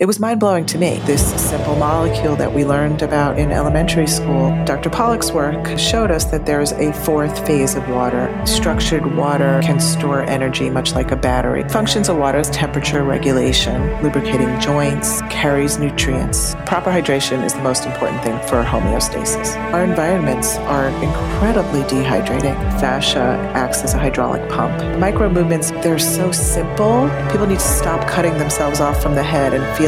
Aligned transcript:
It 0.00 0.06
was 0.06 0.20
mind 0.20 0.38
blowing 0.38 0.64
to 0.66 0.78
me. 0.78 1.00
This 1.06 1.34
simple 1.42 1.74
molecule 1.74 2.36
that 2.36 2.52
we 2.52 2.64
learned 2.64 3.02
about 3.02 3.36
in 3.36 3.50
elementary 3.50 4.06
school, 4.06 4.50
Dr. 4.64 4.90
Pollack's 4.90 5.32
work 5.32 5.76
showed 5.76 6.12
us 6.12 6.24
that 6.26 6.46
there's 6.46 6.70
a 6.70 6.92
fourth 6.92 7.44
phase 7.44 7.74
of 7.74 7.88
water. 7.88 8.30
Structured 8.46 9.16
water 9.16 9.58
can 9.64 9.80
store 9.80 10.22
energy 10.22 10.70
much 10.70 10.92
like 10.92 11.10
a 11.10 11.16
battery. 11.16 11.68
Functions 11.68 12.08
of 12.08 12.16
water 12.16 12.38
is 12.38 12.48
temperature 12.50 13.02
regulation, 13.02 14.00
lubricating 14.00 14.60
joints, 14.60 15.20
carries 15.22 15.78
nutrients. 15.78 16.54
Proper 16.64 16.92
hydration 16.92 17.42
is 17.42 17.54
the 17.54 17.62
most 17.62 17.84
important 17.84 18.22
thing 18.22 18.38
for 18.46 18.62
homeostasis. 18.62 19.56
Our 19.72 19.82
environments 19.82 20.58
are 20.58 20.90
incredibly 21.02 21.80
dehydrating. 21.82 22.54
Fascia 22.78 23.50
acts 23.52 23.82
as 23.82 23.94
a 23.94 23.98
hydraulic 23.98 24.48
pump. 24.48 24.80
Micro 25.00 25.28
movements, 25.28 25.72
they're 25.82 25.98
so 25.98 26.30
simple. 26.30 27.10
People 27.32 27.48
need 27.48 27.58
to 27.58 27.64
stop 27.64 28.06
cutting 28.08 28.38
themselves 28.38 28.78
off 28.78 29.02
from 29.02 29.16
the 29.16 29.24
head 29.24 29.54
and 29.54 29.76
feel 29.76 29.87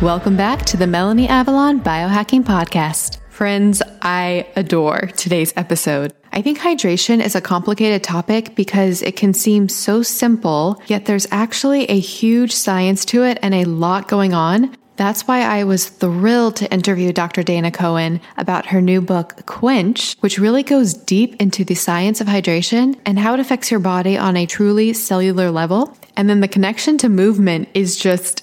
Welcome 0.00 0.36
back 0.36 0.64
to 0.66 0.76
the 0.76 0.86
Melanie 0.86 1.28
Avalon 1.28 1.80
Biohacking 1.80 2.44
Podcast. 2.44 3.18
Friends, 3.28 3.82
I 4.02 4.46
adore 4.54 5.10
today's 5.16 5.52
episode. 5.56 6.12
I 6.32 6.40
think 6.40 6.60
hydration 6.60 7.20
is 7.20 7.34
a 7.34 7.40
complicated 7.40 8.04
topic 8.04 8.54
because 8.54 9.02
it 9.02 9.16
can 9.16 9.34
seem 9.34 9.68
so 9.68 10.04
simple, 10.04 10.80
yet 10.86 11.06
there's 11.06 11.26
actually 11.32 11.86
a 11.86 11.98
huge 11.98 12.52
science 12.52 13.04
to 13.06 13.24
it 13.24 13.40
and 13.42 13.54
a 13.54 13.64
lot 13.64 14.06
going 14.06 14.32
on. 14.32 14.76
That's 14.98 15.28
why 15.28 15.42
I 15.42 15.62
was 15.62 15.88
thrilled 15.88 16.56
to 16.56 16.72
interview 16.72 17.12
Dr. 17.12 17.44
Dana 17.44 17.70
Cohen 17.70 18.20
about 18.36 18.66
her 18.66 18.80
new 18.80 19.00
book, 19.00 19.46
Quench, 19.46 20.16
which 20.18 20.40
really 20.40 20.64
goes 20.64 20.92
deep 20.92 21.40
into 21.40 21.64
the 21.64 21.76
science 21.76 22.20
of 22.20 22.26
hydration 22.26 22.98
and 23.06 23.16
how 23.16 23.32
it 23.34 23.38
affects 23.38 23.70
your 23.70 23.78
body 23.78 24.18
on 24.18 24.36
a 24.36 24.44
truly 24.44 24.92
cellular 24.92 25.52
level. 25.52 25.96
And 26.16 26.28
then 26.28 26.40
the 26.40 26.48
connection 26.48 26.98
to 26.98 27.08
movement 27.08 27.68
is 27.74 27.96
just 27.96 28.42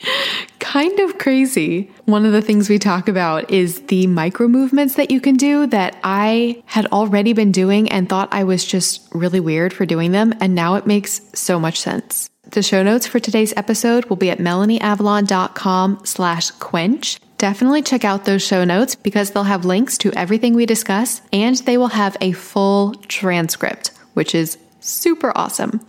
kind 0.60 1.00
of 1.00 1.18
crazy. 1.18 1.90
One 2.04 2.24
of 2.24 2.30
the 2.30 2.42
things 2.42 2.68
we 2.68 2.78
talk 2.78 3.08
about 3.08 3.50
is 3.50 3.80
the 3.86 4.06
micro 4.06 4.46
movements 4.46 4.94
that 4.94 5.10
you 5.10 5.20
can 5.20 5.34
do 5.34 5.66
that 5.66 5.98
I 6.04 6.62
had 6.66 6.86
already 6.86 7.32
been 7.32 7.50
doing 7.50 7.90
and 7.90 8.08
thought 8.08 8.28
I 8.30 8.44
was 8.44 8.64
just 8.64 9.08
really 9.12 9.40
weird 9.40 9.72
for 9.72 9.84
doing 9.84 10.12
them. 10.12 10.32
And 10.40 10.54
now 10.54 10.76
it 10.76 10.86
makes 10.86 11.20
so 11.34 11.58
much 11.58 11.80
sense. 11.80 12.30
The 12.50 12.62
show 12.62 12.82
notes 12.82 13.06
for 13.06 13.20
today's 13.20 13.52
episode 13.58 14.06
will 14.06 14.16
be 14.16 14.30
at 14.30 14.38
melanieavalon.com 14.38 16.00
slash 16.04 16.50
quench. 16.52 17.20
Definitely 17.36 17.82
check 17.82 18.06
out 18.06 18.24
those 18.24 18.42
show 18.42 18.64
notes 18.64 18.94
because 18.94 19.30
they'll 19.30 19.44
have 19.44 19.66
links 19.66 19.98
to 19.98 20.12
everything 20.14 20.54
we 20.54 20.64
discuss 20.64 21.20
and 21.30 21.56
they 21.56 21.76
will 21.76 21.88
have 21.88 22.16
a 22.22 22.32
full 22.32 22.94
transcript, 23.06 23.90
which 24.14 24.34
is 24.34 24.56
super 24.80 25.30
awesome. 25.36 25.80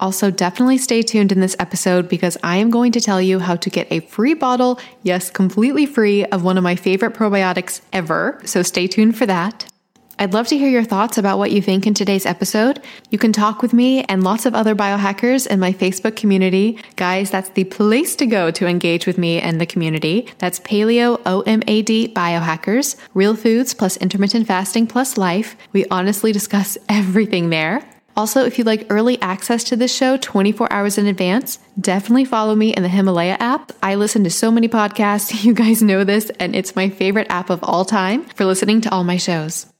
Also, 0.00 0.30
definitely 0.30 0.78
stay 0.78 1.02
tuned 1.02 1.30
in 1.30 1.40
this 1.40 1.54
episode 1.58 2.08
because 2.08 2.38
I 2.42 2.56
am 2.56 2.70
going 2.70 2.92
to 2.92 3.00
tell 3.00 3.20
you 3.20 3.38
how 3.38 3.56
to 3.56 3.70
get 3.70 3.86
a 3.92 4.00
free 4.00 4.34
bottle, 4.34 4.80
yes, 5.02 5.30
completely 5.30 5.84
free, 5.84 6.24
of 6.24 6.42
one 6.42 6.56
of 6.56 6.64
my 6.64 6.74
favorite 6.74 7.14
probiotics 7.14 7.82
ever. 7.92 8.40
So 8.44 8.62
stay 8.62 8.86
tuned 8.86 9.16
for 9.16 9.26
that. 9.26 9.71
I'd 10.18 10.34
love 10.34 10.46
to 10.48 10.58
hear 10.58 10.68
your 10.68 10.84
thoughts 10.84 11.18
about 11.18 11.38
what 11.38 11.50
you 11.50 11.62
think 11.62 11.86
in 11.86 11.94
today's 11.94 12.26
episode. 12.26 12.80
You 13.10 13.18
can 13.18 13.32
talk 13.32 13.62
with 13.62 13.72
me 13.72 14.04
and 14.04 14.22
lots 14.22 14.46
of 14.46 14.54
other 14.54 14.74
biohackers 14.74 15.46
in 15.46 15.58
my 15.58 15.72
Facebook 15.72 16.16
community. 16.16 16.78
Guys, 16.96 17.30
that's 17.30 17.48
the 17.50 17.64
place 17.64 18.14
to 18.16 18.26
go 18.26 18.50
to 18.52 18.66
engage 18.66 19.06
with 19.06 19.18
me 19.18 19.40
and 19.40 19.60
the 19.60 19.66
community. 19.66 20.28
That's 20.38 20.60
Paleo 20.60 21.18
OMAD 21.22 22.12
Biohackers, 22.12 22.96
Real 23.14 23.34
Foods 23.34 23.74
plus 23.74 23.96
Intermittent 23.96 24.46
Fasting 24.46 24.86
plus 24.86 25.16
Life. 25.16 25.56
We 25.72 25.86
honestly 25.90 26.32
discuss 26.32 26.78
everything 26.88 27.50
there. 27.50 27.82
Also, 28.14 28.44
if 28.44 28.58
you'd 28.58 28.66
like 28.66 28.86
early 28.90 29.20
access 29.22 29.64
to 29.64 29.76
this 29.76 29.94
show 29.94 30.18
24 30.18 30.70
hours 30.70 30.98
in 30.98 31.06
advance, 31.06 31.58
definitely 31.80 32.26
follow 32.26 32.54
me 32.54 32.74
in 32.74 32.82
the 32.82 32.88
Himalaya 32.88 33.38
app. 33.40 33.72
I 33.82 33.94
listen 33.94 34.22
to 34.24 34.30
so 34.30 34.50
many 34.50 34.68
podcasts. 34.68 35.42
You 35.52 35.54
guys 35.54 35.82
know 35.82 36.04
this, 36.04 36.30
and 36.38 36.54
it's 36.54 36.76
my 36.76 36.88
favorite 36.90 37.26
app 37.30 37.50
of 37.50 37.64
all 37.64 37.84
time 37.84 38.24
for 38.26 38.44
listening 38.44 38.82
to 38.82 38.92
all 38.92 39.02
my 39.02 39.16
shows. 39.16 39.71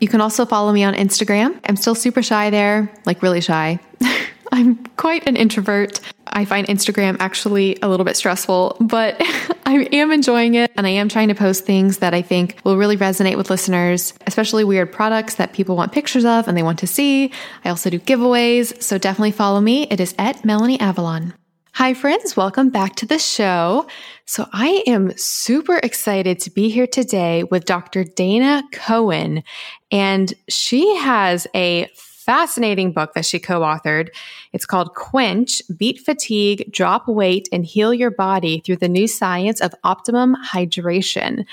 You 0.00 0.08
can 0.08 0.20
also 0.20 0.44
follow 0.44 0.72
me 0.72 0.84
on 0.84 0.94
Instagram. 0.94 1.58
I'm 1.68 1.76
still 1.76 1.94
super 1.94 2.22
shy 2.22 2.50
there, 2.50 2.92
like 3.06 3.22
really 3.22 3.40
shy. 3.40 3.78
I'm 4.52 4.76
quite 4.96 5.26
an 5.26 5.36
introvert. 5.36 6.00
I 6.26 6.44
find 6.44 6.66
Instagram 6.66 7.16
actually 7.18 7.78
a 7.82 7.88
little 7.88 8.04
bit 8.04 8.16
stressful, 8.16 8.76
but 8.80 9.16
I 9.66 9.88
am 9.92 10.12
enjoying 10.12 10.54
it 10.54 10.70
and 10.76 10.86
I 10.86 10.90
am 10.90 11.08
trying 11.08 11.28
to 11.28 11.34
post 11.34 11.64
things 11.64 11.98
that 11.98 12.14
I 12.14 12.22
think 12.22 12.56
will 12.64 12.76
really 12.76 12.96
resonate 12.96 13.36
with 13.36 13.50
listeners, 13.50 14.14
especially 14.26 14.64
weird 14.64 14.92
products 14.92 15.36
that 15.36 15.52
people 15.52 15.76
want 15.76 15.92
pictures 15.92 16.24
of 16.24 16.46
and 16.46 16.56
they 16.56 16.62
want 16.62 16.78
to 16.80 16.86
see. 16.86 17.32
I 17.64 17.70
also 17.70 17.90
do 17.90 17.98
giveaways, 17.98 18.82
so 18.82 18.98
definitely 18.98 19.32
follow 19.32 19.60
me. 19.60 19.84
It 19.84 20.00
is 20.00 20.14
at 20.18 20.44
Melanie 20.44 20.78
Avalon. 20.78 21.34
Hi, 21.72 21.92
friends. 21.92 22.36
Welcome 22.36 22.70
back 22.70 22.96
to 22.96 23.06
the 23.06 23.18
show. 23.18 23.86
So, 24.28 24.48
I 24.52 24.82
am 24.88 25.16
super 25.16 25.76
excited 25.76 26.40
to 26.40 26.50
be 26.50 26.68
here 26.68 26.88
today 26.88 27.44
with 27.44 27.64
Dr. 27.64 28.02
Dana 28.02 28.64
Cohen, 28.72 29.44
and 29.92 30.34
she 30.48 30.96
has 30.96 31.46
a 31.54 31.88
fascinating 31.94 32.90
book 32.90 33.14
that 33.14 33.24
she 33.24 33.38
co 33.38 33.60
authored. 33.60 34.08
It's 34.52 34.66
called 34.66 34.94
Quench 34.96 35.62
Beat 35.76 36.00
Fatigue, 36.00 36.72
Drop 36.72 37.06
Weight, 37.06 37.48
and 37.52 37.64
Heal 37.64 37.94
Your 37.94 38.10
Body 38.10 38.60
Through 38.66 38.78
the 38.78 38.88
New 38.88 39.06
Science 39.06 39.60
of 39.60 39.72
Optimum 39.84 40.36
Hydration. 40.44 41.46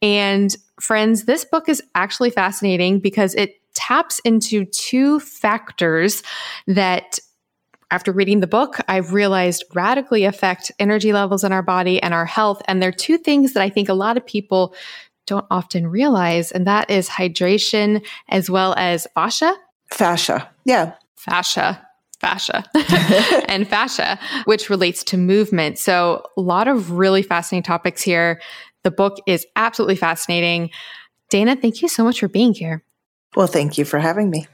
And, 0.00 0.56
friends, 0.78 1.24
this 1.24 1.44
book 1.44 1.68
is 1.68 1.82
actually 1.96 2.30
fascinating 2.30 3.00
because 3.00 3.34
it 3.34 3.56
taps 3.74 4.20
into 4.20 4.64
two 4.66 5.18
factors 5.18 6.22
that 6.68 7.18
after 7.90 8.12
reading 8.12 8.40
the 8.40 8.46
book, 8.46 8.78
I've 8.88 9.12
realized 9.12 9.64
radically 9.74 10.24
affect 10.24 10.72
energy 10.78 11.12
levels 11.12 11.44
in 11.44 11.52
our 11.52 11.62
body 11.62 12.02
and 12.02 12.14
our 12.14 12.26
health. 12.26 12.62
And 12.66 12.82
they're 12.82 12.92
two 12.92 13.18
things 13.18 13.52
that 13.54 13.62
I 13.62 13.68
think 13.68 13.88
a 13.88 13.94
lot 13.94 14.16
of 14.16 14.24
people 14.24 14.74
don't 15.26 15.46
often 15.50 15.86
realize, 15.86 16.50
and 16.50 16.66
that 16.66 16.90
is 16.90 17.08
hydration 17.08 18.04
as 18.28 18.50
well 18.50 18.74
as 18.76 19.06
fascia. 19.14 19.54
Fascia, 19.92 20.48
yeah. 20.64 20.94
Fascia 21.16 21.86
fascia 22.20 22.64
and 23.48 23.66
fascia, 23.66 24.18
which 24.44 24.70
relates 24.70 25.02
to 25.04 25.16
movement. 25.16 25.78
So, 25.78 26.22
a 26.36 26.40
lot 26.40 26.68
of 26.68 26.92
really 26.92 27.22
fascinating 27.22 27.62
topics 27.64 28.02
here. 28.02 28.40
The 28.82 28.90
book 28.90 29.18
is 29.26 29.46
absolutely 29.56 29.96
fascinating. 29.96 30.70
Dana, 31.30 31.56
thank 31.56 31.82
you 31.82 31.88
so 31.88 32.04
much 32.04 32.20
for 32.20 32.28
being 32.28 32.54
here. 32.54 32.82
Well, 33.36 33.46
thank 33.46 33.78
you 33.78 33.84
for 33.84 33.98
having 33.98 34.30
me. 34.30 34.46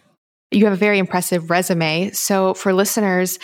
You 0.52 0.64
have 0.64 0.74
a 0.74 0.76
very 0.76 0.98
impressive 0.98 1.50
resume. 1.50 2.10
So, 2.12 2.54
for 2.54 2.72
listeners, 2.72 3.38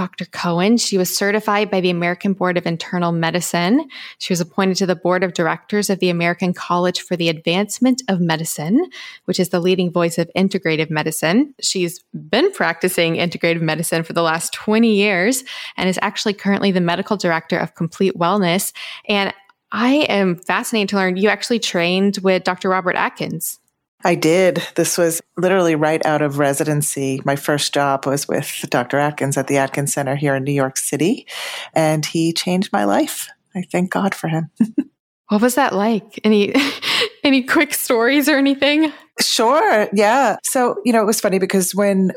Dr. 0.00 0.24
Cohen, 0.24 0.78
she 0.78 0.96
was 0.98 1.14
certified 1.14 1.70
by 1.70 1.80
the 1.80 1.90
American 1.90 2.32
Board 2.32 2.56
of 2.56 2.66
Internal 2.66 3.12
Medicine. 3.12 3.86
She 4.18 4.32
was 4.32 4.40
appointed 4.40 4.76
to 4.78 4.86
the 4.86 4.96
board 4.96 5.22
of 5.22 5.34
directors 5.34 5.90
of 5.90 5.98
the 5.98 6.10
American 6.10 6.54
College 6.54 7.00
for 7.02 7.16
the 7.16 7.28
Advancement 7.28 8.02
of 8.08 8.20
Medicine, 8.20 8.88
which 9.26 9.38
is 9.38 9.50
the 9.50 9.60
leading 9.60 9.92
voice 9.92 10.16
of 10.16 10.30
integrative 10.36 10.90
medicine. 10.90 11.54
She's 11.60 12.02
been 12.14 12.50
practicing 12.52 13.16
integrative 13.16 13.60
medicine 13.60 14.02
for 14.02 14.12
the 14.12 14.22
last 14.22 14.52
20 14.54 14.92
years 14.92 15.44
and 15.76 15.88
is 15.88 15.98
actually 16.02 16.34
currently 16.34 16.72
the 16.72 16.80
medical 16.80 17.16
director 17.16 17.58
of 17.58 17.74
Complete 17.74 18.14
Wellness. 18.14 18.72
And 19.06 19.34
I 19.70 20.06
am 20.08 20.36
fascinated 20.36 20.88
to 20.88 20.96
learn 20.96 21.16
you 21.16 21.28
actually 21.28 21.60
trained 21.60 22.18
with 22.22 22.42
Dr. 22.42 22.70
Robert 22.70 22.96
Atkins. 22.96 23.59
I 24.04 24.14
did. 24.14 24.62
This 24.76 24.96
was 24.96 25.20
literally 25.36 25.74
right 25.74 26.04
out 26.06 26.22
of 26.22 26.38
residency. 26.38 27.20
My 27.24 27.36
first 27.36 27.74
job 27.74 28.06
was 28.06 28.26
with 28.26 28.64
Dr. 28.70 28.98
Atkins 28.98 29.36
at 29.36 29.46
the 29.46 29.58
Atkins 29.58 29.92
Center 29.92 30.16
here 30.16 30.34
in 30.34 30.44
New 30.44 30.52
York 30.52 30.76
City, 30.76 31.26
and 31.74 32.04
he 32.04 32.32
changed 32.32 32.72
my 32.72 32.84
life. 32.84 33.28
I 33.54 33.62
thank 33.62 33.90
God 33.90 34.14
for 34.14 34.28
him. 34.28 34.50
what 35.28 35.42
was 35.42 35.54
that 35.56 35.74
like? 35.74 36.18
Any 36.24 36.54
any 37.24 37.42
quick 37.42 37.74
stories 37.74 38.28
or 38.28 38.36
anything? 38.36 38.92
Sure. 39.20 39.88
Yeah. 39.92 40.36
So, 40.44 40.76
you 40.84 40.92
know, 40.92 41.02
it 41.02 41.06
was 41.06 41.20
funny 41.20 41.38
because 41.38 41.74
when 41.74 42.12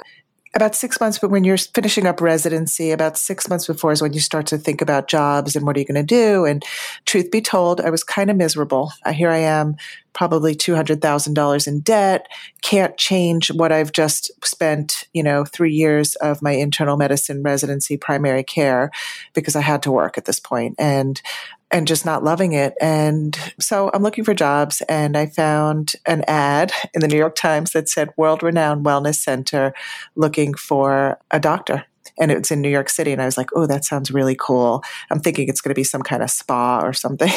about 0.56 0.76
six 0.76 1.00
months, 1.00 1.18
but 1.18 1.32
when 1.32 1.44
you're 1.44 1.58
finishing 1.58 2.06
up 2.06 2.22
residency, 2.22 2.92
about 2.92 3.18
six 3.18 3.50
months 3.50 3.66
before 3.66 3.92
is 3.92 4.02
when 4.02 4.14
you 4.14 4.20
start 4.20 4.46
to 4.48 4.58
think 4.58 4.82
about 4.82 5.08
jobs 5.08 5.56
and 5.56 5.66
what 5.66 5.76
are 5.76 5.80
you 5.80 5.86
going 5.86 5.96
to 5.96 6.04
do. 6.04 6.46
And 6.46 6.64
truth 7.06 7.32
be 7.32 7.42
told, 7.42 7.82
I 7.82 7.90
was 7.90 8.04
kind 8.04 8.30
of 8.30 8.38
miserable. 8.38 8.92
Here 9.12 9.30
I 9.30 9.40
am, 9.40 9.76
probably 10.14 10.54
$200,000 10.54 11.68
in 11.68 11.80
debt, 11.80 12.28
can't 12.62 12.96
change 12.98 13.52
what 13.52 13.72
I've 13.72 13.92
just 13.92 14.30
spent, 14.46 15.08
you 15.14 15.24
know, 15.24 15.44
three 15.44 15.74
years 15.74 16.16
of 16.18 16.42
my 16.44 16.52
internal 16.52 16.98
medicine 16.98 17.42
residency 17.42 17.98
primary 17.98 18.44
care 18.44 18.92
because 19.34 19.56
I 19.56 19.62
had 19.62 19.82
to 19.84 19.92
work 19.92 20.20
at 20.20 20.26
this 20.26 20.40
point. 20.40 20.76
And 20.78 21.20
and 21.74 21.88
just 21.88 22.06
not 22.06 22.24
loving 22.24 22.54
it. 22.54 22.75
And 22.80 23.38
so 23.60 23.90
I'm 23.94 24.04
looking 24.04 24.24
for 24.24 24.34
jobs 24.36 24.81
and 24.88 25.18
I 25.18 25.25
found 25.25 25.94
an 26.06 26.24
ad 26.28 26.72
in 26.94 27.02
the 27.02 27.08
New 27.08 27.18
York 27.18 27.36
Times 27.36 27.72
that 27.72 27.90
said 27.90 28.12
world 28.16 28.44
renowned 28.44 28.86
wellness 28.86 29.16
center 29.16 29.74
looking 30.16 30.54
for 30.54 31.20
a 31.31 31.40
doctor 31.40 31.84
and 32.20 32.31
it's 32.31 32.52
in 32.52 32.62
New 32.62 32.70
York 32.70 32.90
City. 32.90 33.12
And 33.12 33.22
I 33.22 33.25
was 33.25 33.38
like, 33.38 33.50
oh, 33.56 33.66
that 33.66 33.86
sounds 33.86 34.12
really 34.12 34.36
cool. 34.40 34.84
I'm 35.10 35.20
thinking 35.20 35.50
it's 35.50 35.62
going 35.62 35.72
to 35.72 35.80
be 35.80 35.84
some 35.84 36.04
kind 36.04 36.22
of 36.22 36.30
spa 36.30 36.80
or 36.80 36.94
something. 36.94 37.31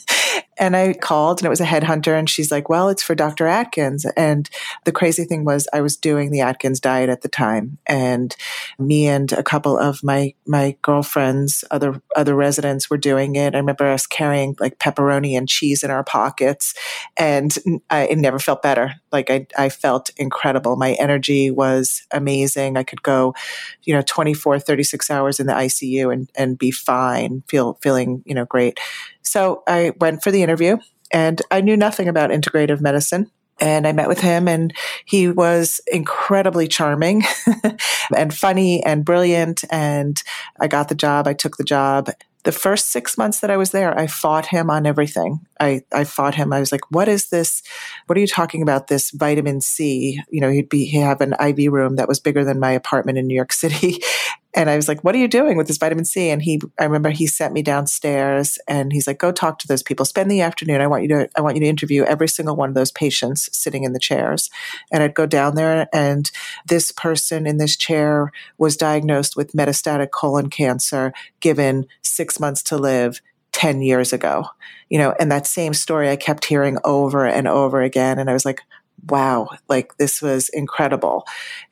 and 0.58 0.76
I 0.76 0.94
called 0.94 1.40
and 1.40 1.46
it 1.46 1.50
was 1.50 1.60
a 1.60 1.66
headhunter 1.66 2.18
and 2.18 2.28
she's 2.28 2.50
like, 2.50 2.68
well, 2.68 2.88
it's 2.88 3.02
for 3.02 3.14
Dr. 3.14 3.46
Atkins. 3.46 4.06
And 4.16 4.48
the 4.84 4.92
crazy 4.92 5.24
thing 5.24 5.44
was 5.44 5.68
I 5.72 5.80
was 5.80 5.96
doing 5.96 6.30
the 6.30 6.40
Atkins 6.40 6.80
diet 6.80 7.10
at 7.10 7.22
the 7.22 7.28
time 7.28 7.78
and 7.86 8.34
me 8.78 9.06
and 9.06 9.32
a 9.32 9.42
couple 9.42 9.78
of 9.78 10.02
my, 10.02 10.34
my 10.46 10.76
girlfriends, 10.82 11.64
other, 11.70 12.00
other 12.16 12.34
residents 12.34 12.88
were 12.88 12.96
doing 12.96 13.36
it. 13.36 13.54
I 13.54 13.58
remember 13.58 13.86
us 13.86 14.06
carrying 14.06 14.56
like 14.58 14.78
pepperoni 14.78 15.36
and 15.36 15.48
cheese 15.48 15.82
in 15.82 15.90
our 15.90 16.04
pockets 16.04 16.74
and 17.16 17.56
I 17.90 18.06
never 18.14 18.38
felt 18.38 18.62
better. 18.62 18.94
Like 19.12 19.30
I, 19.30 19.46
I 19.58 19.68
felt 19.68 20.10
incredible. 20.16 20.76
My 20.76 20.92
energy 20.92 21.50
was 21.50 22.02
amazing. 22.10 22.76
I 22.76 22.82
could 22.82 23.02
go, 23.02 23.34
you 23.82 23.94
know, 23.94 24.02
24, 24.02 24.58
36 24.58 25.10
hours 25.10 25.38
in 25.38 25.46
the 25.46 25.52
ICU 25.52 26.12
and, 26.12 26.30
and 26.34 26.58
be 26.58 26.70
fine, 26.70 27.42
feel, 27.48 27.74
feeling, 27.82 28.22
you 28.24 28.34
know, 28.34 28.44
great. 28.44 28.80
So 29.26 29.62
I 29.66 29.92
went 30.00 30.22
for 30.22 30.30
the 30.30 30.42
interview 30.42 30.78
and 31.12 31.42
I 31.50 31.60
knew 31.60 31.76
nothing 31.76 32.08
about 32.08 32.30
integrative 32.30 32.80
medicine. 32.80 33.30
And 33.58 33.86
I 33.86 33.92
met 33.92 34.08
with 34.08 34.20
him 34.20 34.48
and 34.48 34.74
he 35.06 35.28
was 35.28 35.80
incredibly 35.90 36.68
charming 36.68 37.22
and 38.16 38.32
funny 38.34 38.84
and 38.84 39.04
brilliant. 39.04 39.64
And 39.70 40.22
I 40.60 40.68
got 40.68 40.88
the 40.88 40.94
job. 40.94 41.26
I 41.26 41.32
took 41.32 41.56
the 41.56 41.64
job 41.64 42.10
the 42.46 42.52
first 42.52 42.90
six 42.90 43.18
months 43.18 43.40
that 43.40 43.50
I 43.50 43.56
was 43.56 43.72
there, 43.72 43.98
I 43.98 44.06
fought 44.06 44.46
him 44.46 44.70
on 44.70 44.86
everything. 44.86 45.44
I, 45.60 45.82
I 45.92 46.04
fought 46.04 46.34
him. 46.34 46.52
I 46.52 46.60
was 46.60 46.72
like, 46.72 46.90
what 46.90 47.08
is 47.08 47.28
this? 47.28 47.62
What 48.06 48.16
are 48.16 48.20
you 48.20 48.26
talking 48.26 48.62
about? 48.62 48.88
This 48.88 49.10
vitamin 49.10 49.60
C? 49.60 50.20
You 50.30 50.40
know, 50.40 50.50
he'd 50.50 50.68
be, 50.68 50.84
he'd 50.84 51.00
have 51.00 51.20
an 51.20 51.34
IV 51.40 51.72
room 51.72 51.96
that 51.96 52.08
was 52.08 52.20
bigger 52.20 52.44
than 52.44 52.60
my 52.60 52.72
apartment 52.72 53.18
in 53.18 53.26
New 53.26 53.34
York 53.34 53.52
City. 53.56 54.00
And 54.56 54.70
I 54.70 54.76
was 54.76 54.88
like, 54.88 55.04
what 55.04 55.14
are 55.14 55.18
you 55.18 55.28
doing 55.28 55.58
with 55.58 55.66
this 55.66 55.76
vitamin 55.76 56.06
C? 56.06 56.30
And 56.30 56.40
he, 56.40 56.58
I 56.80 56.84
remember 56.84 57.10
he 57.10 57.26
sent 57.26 57.52
me 57.52 57.60
downstairs 57.60 58.58
and 58.66 58.90
he's 58.90 59.06
like, 59.06 59.18
go 59.18 59.30
talk 59.30 59.58
to 59.58 59.68
those 59.68 59.82
people. 59.82 60.06
Spend 60.06 60.30
the 60.30 60.40
afternoon. 60.40 60.80
I 60.80 60.86
want 60.86 61.02
you 61.02 61.08
to, 61.10 61.28
I 61.36 61.42
want 61.42 61.56
you 61.56 61.60
to 61.60 61.68
interview 61.68 62.04
every 62.04 62.26
single 62.26 62.56
one 62.56 62.70
of 62.70 62.74
those 62.74 62.90
patients 62.90 63.50
sitting 63.52 63.84
in 63.84 63.92
the 63.92 63.98
chairs. 63.98 64.48
And 64.90 65.02
I'd 65.02 65.14
go 65.14 65.26
down 65.26 65.56
there 65.56 65.88
and 65.92 66.30
this 66.66 66.90
person 66.90 67.46
in 67.46 67.58
this 67.58 67.76
chair 67.76 68.32
was 68.56 68.78
diagnosed 68.78 69.36
with 69.36 69.52
metastatic 69.52 70.10
colon 70.10 70.48
cancer, 70.48 71.12
given 71.40 71.86
six 72.00 72.40
months 72.40 72.62
to 72.64 72.78
live 72.78 73.20
10 73.56 73.80
years 73.80 74.12
ago, 74.12 74.46
you 74.90 74.98
know, 74.98 75.14
and 75.18 75.32
that 75.32 75.46
same 75.46 75.72
story 75.72 76.10
I 76.10 76.16
kept 76.16 76.44
hearing 76.44 76.76
over 76.84 77.26
and 77.26 77.48
over 77.48 77.80
again. 77.80 78.18
And 78.18 78.28
I 78.28 78.34
was 78.34 78.44
like, 78.44 78.60
wow, 79.08 79.48
like 79.66 79.96
this 79.96 80.20
was 80.20 80.50
incredible. 80.50 81.24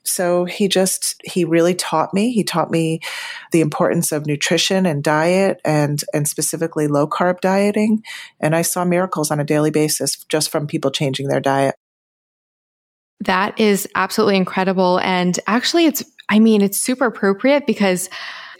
So 0.02 0.46
he 0.46 0.66
just, 0.66 1.20
he 1.24 1.44
really 1.44 1.74
taught 1.74 2.14
me. 2.14 2.32
He 2.32 2.42
taught 2.42 2.70
me 2.70 3.00
the 3.52 3.60
importance 3.60 4.12
of 4.12 4.24
nutrition 4.24 4.86
and 4.86 5.04
diet 5.04 5.60
and, 5.62 6.02
and 6.14 6.26
specifically 6.26 6.86
low 6.86 7.06
carb 7.06 7.40
dieting. 7.40 8.02
And 8.40 8.56
I 8.56 8.62
saw 8.62 8.86
miracles 8.86 9.30
on 9.30 9.38
a 9.38 9.44
daily 9.44 9.70
basis 9.70 10.16
just 10.30 10.50
from 10.50 10.66
people 10.66 10.90
changing 10.90 11.28
their 11.28 11.40
diet. 11.40 11.74
That 13.20 13.60
is 13.60 13.86
absolutely 13.94 14.36
incredible. 14.36 15.00
And 15.00 15.38
actually, 15.46 15.84
it's, 15.84 16.02
I 16.30 16.38
mean, 16.38 16.62
it's 16.62 16.78
super 16.78 17.04
appropriate 17.04 17.66
because 17.66 18.08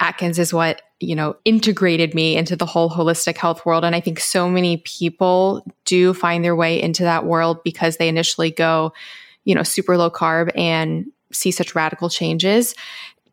Atkins 0.00 0.38
is 0.38 0.52
what, 0.52 0.82
you 1.00 1.14
know, 1.14 1.36
integrated 1.44 2.14
me 2.14 2.36
into 2.36 2.56
the 2.56 2.66
whole 2.66 2.88
holistic 2.88 3.36
health 3.36 3.66
world. 3.66 3.84
And 3.84 3.94
I 3.94 4.00
think 4.00 4.20
so 4.20 4.48
many 4.48 4.78
people 4.78 5.66
do 5.84 6.14
find 6.14 6.44
their 6.44 6.56
way 6.56 6.80
into 6.80 7.02
that 7.02 7.26
world 7.26 7.62
because 7.64 7.96
they 7.96 8.08
initially 8.08 8.50
go, 8.50 8.92
you 9.44 9.54
know, 9.54 9.62
super 9.62 9.96
low 9.96 10.10
carb 10.10 10.50
and 10.56 11.06
see 11.32 11.50
such 11.50 11.74
radical 11.74 12.08
changes. 12.08 12.74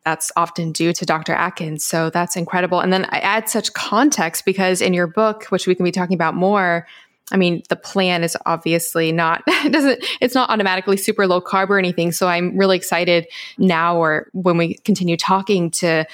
That's 0.04 0.32
often 0.36 0.72
due 0.72 0.94
to 0.94 1.06
Dr. 1.06 1.34
Atkins. 1.34 1.86
So 1.86 2.10
that's 2.10 2.36
incredible. 2.36 2.80
And 2.80 2.92
then 2.92 3.06
I 3.10 3.20
add 3.20 3.48
such 3.48 3.74
context 3.74 4.46
because 4.46 4.82
in 4.82 4.94
your 4.94 5.08
book, 5.08 5.46
which 5.46 5.68
we 5.68 5.76
can 5.76 5.84
be 5.84 5.92
talking 5.92 6.16
about 6.16 6.34
more, 6.34 6.88
I 7.32 7.38
mean, 7.38 7.62
the 7.70 7.76
plan 7.76 8.24
is 8.24 8.36
obviously 8.46 9.12
not, 9.12 9.44
it 9.48 9.72
doesn't, 9.72 10.04
it's 10.20 10.34
not 10.34 10.50
automatically 10.50 10.98
super 10.98 11.28
low 11.28 11.40
carb 11.40 11.70
or 11.70 11.78
anything. 11.78 12.12
So 12.12 12.28
I'm 12.28 12.58
really 12.58 12.76
excited 12.76 13.28
now 13.60 13.98
or 13.98 14.30
when 14.34 14.58
we 14.58 14.74
continue 14.80 15.16
talking 15.16 15.70
to 15.72 16.06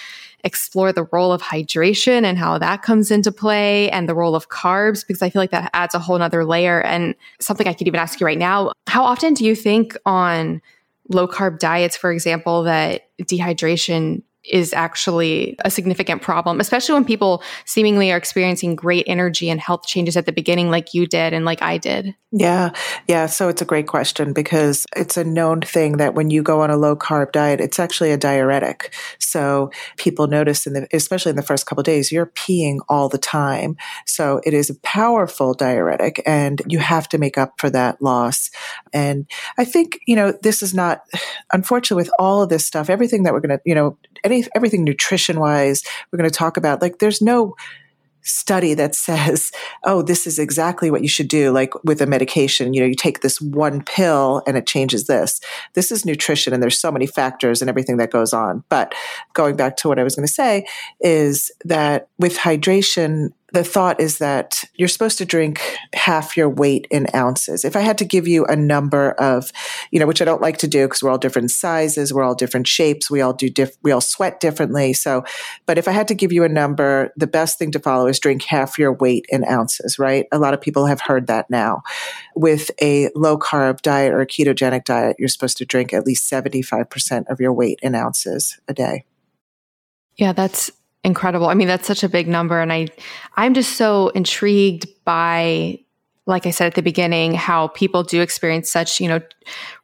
explore 0.44 0.94
the 0.94 1.06
role 1.12 1.31
of 1.31 1.42
hydration 1.42 2.24
and 2.24 2.38
how 2.38 2.57
that 2.57 2.81
comes 2.81 3.12
into 3.12 3.31
play 3.31 3.89
and 3.92 4.07
the 4.07 4.16
role 4.16 4.36
of 4.36 4.50
carbs, 4.50 5.06
because 5.06 5.22
I 5.22 5.30
feel 5.30 5.42
like 5.42 5.51
that 5.51 5.69
adds 5.74 5.95
a 5.95 6.00
whole 6.00 6.18
nother 6.18 6.45
layer. 6.45 6.81
And 6.81 7.16
something 7.39 7.68
I 7.68 7.74
could 7.74 7.88
even 7.88 8.00
ask 8.00 8.19
you 8.19 8.25
right 8.25 8.38
now, 8.38 8.72
how 8.88 9.04
often 9.04 9.34
do 9.34 9.44
you 9.45 9.56
think 9.56 9.98
on 10.06 10.62
low 11.10 11.28
carb 11.28 11.60
diets, 11.60 11.98
for 11.98 12.12
example, 12.12 12.63
that 12.63 13.10
dehydration 13.22 14.22
is 14.51 14.73
actually 14.73 15.55
a 15.65 15.71
significant 15.71 16.21
problem, 16.21 16.59
especially 16.59 16.94
when 16.94 17.05
people 17.05 17.44
seemingly 17.65 18.11
are 18.11 18.17
experiencing 18.17 18.75
great 18.75 19.05
energy 19.07 19.49
and 19.49 19.59
health 19.59 19.85
changes 19.85 20.17
at 20.17 20.25
the 20.25 20.31
beginning, 20.31 20.69
like 20.69 20.94
you 20.94 21.07
did 21.07 21.33
and 21.33 21.45
like 21.45 21.61
I 21.61 21.77
did? 21.77 22.15
Yeah. 22.33 22.71
Yeah. 23.07 23.27
So 23.27 23.47
it's 23.47 23.61
a 23.61 23.65
great 23.65 23.88
question 23.88 24.33
because 24.33 24.85
it's 24.95 25.15
a 25.15 25.23
known 25.23 25.61
thing 25.61 25.97
that 25.97 26.13
when 26.13 26.29
you 26.29 26.44
go 26.44 26.61
on 26.61 26.69
a 26.69 26.75
low 26.75 26.94
carb 26.94 27.31
diet, 27.31 27.61
it's 27.61 27.79
actually 27.79 28.11
a 28.11 28.17
diuretic. 28.17 28.94
So 29.17 29.71
people 29.95 30.27
notice 30.27 30.67
in 30.67 30.73
the, 30.73 30.88
especially 30.91 31.29
in 31.29 31.38
the 31.38 31.41
first 31.41 31.65
couple 31.65 31.83
days, 31.83 32.11
you're 32.11 32.25
peeing 32.25 32.79
all 32.89 33.07
the 33.07 33.17
time. 33.17 33.77
So 34.05 34.41
it 34.43 34.53
is 34.53 34.69
a 34.69 34.75
powerful 34.81 35.53
diuretic 35.53 36.21
and 36.25 36.61
you 36.67 36.79
have 36.79 37.07
to 37.09 37.17
make 37.17 37.38
up 37.38 37.53
for 37.59 37.69
that 37.69 38.01
loss. 38.01 38.51
And 38.91 39.25
I 39.57 39.63
think, 39.63 40.00
you 40.05 40.15
know, 40.15 40.33
this 40.43 40.61
is 40.61 40.73
not, 40.73 41.03
unfortunately, 41.53 42.01
with 42.01 42.11
all 42.19 42.41
of 42.41 42.50
this 42.50 42.65
stuff, 42.65 42.89
everything 42.89 43.23
that 43.23 43.31
we're 43.31 43.39
going 43.39 43.57
to, 43.57 43.61
you 43.65 43.73
know, 43.73 43.97
any, 44.23 44.45
everything 44.55 44.83
nutrition 44.83 45.39
wise, 45.39 45.83
we're 46.11 46.17
going 46.17 46.29
to 46.29 46.35
talk 46.35 46.57
about, 46.57 46.81
like, 46.81 46.99
there's 46.99 47.21
no, 47.21 47.55
study 48.27 48.73
that 48.73 48.93
says, 48.93 49.51
oh, 49.85 50.01
this 50.01 50.27
is 50.27 50.37
exactly 50.37 50.91
what 50.91 51.01
you 51.01 51.07
should 51.07 51.27
do. 51.27 51.51
Like 51.51 51.73
with 51.83 52.01
a 52.01 52.05
medication, 52.05 52.73
you 52.73 52.81
know, 52.81 52.87
you 52.87 52.95
take 52.95 53.21
this 53.21 53.39
one 53.39 53.83
pill 53.83 54.43
and 54.45 54.57
it 54.57 54.67
changes 54.67 55.07
this. 55.07 55.39
This 55.73 55.91
is 55.91 56.05
nutrition 56.05 56.53
and 56.53 56.61
there's 56.61 56.79
so 56.79 56.91
many 56.91 57.07
factors 57.07 57.61
and 57.61 57.69
everything 57.69 57.97
that 57.97 58.11
goes 58.11 58.33
on. 58.33 58.63
But 58.69 58.93
going 59.33 59.55
back 59.55 59.77
to 59.77 59.87
what 59.87 59.99
I 59.99 60.03
was 60.03 60.15
going 60.15 60.27
to 60.27 60.33
say 60.33 60.65
is 60.99 61.51
that 61.63 62.09
with 62.19 62.38
hydration, 62.38 63.29
the 63.54 63.63
thought 63.63 64.01
is 64.01 64.18
that 64.18 64.66
you're 64.75 64.89
supposed 64.89 65.18
to 65.18 65.25
drink 65.25 65.62
half 65.94 66.36
your 66.36 66.50
weight 66.50 66.86
in 66.92 67.08
ounces. 67.16 67.63
If 67.63 67.77
I 67.77 67.80
had 67.80 67.98
to 68.00 68.06
give 68.06 68.27
you 68.27 68.46
a 68.46 68.58
number 68.58 69.12
of, 69.12 69.54
you 69.89 70.00
know, 70.00 70.06
which 70.06 70.22
I 70.22 70.25
don't 70.25 70.42
like 70.42 70.58
to 70.58 70.68
do 70.68 70.86
because 70.86 71.01
we're 71.01 71.10
all 71.10 71.18
different 71.18 71.51
sizes, 71.51 72.13
we're 72.13 72.24
all 72.24 72.36
different 72.36 72.68
shapes, 72.68 73.10
we 73.10 73.22
all 73.22 73.32
do 73.32 73.50
diff- 73.50 73.77
we 73.84 73.92
all 73.92 74.01
sweat 74.01 74.42
differently. 74.42 74.92
So, 74.92 75.24
but 75.66 75.77
if 75.77 75.88
I 75.88 75.92
had 75.92 76.10
to 76.10 76.13
give 76.13 76.34
you 76.34 76.44
a 76.44 76.50
number, 76.50 77.13
the 77.16 77.27
best 77.27 77.58
thing 77.58 77.72
to 77.72 77.80
follow 77.80 78.08
is 78.08 78.20
drink 78.20 78.44
half 78.44 78.77
your 78.77 78.92
weight 78.92 79.25
in 79.30 79.46
ounces, 79.46 79.98
right? 79.98 80.27
A 80.34 80.39
lot 80.39 80.54
of 80.54 80.60
people 80.60 80.86
have 80.86 81.00
heard 81.00 81.27
that 81.27 81.50
now. 81.50 81.84
With 82.36 82.70
a 82.82 83.10
low 83.16 83.38
carb 83.38 83.82
diet 83.82 84.13
or 84.13 84.20
a 84.20 84.27
ketogenic 84.27 84.84
diet, 84.84 85.16
you're 85.20 85.30
supposed 85.30 85.58
to 85.58 85.66
drink 85.66 85.94
at 85.94 86.06
least 86.06 86.30
75% 86.30 87.27
of 87.30 87.39
your 87.39 87.54
weight 87.54 87.80
in 87.82 87.96
ounces 87.96 88.60
a 88.68 88.74
day. 88.74 89.06
Yeah, 90.18 90.34
that's 90.34 90.72
incredible. 91.07 91.47
I 91.47 91.55
mean, 91.55 91.67
that's 91.67 91.87
such 91.87 92.03
a 92.03 92.09
big 92.09 92.27
number. 92.27 92.61
And 92.61 92.71
I, 92.71 92.87
I'm 93.35 93.55
just 93.55 93.77
so 93.77 94.09
intrigued 94.09 94.87
by, 95.05 95.79
like 96.27 96.45
I 96.45 96.51
said 96.51 96.67
at 96.67 96.75
the 96.75 96.83
beginning, 96.83 97.33
how 97.33 97.69
people 97.69 98.03
do 98.03 98.21
experience 98.21 98.69
such, 98.69 99.01
you 99.01 99.07
know, 99.07 99.21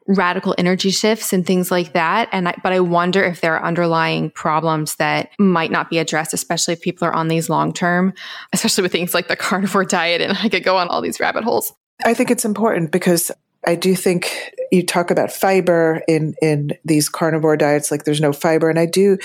radical 0.05 0.53
energy 0.57 0.89
shifts 0.89 1.31
and 1.31 1.47
things 1.47 1.71
like 1.71 1.93
that. 1.93 2.27
And 2.33 2.49
I, 2.49 2.55
but 2.61 2.73
I 2.73 2.81
wonder 2.81 3.23
if 3.23 3.39
there 3.39 3.55
are 3.55 3.63
underlying 3.63 4.31
problems 4.31 4.95
that 4.95 5.29
might 5.39 5.71
not 5.71 5.89
be 5.89 5.97
addressed, 5.97 6.33
especially 6.33 6.73
if 6.73 6.81
people 6.81 7.07
are 7.07 7.13
on 7.15 7.29
these 7.29 7.49
long 7.49 7.71
term, 7.71 8.13
especially 8.51 8.81
with 8.81 8.91
things 8.91 9.13
like 9.13 9.29
the 9.29 9.35
carnivore 9.47 9.85
diet. 9.85 10.21
And 10.21 10.37
I 10.37 10.49
could 10.49 10.63
go 10.63 10.77
on 10.77 10.89
all 10.89 11.01
these 11.01 11.19
rabbit 11.19 11.43
holes. 11.43 11.73
I 12.05 12.13
think 12.13 12.31
it's 12.31 12.43
important 12.43 12.91
because 12.91 13.31
I 13.65 13.75
do 13.75 13.95
think 13.95 14.53
you 14.71 14.83
talk 14.83 15.11
about 15.11 15.31
fiber 15.31 16.01
in 16.07 16.33
in 16.41 16.71
these 16.83 17.07
carnivore 17.07 17.55
diets 17.55 17.91
like 17.91 18.05
there's 18.05 18.21
no 18.21 18.33
fiber. 18.33 18.69
And 18.69 18.79
I 18.79 18.85
do 18.85 19.17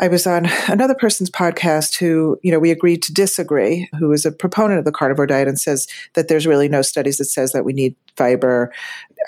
I 0.00 0.08
was 0.08 0.26
on 0.26 0.46
another 0.68 0.94
person's 0.94 1.30
podcast 1.30 1.98
who 1.98 2.38
you 2.42 2.50
know 2.50 2.58
we 2.58 2.70
agreed 2.70 3.02
to 3.02 3.12
disagree 3.12 3.88
who 3.98 4.12
is 4.12 4.24
a 4.24 4.32
proponent 4.32 4.78
of 4.78 4.84
the 4.84 4.92
carnivore 4.92 5.26
diet 5.26 5.48
and 5.48 5.60
says 5.60 5.86
that 6.14 6.28
there's 6.28 6.46
really 6.46 6.68
no 6.68 6.82
studies 6.82 7.18
that 7.18 7.26
says 7.26 7.52
that 7.52 7.64
we 7.64 7.72
need 7.72 7.94
fiber. 8.18 8.72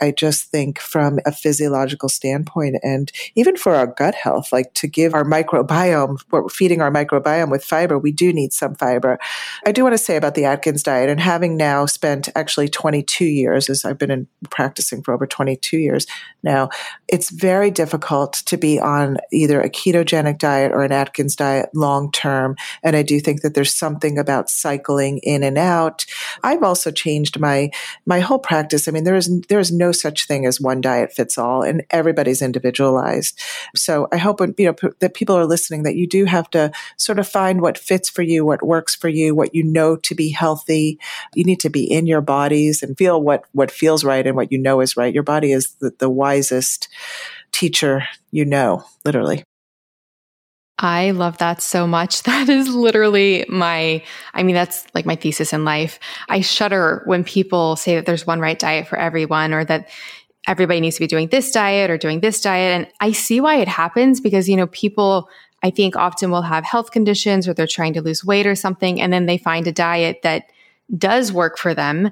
I 0.00 0.12
just 0.12 0.44
think 0.44 0.78
from 0.78 1.18
a 1.26 1.32
physiological 1.32 2.08
standpoint 2.08 2.76
and 2.82 3.10
even 3.34 3.56
for 3.56 3.74
our 3.74 3.86
gut 3.86 4.14
health, 4.14 4.52
like 4.52 4.72
to 4.74 4.86
give 4.86 5.14
our 5.14 5.24
microbiome, 5.24 6.18
we're 6.30 6.48
feeding 6.48 6.80
our 6.80 6.90
microbiome 6.90 7.50
with 7.50 7.64
fiber, 7.64 7.98
we 7.98 8.12
do 8.12 8.32
need 8.32 8.52
some 8.52 8.74
fiber. 8.74 9.18
I 9.66 9.72
do 9.72 9.82
want 9.82 9.94
to 9.94 9.98
say 9.98 10.16
about 10.16 10.34
the 10.34 10.44
Atkins 10.44 10.82
diet 10.82 11.10
and 11.10 11.20
having 11.20 11.56
now 11.56 11.86
spent 11.86 12.28
actually 12.36 12.68
22 12.68 13.24
years, 13.24 13.68
as 13.68 13.84
I've 13.84 13.98
been 13.98 14.10
in 14.10 14.26
practicing 14.50 15.02
for 15.02 15.14
over 15.14 15.26
22 15.26 15.78
years 15.78 16.06
now, 16.42 16.70
it's 17.08 17.30
very 17.30 17.70
difficult 17.70 18.34
to 18.46 18.56
be 18.56 18.80
on 18.80 19.18
either 19.32 19.60
a 19.60 19.68
ketogenic 19.68 20.38
diet 20.38 20.72
or 20.72 20.82
an 20.82 20.92
Atkins 20.92 21.36
diet 21.36 21.68
long 21.74 22.10
term. 22.12 22.56
And 22.82 22.96
I 22.96 23.02
do 23.02 23.20
think 23.20 23.42
that 23.42 23.54
there's 23.54 23.74
something 23.74 24.18
about 24.18 24.48
cycling 24.48 25.18
in 25.18 25.42
and 25.42 25.58
out. 25.58 26.06
I've 26.42 26.62
also 26.62 26.90
changed 26.90 27.38
my, 27.38 27.70
my 28.06 28.20
whole 28.20 28.38
practice. 28.38 28.79
I 28.88 28.90
mean, 28.90 29.04
there 29.04 29.16
is, 29.16 29.40
there 29.48 29.60
is 29.60 29.72
no 29.72 29.92
such 29.92 30.26
thing 30.26 30.46
as 30.46 30.60
one 30.60 30.80
diet 30.80 31.12
fits 31.12 31.38
all 31.38 31.62
and 31.62 31.84
everybody's 31.90 32.42
individualized. 32.42 33.38
So 33.74 34.08
I 34.12 34.16
hope, 34.16 34.40
you 34.58 34.66
know, 34.66 34.72
p- 34.72 34.88
that 34.98 35.14
people 35.14 35.36
are 35.36 35.46
listening 35.46 35.82
that 35.84 35.96
you 35.96 36.06
do 36.06 36.24
have 36.24 36.50
to 36.50 36.72
sort 36.96 37.18
of 37.18 37.28
find 37.28 37.60
what 37.60 37.78
fits 37.78 38.08
for 38.08 38.22
you, 38.22 38.44
what 38.44 38.62
works 38.62 38.94
for 38.94 39.08
you, 39.08 39.34
what 39.34 39.54
you 39.54 39.62
know 39.62 39.96
to 39.96 40.14
be 40.14 40.30
healthy. 40.30 40.98
You 41.34 41.44
need 41.44 41.60
to 41.60 41.70
be 41.70 41.84
in 41.84 42.06
your 42.06 42.20
bodies 42.20 42.82
and 42.82 42.96
feel 42.96 43.20
what, 43.20 43.44
what 43.52 43.70
feels 43.70 44.04
right 44.04 44.26
and 44.26 44.36
what 44.36 44.52
you 44.52 44.58
know 44.58 44.80
is 44.80 44.96
right. 44.96 45.14
Your 45.14 45.22
body 45.22 45.52
is 45.52 45.74
the, 45.80 45.92
the 45.98 46.10
wisest 46.10 46.88
teacher 47.52 48.06
you 48.30 48.44
know, 48.44 48.84
literally. 49.04 49.44
I 50.82 51.10
love 51.10 51.36
that 51.38 51.60
so 51.62 51.86
much. 51.86 52.22
That 52.30 52.48
is 52.48 52.68
literally 52.68 53.44
my, 53.48 54.02
I 54.32 54.42
mean, 54.42 54.54
that's 54.54 54.86
like 54.94 55.04
my 55.04 55.14
thesis 55.14 55.52
in 55.52 55.64
life. 55.64 56.00
I 56.28 56.40
shudder 56.40 57.02
when 57.04 57.22
people 57.22 57.76
say 57.76 57.96
that 57.96 58.06
there's 58.06 58.26
one 58.26 58.40
right 58.40 58.58
diet 58.58 58.88
for 58.88 58.98
everyone 58.98 59.52
or 59.52 59.64
that 59.64 59.90
everybody 60.48 60.80
needs 60.80 60.96
to 60.96 61.00
be 61.00 61.06
doing 61.06 61.28
this 61.28 61.52
diet 61.52 61.90
or 61.90 61.98
doing 61.98 62.20
this 62.20 62.40
diet. 62.40 62.80
And 62.80 62.92
I 63.00 63.12
see 63.12 63.40
why 63.40 63.56
it 63.56 63.68
happens 63.68 64.20
because, 64.20 64.48
you 64.48 64.56
know, 64.56 64.68
people, 64.68 65.28
I 65.62 65.70
think 65.70 65.96
often 65.96 66.30
will 66.30 66.42
have 66.42 66.64
health 66.64 66.92
conditions 66.92 67.46
or 67.46 67.52
they're 67.52 67.66
trying 67.66 67.92
to 67.94 68.02
lose 68.02 68.24
weight 68.24 68.46
or 68.46 68.54
something. 68.54 69.02
And 69.02 69.12
then 69.12 69.26
they 69.26 69.36
find 69.36 69.66
a 69.66 69.72
diet 69.72 70.20
that 70.22 70.44
does 70.96 71.30
work 71.30 71.58
for 71.58 71.74
them. 71.74 72.10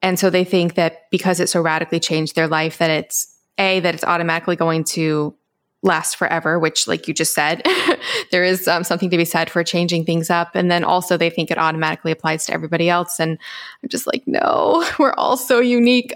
And 0.00 0.18
so 0.18 0.30
they 0.30 0.44
think 0.44 0.74
that 0.74 1.10
because 1.10 1.40
it 1.40 1.48
so 1.48 1.60
radically 1.60 1.98
changed 1.98 2.36
their 2.36 2.46
life, 2.46 2.78
that 2.78 2.90
it's 2.90 3.36
A, 3.58 3.80
that 3.80 3.94
it's 3.94 4.04
automatically 4.04 4.54
going 4.54 4.84
to 4.84 5.34
last 5.82 6.16
forever, 6.16 6.58
which, 6.58 6.88
like 6.88 7.06
you 7.06 7.14
just 7.14 7.34
said, 7.34 7.62
there 8.30 8.44
is 8.44 8.66
um, 8.68 8.84
something 8.84 9.10
to 9.10 9.16
be 9.16 9.24
said 9.24 9.50
for 9.50 9.62
changing 9.62 10.04
things 10.04 10.30
up. 10.30 10.54
And 10.54 10.70
then 10.70 10.84
also, 10.84 11.16
they 11.16 11.30
think 11.30 11.50
it 11.50 11.58
automatically 11.58 12.12
applies 12.12 12.46
to 12.46 12.54
everybody 12.54 12.88
else. 12.88 13.20
And 13.20 13.38
I'm 13.82 13.88
just 13.88 14.06
like, 14.06 14.22
no, 14.26 14.84
we're 14.98 15.14
all 15.14 15.36
so 15.36 15.60
unique. 15.60 16.14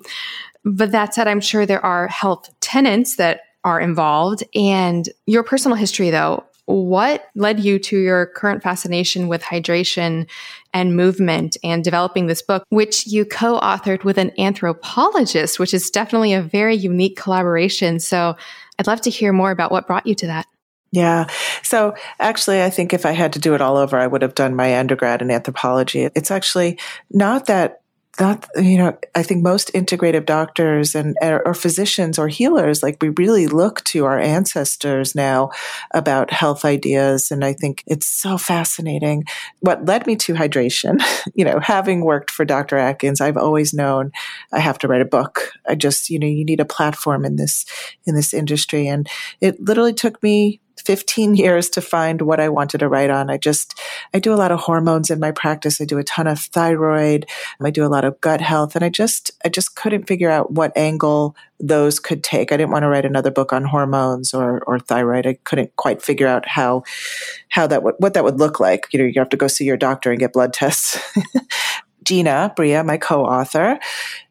But 0.64 0.92
that 0.92 1.14
said, 1.14 1.28
I'm 1.28 1.40
sure 1.40 1.64
there 1.64 1.84
are 1.84 2.08
health 2.08 2.50
tenants 2.60 3.16
that 3.16 3.42
are 3.64 3.80
involved. 3.80 4.42
And 4.54 5.08
your 5.26 5.42
personal 5.42 5.76
history, 5.76 6.10
though, 6.10 6.44
what 6.70 7.28
led 7.34 7.60
you 7.60 7.78
to 7.78 7.98
your 7.98 8.26
current 8.26 8.62
fascination 8.62 9.28
with 9.28 9.42
hydration 9.42 10.28
and 10.72 10.96
movement 10.96 11.56
and 11.64 11.82
developing 11.82 12.26
this 12.26 12.42
book, 12.42 12.64
which 12.68 13.06
you 13.06 13.24
co 13.24 13.58
authored 13.60 14.04
with 14.04 14.18
an 14.18 14.30
anthropologist, 14.38 15.58
which 15.58 15.74
is 15.74 15.90
definitely 15.90 16.32
a 16.32 16.42
very 16.42 16.76
unique 16.76 17.16
collaboration. 17.16 17.98
So 17.98 18.36
I'd 18.80 18.86
love 18.86 19.02
to 19.02 19.10
hear 19.10 19.30
more 19.30 19.50
about 19.50 19.70
what 19.70 19.86
brought 19.86 20.06
you 20.06 20.14
to 20.14 20.26
that. 20.28 20.46
Yeah. 20.90 21.26
So 21.62 21.94
actually, 22.18 22.62
I 22.62 22.70
think 22.70 22.94
if 22.94 23.04
I 23.04 23.12
had 23.12 23.34
to 23.34 23.38
do 23.38 23.54
it 23.54 23.60
all 23.60 23.76
over, 23.76 23.98
I 23.98 24.06
would 24.06 24.22
have 24.22 24.34
done 24.34 24.56
my 24.56 24.78
undergrad 24.78 25.20
in 25.20 25.30
anthropology. 25.30 26.08
It's 26.14 26.30
actually 26.30 26.78
not 27.10 27.44
that 27.46 27.79
that 28.18 28.48
you 28.56 28.76
know 28.76 28.96
i 29.14 29.22
think 29.22 29.42
most 29.42 29.72
integrative 29.72 30.26
doctors 30.26 30.94
and 30.94 31.16
er, 31.22 31.42
or 31.44 31.54
physicians 31.54 32.18
or 32.18 32.28
healers 32.28 32.82
like 32.82 32.96
we 33.00 33.08
really 33.10 33.46
look 33.46 33.82
to 33.84 34.04
our 34.04 34.18
ancestors 34.18 35.14
now 35.14 35.50
about 35.94 36.32
health 36.32 36.64
ideas 36.64 37.30
and 37.30 37.44
i 37.44 37.52
think 37.52 37.82
it's 37.86 38.06
so 38.06 38.36
fascinating. 38.36 39.24
What 39.60 39.86
led 39.86 40.06
me 40.06 40.16
to 40.16 40.34
hydration 40.34 41.00
you 41.34 41.44
know 41.44 41.60
having 41.60 42.04
worked 42.04 42.30
for 42.30 42.44
dr 42.44 42.76
atkins 42.76 43.20
i've 43.20 43.36
always 43.36 43.72
known 43.72 44.10
i 44.52 44.58
have 44.58 44.78
to 44.78 44.88
write 44.88 45.02
a 45.02 45.06
book. 45.06 45.52
I 45.68 45.74
just 45.74 46.10
you 46.10 46.18
know 46.18 46.26
you 46.26 46.44
need 46.44 46.60
a 46.60 46.64
platform 46.64 47.24
in 47.24 47.36
this 47.36 47.64
in 48.06 48.14
this 48.14 48.34
industry 48.34 48.88
and 48.88 49.08
it 49.40 49.60
literally 49.60 49.94
took 49.94 50.22
me 50.22 50.60
15 50.90 51.36
years 51.36 51.70
to 51.70 51.80
find 51.80 52.20
what 52.20 52.40
I 52.40 52.48
wanted 52.48 52.78
to 52.78 52.88
write 52.88 53.10
on. 53.10 53.30
I 53.30 53.36
just, 53.36 53.78
I 54.12 54.18
do 54.18 54.34
a 54.34 54.34
lot 54.34 54.50
of 54.50 54.58
hormones 54.58 55.08
in 55.08 55.20
my 55.20 55.30
practice. 55.30 55.80
I 55.80 55.84
do 55.84 55.98
a 55.98 56.02
ton 56.02 56.26
of 56.26 56.40
thyroid. 56.40 57.26
I 57.62 57.70
do 57.70 57.86
a 57.86 57.86
lot 57.86 58.04
of 58.04 58.20
gut 58.20 58.40
health. 58.40 58.74
And 58.74 58.84
I 58.84 58.88
just, 58.88 59.30
I 59.44 59.50
just 59.50 59.76
couldn't 59.76 60.08
figure 60.08 60.28
out 60.28 60.50
what 60.50 60.76
angle 60.76 61.36
those 61.60 62.00
could 62.00 62.24
take. 62.24 62.50
I 62.50 62.56
didn't 62.56 62.72
want 62.72 62.82
to 62.82 62.88
write 62.88 63.04
another 63.04 63.30
book 63.30 63.52
on 63.52 63.62
hormones 63.66 64.34
or, 64.34 64.64
or 64.64 64.80
thyroid. 64.80 65.28
I 65.28 65.34
couldn't 65.44 65.76
quite 65.76 66.02
figure 66.02 66.26
out 66.26 66.48
how, 66.48 66.82
how 67.50 67.68
that 67.68 67.84
would, 67.84 67.94
what 67.98 68.14
that 68.14 68.24
would 68.24 68.40
look 68.40 68.58
like. 68.58 68.88
You 68.90 68.98
know, 68.98 69.04
you 69.04 69.20
have 69.20 69.28
to 69.28 69.36
go 69.36 69.46
see 69.46 69.66
your 69.66 69.76
doctor 69.76 70.10
and 70.10 70.18
get 70.18 70.32
blood 70.32 70.52
tests. 70.52 70.98
Gina 72.02 72.52
Bria, 72.56 72.82
my 72.82 72.96
co-author, 72.96 73.78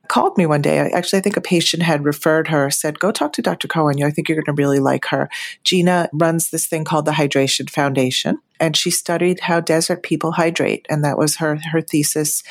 called 0.10 0.38
me 0.38 0.46
one 0.46 0.62
day. 0.62 0.80
I, 0.82 0.88
actually, 0.90 1.20
I 1.20 1.22
think 1.22 1.38
a 1.38 1.42
patient 1.42 1.84
had 1.84 2.04
referred 2.04 2.50
her, 2.50 2.70
said, 2.70 3.00
go 3.00 3.12
talk 3.12 3.32
to 3.34 3.42
Dr. 3.42 3.68
Cohen. 3.70 4.04
I 4.04 4.12
think 4.12 4.28
you're 4.28 4.36
going 4.36 4.46
to 4.46 4.62
really 4.62 4.80
like 4.80 5.06
her. 5.06 5.30
Gina 5.64 6.10
runs 6.12 6.50
this 6.50 6.66
thing 6.66 6.84
called 6.84 7.06
the 7.06 7.12
Hydration 7.12 7.70
Foundation, 7.70 8.40
and 8.60 8.76
she 8.76 8.92
studied 8.92 9.40
how 9.40 9.62
desert 9.62 10.04
people 10.04 10.34
hydrate. 10.34 10.86
And 10.90 11.06
that 11.06 11.18
was 11.18 11.38
her, 11.38 11.58
her 11.72 11.82
thesis. 11.82 12.44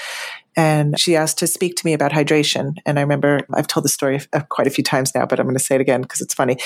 And 0.56 0.98
she 0.98 1.14
asked 1.14 1.38
to 1.38 1.46
speak 1.46 1.76
to 1.76 1.86
me 1.86 1.92
about 1.92 2.10
hydration. 2.10 2.74
And 2.86 2.98
I 2.98 3.02
remember, 3.02 3.40
I've 3.54 3.68
told 3.68 3.84
the 3.84 3.90
story 3.90 4.20
uh, 4.32 4.40
quite 4.48 4.66
a 4.66 4.70
few 4.70 4.82
times 4.82 5.14
now, 5.14 5.26
but 5.26 5.38
I'm 5.38 5.46
going 5.46 5.56
to 5.56 5.62
say 5.62 5.74
it 5.74 5.80
again 5.80 6.02
because 6.02 6.20
it's 6.20 6.34
funny. 6.34 6.56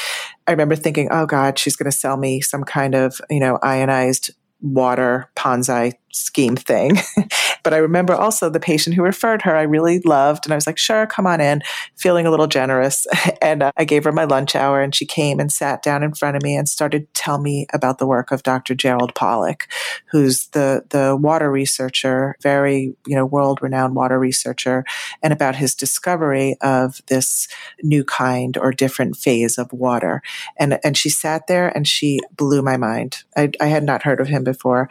I 0.46 0.52
remember 0.52 0.76
thinking, 0.76 1.08
oh 1.11 1.26
God, 1.26 1.58
she's 1.58 1.76
going 1.76 1.90
to 1.90 1.96
sell 1.96 2.16
me 2.16 2.40
some 2.40 2.64
kind 2.64 2.94
of, 2.94 3.20
you 3.28 3.40
know, 3.40 3.58
ionized 3.62 4.30
water 4.62 5.28
Ponzi 5.37 5.92
scheme 6.12 6.57
thing. 6.57 6.99
but 7.62 7.75
I 7.75 7.78
remember 7.78 8.14
also 8.14 8.49
the 8.49 8.61
patient 8.61 8.95
who 8.95 9.02
referred 9.02 9.42
her, 9.42 9.57
I 9.57 9.62
really 9.62 10.00
loved. 10.00 10.47
And 10.47 10.52
I 10.52 10.57
was 10.57 10.66
like, 10.66 10.78
sure, 10.78 11.07
come 11.07 11.26
on 11.26 11.40
in, 11.40 11.62
feeling 11.97 12.26
a 12.26 12.31
little 12.31 12.47
generous. 12.47 13.07
and 13.42 13.62
uh, 13.62 13.73
I 13.76 13.85
gave 13.85 14.04
her 14.04 14.12
my 14.12 14.25
lunch 14.25 14.54
hour 14.54 14.81
and 14.81 14.95
she 14.95 15.07
came 15.07 15.40
and 15.40 15.50
sat 15.50 15.83
down 15.83 16.02
in 16.02 16.14
front 16.14 16.37
of 16.37 16.42
me 16.42 16.54
and 16.54 16.69
started 16.69 17.12
to 17.12 17.21
tell 17.21 17.38
me 17.38 17.66
about 17.73 17.99
the 17.99 18.07
work 18.07 18.31
of 18.31 18.42
Dr. 18.42 18.75
Gerald 18.75 19.14
Pollack, 19.14 19.69
who's 20.11 20.47
the, 20.49 20.85
the 20.90 21.16
water 21.16 21.50
researcher, 21.50 22.37
very, 22.42 22.95
you 23.07 23.16
know, 23.16 23.26
world 23.26 23.62
renowned 23.62 23.95
water 23.95 24.19
researcher, 24.19 24.85
and 25.23 25.33
about 25.33 25.57
his 25.57 25.75
discovery 25.75 26.57
of 26.61 27.00
this 27.07 27.49
new 27.83 28.04
kind 28.04 28.57
or 28.59 28.71
different 28.73 29.16
phase 29.16 29.57
of 29.57 29.73
water. 29.73 30.23
And, 30.59 30.78
and 30.85 30.97
she 30.97 31.09
sat 31.09 31.47
there 31.47 31.69
and 31.69 31.88
she 31.88 32.21
blew 32.37 32.62
my 32.62 32.76
mind. 32.76 33.25
I, 33.37 33.50
I 33.61 33.66
had 33.66 33.85
not 33.85 34.02
heard 34.02 34.21
of 34.21 34.28
him 34.28 34.45
before 34.45 34.88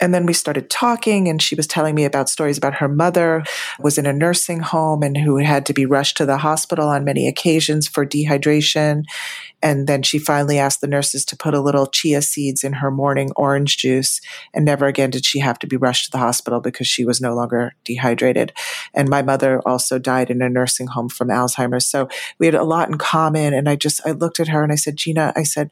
and 0.00 0.14
then 0.14 0.26
we 0.26 0.32
started 0.32 0.70
talking 0.70 1.28
and 1.28 1.42
she 1.42 1.54
was 1.54 1.66
telling 1.66 1.94
me 1.94 2.04
about 2.04 2.28
stories 2.28 2.58
about 2.58 2.74
her 2.74 2.88
mother 2.88 3.44
was 3.78 3.98
in 3.98 4.06
a 4.06 4.12
nursing 4.12 4.60
home 4.60 5.02
and 5.02 5.16
who 5.16 5.36
had 5.38 5.66
to 5.66 5.72
be 5.72 5.86
rushed 5.86 6.16
to 6.16 6.26
the 6.26 6.38
hospital 6.38 6.88
on 6.88 7.04
many 7.04 7.26
occasions 7.26 7.88
for 7.88 8.06
dehydration 8.06 9.04
and 9.62 9.86
then 9.86 10.02
she 10.02 10.18
finally 10.18 10.58
asked 10.58 10.80
the 10.80 10.86
nurses 10.86 11.24
to 11.24 11.36
put 11.36 11.54
a 11.54 11.60
little 11.60 11.86
chia 11.86 12.22
seeds 12.22 12.64
in 12.64 12.74
her 12.74 12.90
morning 12.90 13.30
orange 13.36 13.76
juice 13.76 14.20
and 14.54 14.64
never 14.64 14.86
again 14.86 15.10
did 15.10 15.24
she 15.24 15.38
have 15.38 15.58
to 15.58 15.66
be 15.66 15.76
rushed 15.76 16.06
to 16.06 16.10
the 16.10 16.18
hospital 16.18 16.60
because 16.60 16.86
she 16.86 17.04
was 17.04 17.20
no 17.20 17.34
longer 17.34 17.74
dehydrated 17.84 18.52
and 18.94 19.08
my 19.08 19.22
mother 19.22 19.60
also 19.66 19.98
died 19.98 20.30
in 20.30 20.42
a 20.42 20.48
nursing 20.48 20.86
home 20.86 21.08
from 21.08 21.28
alzheimer's 21.28 21.86
so 21.86 22.08
we 22.38 22.46
had 22.46 22.54
a 22.54 22.64
lot 22.64 22.88
in 22.88 22.98
common 22.98 23.52
and 23.52 23.68
i 23.68 23.76
just 23.76 24.00
i 24.06 24.10
looked 24.10 24.40
at 24.40 24.48
her 24.48 24.62
and 24.62 24.72
i 24.72 24.76
said 24.76 24.96
gina 24.96 25.32
i 25.36 25.42
said 25.42 25.70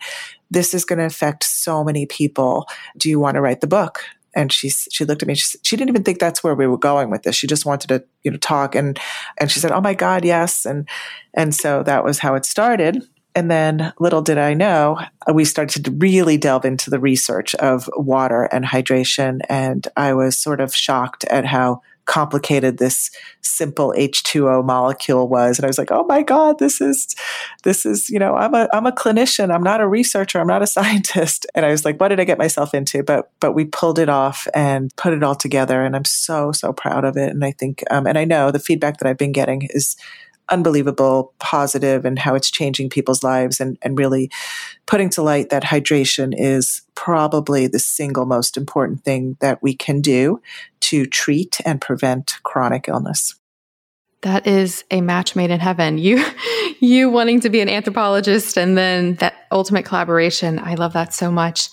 this 0.50 0.74
is 0.74 0.84
going 0.84 0.98
to 0.98 1.04
affect 1.04 1.44
so 1.44 1.82
many 1.82 2.06
people 2.06 2.66
do 2.96 3.08
you 3.08 3.18
want 3.18 3.34
to 3.34 3.40
write 3.40 3.60
the 3.60 3.66
book 3.66 4.00
and 4.36 4.52
she 4.52 4.68
she 4.68 5.04
looked 5.06 5.22
at 5.22 5.28
me. 5.28 5.34
She, 5.34 5.58
she 5.62 5.76
didn't 5.76 5.88
even 5.88 6.04
think 6.04 6.18
that's 6.18 6.44
where 6.44 6.54
we 6.54 6.66
were 6.66 6.76
going 6.76 7.10
with 7.10 7.22
this. 7.22 7.34
She 7.34 7.46
just 7.46 7.64
wanted 7.64 7.88
to 7.88 8.04
you 8.22 8.30
know 8.30 8.36
talk 8.36 8.74
and 8.74 9.00
and 9.38 9.50
she 9.50 9.58
said, 9.58 9.72
"Oh 9.72 9.80
my 9.80 9.94
God, 9.94 10.26
yes!" 10.26 10.66
and 10.66 10.86
and 11.32 11.54
so 11.54 11.82
that 11.84 12.04
was 12.04 12.18
how 12.18 12.34
it 12.34 12.44
started. 12.44 13.02
And 13.36 13.50
then, 13.50 13.92
little 14.00 14.22
did 14.22 14.38
I 14.38 14.54
know, 14.54 14.98
we 15.32 15.44
started 15.44 15.84
to 15.84 15.90
really 15.90 16.38
delve 16.38 16.64
into 16.64 16.88
the 16.88 16.98
research 16.98 17.54
of 17.56 17.88
water 17.94 18.44
and 18.44 18.64
hydration, 18.64 19.40
and 19.48 19.86
I 19.94 20.14
was 20.14 20.38
sort 20.38 20.58
of 20.60 20.74
shocked 20.74 21.24
at 21.24 21.44
how 21.44 21.82
complicated 22.06 22.78
this 22.78 23.10
simple 23.42 23.92
H2O 23.96 24.64
molecule 24.64 25.28
was. 25.28 25.58
And 25.58 25.66
I 25.66 25.68
was 25.68 25.76
like, 25.76 25.90
oh 25.90 26.04
my 26.04 26.22
God, 26.22 26.58
this 26.58 26.80
is, 26.80 27.14
this 27.64 27.84
is, 27.84 28.08
you 28.08 28.18
know, 28.18 28.34
I'm 28.36 28.54
a, 28.54 28.68
I'm 28.72 28.86
a 28.86 28.92
clinician. 28.92 29.52
I'm 29.52 29.62
not 29.62 29.80
a 29.80 29.88
researcher. 29.88 30.40
I'm 30.40 30.46
not 30.46 30.62
a 30.62 30.66
scientist. 30.78 31.46
And 31.54 31.66
I 31.66 31.70
was 31.70 31.84
like, 31.84 32.00
what 32.00 32.08
did 32.08 32.20
I 32.20 32.24
get 32.24 32.38
myself 32.38 32.74
into? 32.74 33.02
But, 33.02 33.30
but 33.40 33.52
we 33.52 33.64
pulled 33.64 33.98
it 33.98 34.08
off 34.08 34.46
and 34.54 34.94
put 34.96 35.12
it 35.12 35.22
all 35.22 35.34
together. 35.34 35.82
And 35.82 35.94
I'm 35.94 36.04
so, 36.04 36.52
so 36.52 36.72
proud 36.72 37.04
of 37.04 37.16
it. 37.16 37.30
And 37.30 37.44
I 37.44 37.50
think, 37.50 37.82
um, 37.90 38.06
and 38.06 38.16
I 38.16 38.24
know 38.24 38.50
the 38.50 38.60
feedback 38.60 38.98
that 38.98 39.08
I've 39.08 39.18
been 39.18 39.32
getting 39.32 39.68
is 39.70 39.96
unbelievable 40.48 41.32
positive 41.38 42.04
and 42.04 42.18
how 42.18 42.34
it's 42.34 42.50
changing 42.50 42.88
people's 42.88 43.22
lives 43.22 43.60
and, 43.60 43.78
and 43.82 43.98
really 43.98 44.30
putting 44.86 45.10
to 45.10 45.22
light 45.22 45.50
that 45.50 45.64
hydration 45.64 46.34
is 46.36 46.82
probably 46.94 47.66
the 47.66 47.78
single 47.78 48.26
most 48.26 48.56
important 48.56 49.04
thing 49.04 49.36
that 49.40 49.62
we 49.62 49.74
can 49.74 50.00
do 50.00 50.40
to 50.80 51.06
treat 51.06 51.60
and 51.64 51.80
prevent 51.80 52.38
chronic 52.44 52.88
illness. 52.88 53.34
That 54.22 54.46
is 54.46 54.84
a 54.90 55.00
match 55.00 55.36
made 55.36 55.50
in 55.50 55.60
heaven. 55.60 55.98
You 55.98 56.24
you 56.80 57.10
wanting 57.10 57.40
to 57.40 57.50
be 57.50 57.60
an 57.60 57.68
anthropologist 57.68 58.56
and 58.56 58.76
then 58.76 59.14
that 59.16 59.34
ultimate 59.52 59.84
collaboration. 59.84 60.58
I 60.58 60.74
love 60.74 60.92
that 60.94 61.12
so 61.12 61.30
much. 61.30 61.68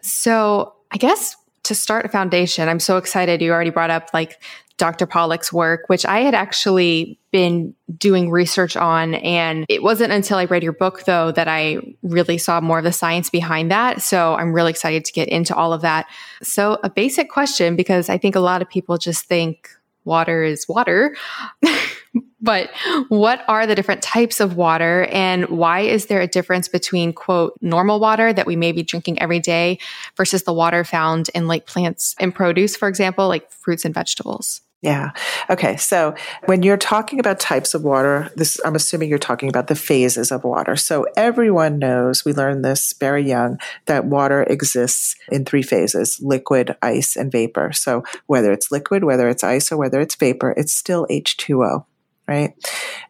So, 0.00 0.74
I 0.90 0.96
guess 0.96 1.36
to 1.64 1.74
start 1.74 2.04
a 2.04 2.08
foundation, 2.08 2.68
I'm 2.68 2.80
so 2.80 2.96
excited 2.96 3.40
you 3.40 3.52
already 3.52 3.70
brought 3.70 3.90
up 3.90 4.10
like 4.12 4.42
Dr. 4.78 5.06
Pollack's 5.06 5.52
work, 5.52 5.82
which 5.88 6.04
I 6.06 6.20
had 6.20 6.34
actually 6.34 7.18
been 7.30 7.74
doing 7.96 8.30
research 8.30 8.76
on. 8.76 9.14
And 9.14 9.64
it 9.68 9.82
wasn't 9.82 10.12
until 10.12 10.38
I 10.38 10.44
read 10.44 10.62
your 10.62 10.72
book, 10.72 11.04
though, 11.04 11.32
that 11.32 11.48
I 11.48 11.78
really 12.02 12.38
saw 12.38 12.60
more 12.60 12.78
of 12.78 12.84
the 12.84 12.92
science 12.92 13.30
behind 13.30 13.70
that. 13.70 14.02
So 14.02 14.34
I'm 14.34 14.52
really 14.52 14.70
excited 14.70 15.04
to 15.04 15.12
get 15.12 15.28
into 15.28 15.54
all 15.54 15.72
of 15.72 15.82
that. 15.82 16.06
So, 16.42 16.78
a 16.82 16.90
basic 16.90 17.30
question, 17.30 17.76
because 17.76 18.08
I 18.08 18.18
think 18.18 18.34
a 18.34 18.40
lot 18.40 18.62
of 18.62 18.68
people 18.68 18.98
just 18.98 19.24
think 19.24 19.70
water 20.04 20.42
is 20.42 20.68
water. 20.68 21.16
but 22.40 22.70
what 23.08 23.44
are 23.48 23.66
the 23.66 23.74
different 23.74 24.02
types 24.02 24.40
of 24.40 24.56
water 24.56 25.04
and 25.10 25.48
why 25.48 25.80
is 25.80 26.06
there 26.06 26.20
a 26.20 26.26
difference 26.26 26.68
between 26.68 27.12
quote 27.12 27.56
normal 27.60 28.00
water 28.00 28.32
that 28.32 28.46
we 28.46 28.56
may 28.56 28.72
be 28.72 28.82
drinking 28.82 29.18
every 29.20 29.40
day 29.40 29.78
versus 30.16 30.42
the 30.42 30.52
water 30.52 30.84
found 30.84 31.30
in 31.34 31.46
like 31.46 31.66
plants 31.66 32.14
and 32.18 32.34
produce 32.34 32.76
for 32.76 32.88
example 32.88 33.28
like 33.28 33.50
fruits 33.50 33.84
and 33.84 33.94
vegetables 33.94 34.60
yeah. 34.82 35.12
Okay. 35.48 35.76
So 35.76 36.14
when 36.46 36.64
you're 36.64 36.76
talking 36.76 37.20
about 37.20 37.38
types 37.38 37.72
of 37.72 37.84
water, 37.84 38.30
this 38.34 38.60
I'm 38.64 38.74
assuming 38.74 39.08
you're 39.08 39.18
talking 39.18 39.48
about 39.48 39.68
the 39.68 39.76
phases 39.76 40.32
of 40.32 40.42
water. 40.42 40.74
So 40.74 41.06
everyone 41.16 41.78
knows, 41.78 42.24
we 42.24 42.32
learned 42.32 42.64
this 42.64 42.92
very 42.92 43.22
young, 43.22 43.58
that 43.86 44.06
water 44.06 44.42
exists 44.42 45.14
in 45.30 45.44
three 45.44 45.62
phases, 45.62 46.20
liquid, 46.20 46.76
ice, 46.82 47.14
and 47.14 47.30
vapor. 47.30 47.70
So 47.72 48.02
whether 48.26 48.50
it's 48.50 48.72
liquid, 48.72 49.04
whether 49.04 49.28
it's 49.28 49.44
ice, 49.44 49.70
or 49.70 49.76
whether 49.76 50.00
it's 50.00 50.16
vapor, 50.16 50.52
it's 50.56 50.72
still 50.72 51.06
H2O 51.08 51.84
right? 52.32 52.54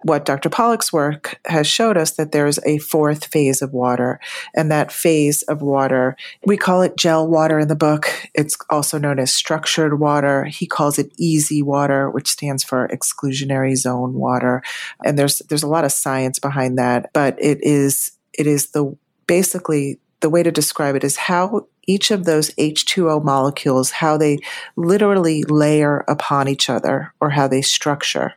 What 0.03 0.25
Dr. 0.25 0.51
Pollack's 0.51 0.93
work 0.93 1.39
has 1.47 1.67
showed 1.67 1.97
us 1.97 2.13
that 2.13 2.33
there's 2.33 2.59
a 2.67 2.79
fourth 2.79 3.27
phase 3.27 3.63
of 3.63 3.73
water, 3.73 4.19
and 4.55 4.71
that 4.71 4.91
phase 4.91 5.43
of 5.43 5.63
water, 5.63 6.17
we 6.45 6.57
call 6.57 6.83
it 6.83 6.97
gel 6.97 7.29
water 7.29 7.61
in 7.61 7.69
the 7.69 7.77
book. 7.77 8.29
It's 8.35 8.57
also 8.69 8.99
known 8.99 9.19
as 9.19 9.33
structured 9.33 10.01
water. 10.01 10.45
He 10.45 10.67
calls 10.67 10.99
it 10.99 11.13
EZ 11.21 11.63
water, 11.63 12.11
which 12.11 12.29
stands 12.29 12.65
for 12.65 12.89
exclusionary 12.89 13.77
zone 13.77 14.15
water. 14.15 14.63
And 15.05 15.19
there's 15.19 15.39
there's 15.49 15.63
a 15.63 15.69
lot 15.69 15.85
of 15.85 15.93
science 15.93 16.39
behind 16.39 16.79
that, 16.79 17.11
but 17.13 17.37
it 17.39 17.59
is 17.63 18.13
it 18.33 18.47
is 18.47 18.71
the 18.71 18.97
basically 19.27 19.99
the 20.23 20.31
way 20.31 20.43
to 20.43 20.51
describe 20.51 20.95
it 20.95 21.05
is 21.05 21.17
how 21.17 21.67
each 21.87 22.11
of 22.11 22.25
those 22.25 22.51
H2O 22.55 23.23
molecules, 23.25 23.91
how 23.91 24.17
they 24.17 24.39
literally 24.77 25.43
layer 25.45 26.05
upon 26.09 26.49
each 26.49 26.71
other 26.71 27.13
or 27.21 27.31
how 27.31 27.49
they 27.49 27.61
structure. 27.61 28.35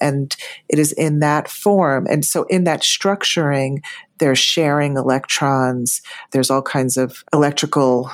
And 0.00 0.36
it 0.68 0.78
is 0.78 0.92
in 0.92 1.20
that 1.20 1.48
form. 1.48 2.06
And 2.08 2.24
so 2.24 2.44
in 2.44 2.64
that 2.64 2.82
structuring, 2.82 3.82
they're 4.18 4.36
sharing 4.36 4.96
electrons. 4.96 6.02
There's 6.30 6.50
all 6.50 6.62
kinds 6.62 6.96
of 6.96 7.24
electrical 7.32 8.10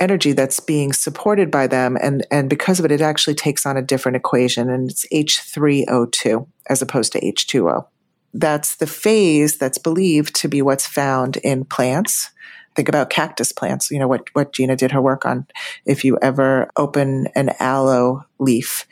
energy 0.00 0.32
that's 0.32 0.60
being 0.60 0.92
supported 0.92 1.50
by 1.50 1.66
them. 1.66 1.96
And, 2.02 2.26
and 2.30 2.50
because 2.50 2.78
of 2.78 2.84
it, 2.84 2.90
it 2.90 3.00
actually 3.00 3.34
takes 3.34 3.64
on 3.64 3.76
a 3.76 3.82
different 3.82 4.16
equation 4.16 4.68
and 4.68 4.90
it's 4.90 5.06
H3O2 5.12 6.46
as 6.68 6.82
opposed 6.82 7.12
to 7.12 7.20
H2O. 7.20 7.86
That's 8.34 8.76
the 8.76 8.86
phase 8.86 9.56
that's 9.56 9.78
believed 9.78 10.34
to 10.36 10.48
be 10.48 10.60
what's 10.60 10.86
found 10.86 11.38
in 11.38 11.64
plants 11.64 12.30
think 12.76 12.88
about 12.88 13.10
cactus 13.10 13.52
plants, 13.52 13.90
you 13.90 13.98
know, 13.98 14.06
what, 14.06 14.28
what 14.34 14.52
Gina 14.52 14.76
did 14.76 14.92
her 14.92 15.00
work 15.00 15.24
on. 15.24 15.46
If 15.84 16.04
you 16.04 16.18
ever 16.22 16.70
open 16.76 17.28
an 17.34 17.50
aloe 17.58 18.24
leaf, 18.38 18.86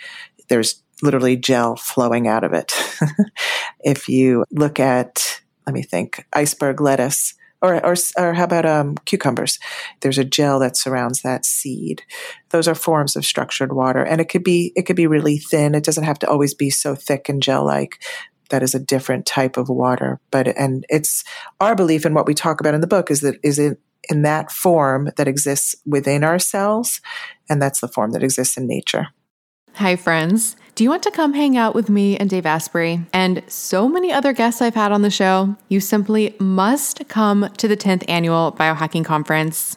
there's 0.49 0.83
literally 1.03 1.37
gel 1.37 1.77
flowing 1.77 2.27
out 2.27 2.45
of 2.45 2.53
it. 2.53 2.73
if 3.81 4.09
you 4.09 4.45
look 4.51 4.81
at, 4.81 5.41
let 5.67 5.75
me 5.75 5.83
think, 5.83 6.27
iceberg 6.33 6.81
lettuce, 6.81 7.35
or, 7.63 7.85
or, 7.85 7.95
or 8.19 8.35
how 8.35 8.45
about 8.45 8.67
um, 8.67 8.95
cucumbers? 9.07 9.59
There's 10.01 10.19
a 10.19 10.25
gel 10.25 10.59
that 10.59 10.77
surrounds 10.77 11.23
that 11.23 11.47
seed. 11.47 12.03
Those 12.51 12.69
are 12.69 12.75
forms 12.75 13.17
of 13.17 13.25
structured 13.25 13.73
water, 13.73 14.05
and 14.05 14.21
it 14.21 14.29
could 14.29 14.45
be 14.45 14.73
it 14.77 14.83
could 14.83 14.97
be 14.97 15.07
really 15.07 15.39
thin. 15.39 15.75
It 15.75 15.83
doesn't 15.83 16.05
have 16.05 16.19
to 16.19 16.29
always 16.29 16.53
be 16.53 16.69
so 16.69 16.95
thick 16.95 17.31
and 17.31 17.43
gel 17.43 17.65
like 17.65 18.03
that 18.51 18.63
is 18.63 18.75
a 18.75 18.79
different 18.79 19.27
type 19.27 19.57
of 19.57 19.69
water. 19.69 20.21
But 20.31 20.49
and 20.49 20.85
it's 20.89 21.25
our 21.61 21.75
belief 21.75 22.05
and 22.05 22.15
what 22.15 22.27
we 22.27 22.35
talk 22.35 22.61
about 22.61 22.75
in 22.75 22.81
the 22.81 22.87
book 22.87 23.11
is 23.11 23.21
that 23.21 23.37
is 23.43 23.59
it 23.59 23.79
in 24.11 24.23
that 24.23 24.51
form 24.51 25.11
that 25.17 25.29
exists 25.29 25.75
within 25.87 26.25
our 26.25 26.39
cells, 26.39 27.01
and 27.49 27.61
that's 27.61 27.81
the 27.81 27.89
form 27.89 28.11
that 28.13 28.23
exists 28.23 28.57
in 28.57 28.67
nature. 28.67 29.09
Hi, 29.75 29.97
friends. 29.97 30.57
Do 30.77 30.85
you 30.85 30.91
want 30.91 31.03
to 31.05 31.11
come 31.11 31.35
hang 31.35 31.57
out 31.57 31.75
with 31.75 31.89
me 31.89 32.17
and 32.17 32.29
Dave 32.29 32.47
Asprey 32.47 33.05
and 33.13 33.43
so 33.47 33.89
many 33.89 34.13
other 34.13 34.33
guests 34.33 34.61
I've 34.61 34.75
had 34.75 34.93
on 34.93 35.03
the 35.03 35.11
show? 35.11 35.57
You 35.69 35.81
simply 35.81 36.35
must 36.39 37.09
come 37.09 37.49
to 37.57 37.69
the 37.69 37.77
10th 37.77 38.05
annual 38.09 38.53
Biohacking 38.53 39.05
Conference. 39.05 39.77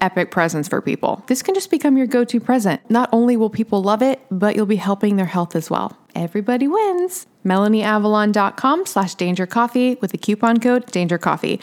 epic 0.00 0.30
presents 0.30 0.68
for 0.68 0.80
people. 0.80 1.22
This 1.26 1.42
can 1.42 1.54
just 1.54 1.70
become 1.70 1.96
your 1.96 2.06
go 2.06 2.24
to 2.24 2.40
present. 2.40 2.88
Not 2.90 3.08
only 3.12 3.36
will 3.36 3.50
people 3.50 3.82
love 3.82 4.02
it, 4.02 4.20
but 4.30 4.56
you'll 4.56 4.66
be 4.66 4.76
helping 4.76 5.16
their 5.16 5.26
health 5.26 5.56
as 5.56 5.70
well. 5.70 5.96
Everybody 6.14 6.68
wins. 6.68 7.26
MelanieAvalon.com 7.44 8.86
slash 8.86 9.14
danger 9.14 9.46
coffee 9.46 9.96
with 10.00 10.10
the 10.10 10.18
coupon 10.18 10.58
code 10.58 10.86
danger 10.86 11.18
coffee. 11.18 11.60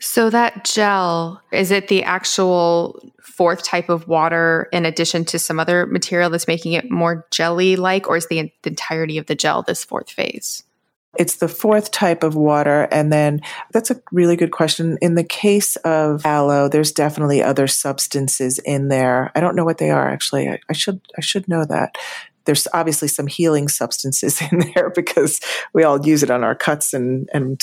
So 0.00 0.28
that 0.28 0.64
gel, 0.64 1.40
is 1.50 1.70
it 1.70 1.88
the 1.88 2.02
actual 2.02 3.00
fourth 3.22 3.62
type 3.64 3.88
of 3.88 4.06
water 4.06 4.68
in 4.70 4.84
addition 4.84 5.24
to 5.24 5.38
some 5.38 5.58
other 5.58 5.86
material 5.86 6.28
that's 6.30 6.46
making 6.46 6.72
it 6.72 6.90
more 6.90 7.26
jelly 7.30 7.76
like, 7.76 8.06
or 8.06 8.16
is 8.16 8.26
the, 8.28 8.52
the 8.62 8.70
entirety 8.70 9.16
of 9.18 9.26
the 9.26 9.34
gel 9.34 9.62
this 9.62 9.84
fourth 9.84 10.10
phase? 10.10 10.62
It's 11.16 11.36
the 11.36 11.48
fourth 11.48 11.90
type 11.90 12.22
of 12.22 12.34
water. 12.34 12.88
And 12.90 13.12
then 13.12 13.40
that's 13.72 13.90
a 13.90 14.00
really 14.12 14.36
good 14.36 14.50
question. 14.50 14.98
In 15.00 15.14
the 15.14 15.24
case 15.24 15.76
of 15.76 16.24
aloe, 16.24 16.68
there's 16.68 16.92
definitely 16.92 17.42
other 17.42 17.66
substances 17.66 18.58
in 18.58 18.88
there. 18.88 19.30
I 19.34 19.40
don't 19.40 19.56
know 19.56 19.64
what 19.64 19.78
they 19.78 19.90
are 19.90 20.08
actually. 20.08 20.48
I, 20.48 20.58
I 20.68 20.72
should 20.72 21.00
I 21.16 21.20
should 21.20 21.48
know 21.48 21.64
that. 21.64 21.96
There's 22.46 22.68
obviously 22.74 23.08
some 23.08 23.26
healing 23.26 23.68
substances 23.68 24.42
in 24.52 24.58
there 24.74 24.90
because 24.90 25.40
we 25.72 25.84
all 25.84 26.04
use 26.04 26.22
it 26.22 26.30
on 26.30 26.44
our 26.44 26.54
cuts 26.54 26.92
and 26.92 27.28
and 27.32 27.62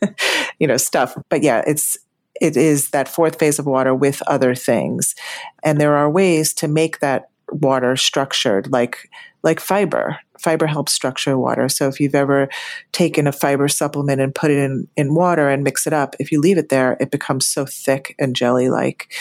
you 0.58 0.66
know 0.66 0.76
stuff. 0.76 1.16
But 1.28 1.42
yeah, 1.42 1.62
it's 1.66 1.98
it 2.40 2.56
is 2.56 2.90
that 2.90 3.08
fourth 3.08 3.38
phase 3.38 3.58
of 3.58 3.66
water 3.66 3.94
with 3.94 4.22
other 4.22 4.54
things. 4.54 5.14
And 5.62 5.80
there 5.80 5.96
are 5.96 6.10
ways 6.10 6.54
to 6.54 6.68
make 6.68 7.00
that 7.00 7.30
water 7.52 7.96
structured 7.96 8.70
like 8.70 9.08
like 9.42 9.60
fiber. 9.60 10.18
Fiber 10.38 10.66
helps 10.66 10.92
structure 10.92 11.36
water. 11.38 11.68
So 11.68 11.88
if 11.88 12.00
you've 12.00 12.14
ever 12.14 12.48
taken 12.92 13.26
a 13.26 13.32
fiber 13.32 13.68
supplement 13.68 14.20
and 14.20 14.34
put 14.34 14.50
it 14.50 14.58
in, 14.58 14.88
in 14.96 15.14
water 15.14 15.48
and 15.48 15.64
mix 15.64 15.86
it 15.86 15.92
up, 15.92 16.14
if 16.18 16.32
you 16.32 16.40
leave 16.40 16.58
it 16.58 16.70
there, 16.70 16.96
it 17.00 17.10
becomes 17.10 17.46
so 17.46 17.66
thick 17.66 18.14
and 18.18 18.36
jelly 18.36 18.70
like. 18.70 19.12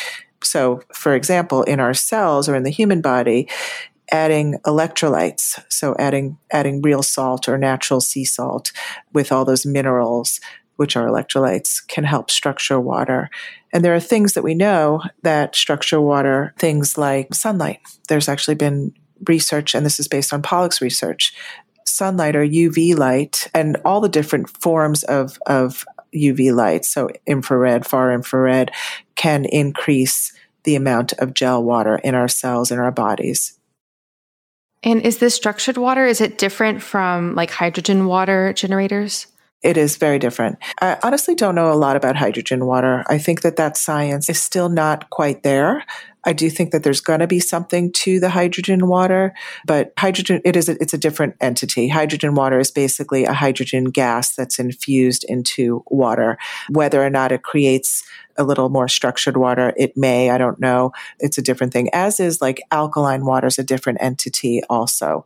So, 0.43 0.81
for 0.93 1.15
example, 1.15 1.63
in 1.63 1.79
our 1.79 1.93
cells 1.93 2.47
or 2.47 2.55
in 2.55 2.63
the 2.63 2.69
human 2.69 3.01
body, 3.01 3.49
adding 4.11 4.59
electrolytes, 4.65 5.63
so 5.69 5.95
adding 5.99 6.37
adding 6.51 6.81
real 6.81 7.03
salt 7.03 7.47
or 7.47 7.57
natural 7.57 8.01
sea 8.01 8.25
salt 8.25 8.71
with 9.13 9.31
all 9.31 9.45
those 9.45 9.65
minerals, 9.65 10.39
which 10.79 10.95
are 10.95 11.07
electrolytes, 11.07 11.85
can 11.87 12.05
help 12.05 12.31
structure 12.31 12.79
water. 12.79 13.29
And 13.73 13.83
there 13.83 13.93
are 13.93 13.99
things 13.99 14.33
that 14.33 14.43
we 14.43 14.55
know 14.55 15.01
that 15.23 15.55
structure 15.57 15.99
water, 15.99 16.53
things 16.57 16.97
like 16.97 17.33
sunlight. 17.33 17.81
There's 18.07 18.29
actually 18.29 18.55
been 18.55 18.93
research, 19.27 19.75
and 19.75 19.85
this 19.85 19.99
is 19.99 20.07
based 20.07 20.31
on 20.31 20.41
Pollack's 20.41 20.81
research, 20.81 21.33
sunlight 21.85 22.37
or 22.37 22.45
UV 22.45 22.97
light 22.97 23.49
and 23.53 23.75
all 23.83 23.99
the 23.99 24.07
different 24.07 24.49
forms 24.49 25.03
of, 25.03 25.37
of 25.47 25.83
UV 26.15 26.55
light, 26.55 26.85
so 26.85 27.09
infrared, 27.27 27.85
far 27.85 28.13
infrared, 28.13 28.71
can 29.15 29.43
increase 29.43 30.31
the 30.63 30.75
amount 30.75 31.11
of 31.13 31.33
gel 31.33 31.61
water 31.61 31.97
in 31.97 32.15
our 32.15 32.29
cells 32.29 32.71
in 32.71 32.79
our 32.79 32.91
bodies. 32.91 33.59
And 34.81 35.01
is 35.01 35.17
this 35.17 35.35
structured 35.35 35.77
water? 35.77 36.05
Is 36.05 36.21
it 36.21 36.37
different 36.37 36.81
from 36.81 37.35
like 37.35 37.51
hydrogen 37.51 38.05
water 38.05 38.53
generators? 38.53 39.27
It 39.61 39.75
is 39.75 39.97
very 39.97 40.19
different. 40.19 40.57
I 40.81 40.97
honestly 41.03 41.35
don't 41.35 41.55
know 41.55 41.71
a 41.71 41.75
lot 41.75 41.97
about 41.97 42.15
hydrogen 42.15 42.65
water. 42.65 43.03
I 43.07 43.17
think 43.17 43.41
that 43.41 43.57
that 43.57 43.75
science 43.75 44.29
is 44.29 44.41
still 44.41 44.69
not 44.69 45.09
quite 45.09 45.43
there. 45.43 45.83
I 46.25 46.33
do 46.33 46.49
think 46.49 46.71
that 46.71 46.83
there's 46.83 47.01
going 47.01 47.21
to 47.21 47.27
be 47.27 47.39
something 47.39 47.91
to 47.93 48.19
the 48.19 48.29
hydrogen 48.29 48.87
water, 48.87 49.33
but 49.65 49.93
hydrogen 49.97 50.41
it 50.43 50.55
is 50.55 50.69
a, 50.69 50.81
it's 50.81 50.93
a 50.93 50.97
different 50.97 51.35
entity. 51.39 51.87
Hydrogen 51.87 52.35
water 52.35 52.59
is 52.59 52.71
basically 52.71 53.25
a 53.25 53.33
hydrogen 53.33 53.85
gas 53.85 54.35
that's 54.35 54.59
infused 54.59 55.23
into 55.25 55.83
water. 55.87 56.37
Whether 56.69 57.03
or 57.03 57.09
not 57.09 57.31
it 57.31 57.43
creates 57.43 58.03
a 58.37 58.43
little 58.43 58.69
more 58.69 58.87
structured 58.87 59.37
water. 59.37 59.73
It 59.75 59.97
may, 59.97 60.29
I 60.29 60.37
don't 60.37 60.59
know. 60.59 60.93
It's 61.19 61.37
a 61.37 61.41
different 61.41 61.73
thing. 61.73 61.89
As 61.93 62.19
is 62.19 62.41
like 62.41 62.61
alkaline 62.71 63.25
water 63.25 63.47
is 63.47 63.59
a 63.59 63.63
different 63.63 63.99
entity 64.01 64.61
also. 64.69 65.25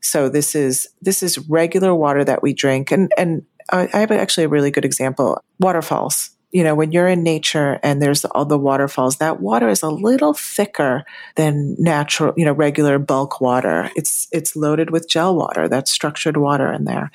So 0.00 0.28
this 0.28 0.54
is 0.54 0.86
this 1.02 1.22
is 1.22 1.38
regular 1.48 1.94
water 1.94 2.24
that 2.24 2.42
we 2.42 2.54
drink, 2.54 2.90
and 2.90 3.12
and 3.16 3.44
I 3.70 3.88
have 3.92 4.10
actually 4.10 4.44
a 4.44 4.48
really 4.48 4.70
good 4.70 4.84
example: 4.84 5.40
waterfalls 5.58 6.34
you 6.54 6.62
know, 6.62 6.76
when 6.76 6.92
you're 6.92 7.08
in 7.08 7.24
nature 7.24 7.80
and 7.82 8.00
there's 8.00 8.24
all 8.26 8.44
the 8.44 8.56
waterfalls, 8.56 9.16
that 9.16 9.40
water 9.40 9.68
is 9.68 9.82
a 9.82 9.90
little 9.90 10.32
thicker 10.32 11.04
than 11.34 11.74
natural, 11.80 12.32
you 12.36 12.44
know, 12.44 12.52
regular 12.52 12.96
bulk 13.00 13.40
water. 13.40 13.90
It's, 13.96 14.28
it's 14.30 14.54
loaded 14.54 14.90
with 14.90 15.08
gel 15.08 15.34
water. 15.34 15.66
That's 15.66 15.90
structured 15.90 16.36
water 16.36 16.72
in 16.72 16.84
there. 16.84 17.10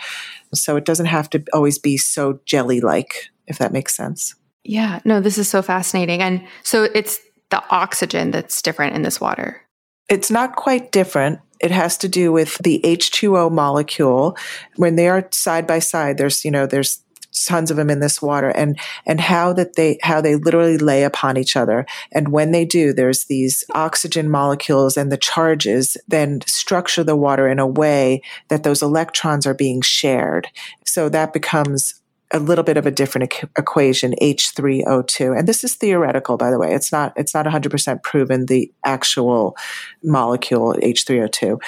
So 0.53 0.75
it 0.75 0.83
doesn't 0.83 1.05
have 1.05 1.29
to 1.29 1.43
always 1.53 1.79
be 1.79 1.95
so 1.95 2.41
jelly 2.43 2.81
like, 2.81 3.29
if 3.47 3.59
that 3.59 3.71
makes 3.71 3.95
sense. 3.95 4.35
Yeah. 4.65 4.99
No, 5.05 5.21
this 5.21 5.37
is 5.37 5.47
so 5.47 5.61
fascinating. 5.61 6.21
And 6.21 6.45
so 6.63 6.89
it's 6.93 7.21
the 7.49 7.63
oxygen 7.69 8.31
that's 8.31 8.61
different 8.61 8.97
in 8.97 9.03
this 9.03 9.21
water. 9.21 9.61
It's 10.09 10.29
not 10.29 10.57
quite 10.57 10.91
different 10.91 11.39
it 11.59 11.71
has 11.71 11.97
to 11.97 12.07
do 12.07 12.31
with 12.31 12.57
the 12.59 12.79
H2O 12.83 13.51
molecule. 13.51 14.37
When 14.75 14.95
they 14.95 15.09
are 15.09 15.27
side 15.31 15.67
by 15.67 15.79
side, 15.79 16.17
there's, 16.17 16.45
you 16.45 16.51
know, 16.51 16.65
there's 16.65 17.01
tons 17.45 17.69
of 17.71 17.77
them 17.77 17.89
in 17.89 17.99
this 17.99 18.21
water 18.21 18.49
and 18.49 18.77
and 19.05 19.21
how 19.21 19.53
that 19.53 19.75
they 19.75 19.97
how 20.01 20.19
they 20.19 20.35
literally 20.35 20.77
lay 20.77 21.03
upon 21.03 21.37
each 21.37 21.55
other 21.55 21.85
and 22.11 22.29
when 22.29 22.51
they 22.51 22.65
do 22.65 22.91
there's 22.91 23.25
these 23.25 23.63
oxygen 23.75 24.29
molecules 24.29 24.97
and 24.97 25.11
the 25.11 25.17
charges 25.17 25.95
then 26.07 26.41
structure 26.47 27.03
the 27.03 27.15
water 27.15 27.47
in 27.47 27.59
a 27.59 27.67
way 27.67 28.21
that 28.47 28.63
those 28.63 28.81
electrons 28.81 29.45
are 29.45 29.53
being 29.53 29.79
shared 29.79 30.47
so 30.85 31.07
that 31.07 31.31
becomes 31.31 31.98
a 32.31 32.39
little 32.39 32.63
bit 32.63 32.77
of 32.77 32.85
a 32.85 32.91
different 32.91 33.33
e- 33.33 33.47
equation 33.57 34.13
H3O2 34.21 35.37
and 35.37 35.47
this 35.47 35.63
is 35.63 35.75
theoretical 35.75 36.37
by 36.37 36.51
the 36.51 36.59
way 36.59 36.73
it's 36.73 36.91
not 36.91 37.13
it's 37.15 37.33
not 37.33 37.45
100% 37.45 38.03
proven 38.03 38.45
the 38.45 38.71
actual 38.85 39.55
molecule 40.03 40.73
H3O2 40.75 41.59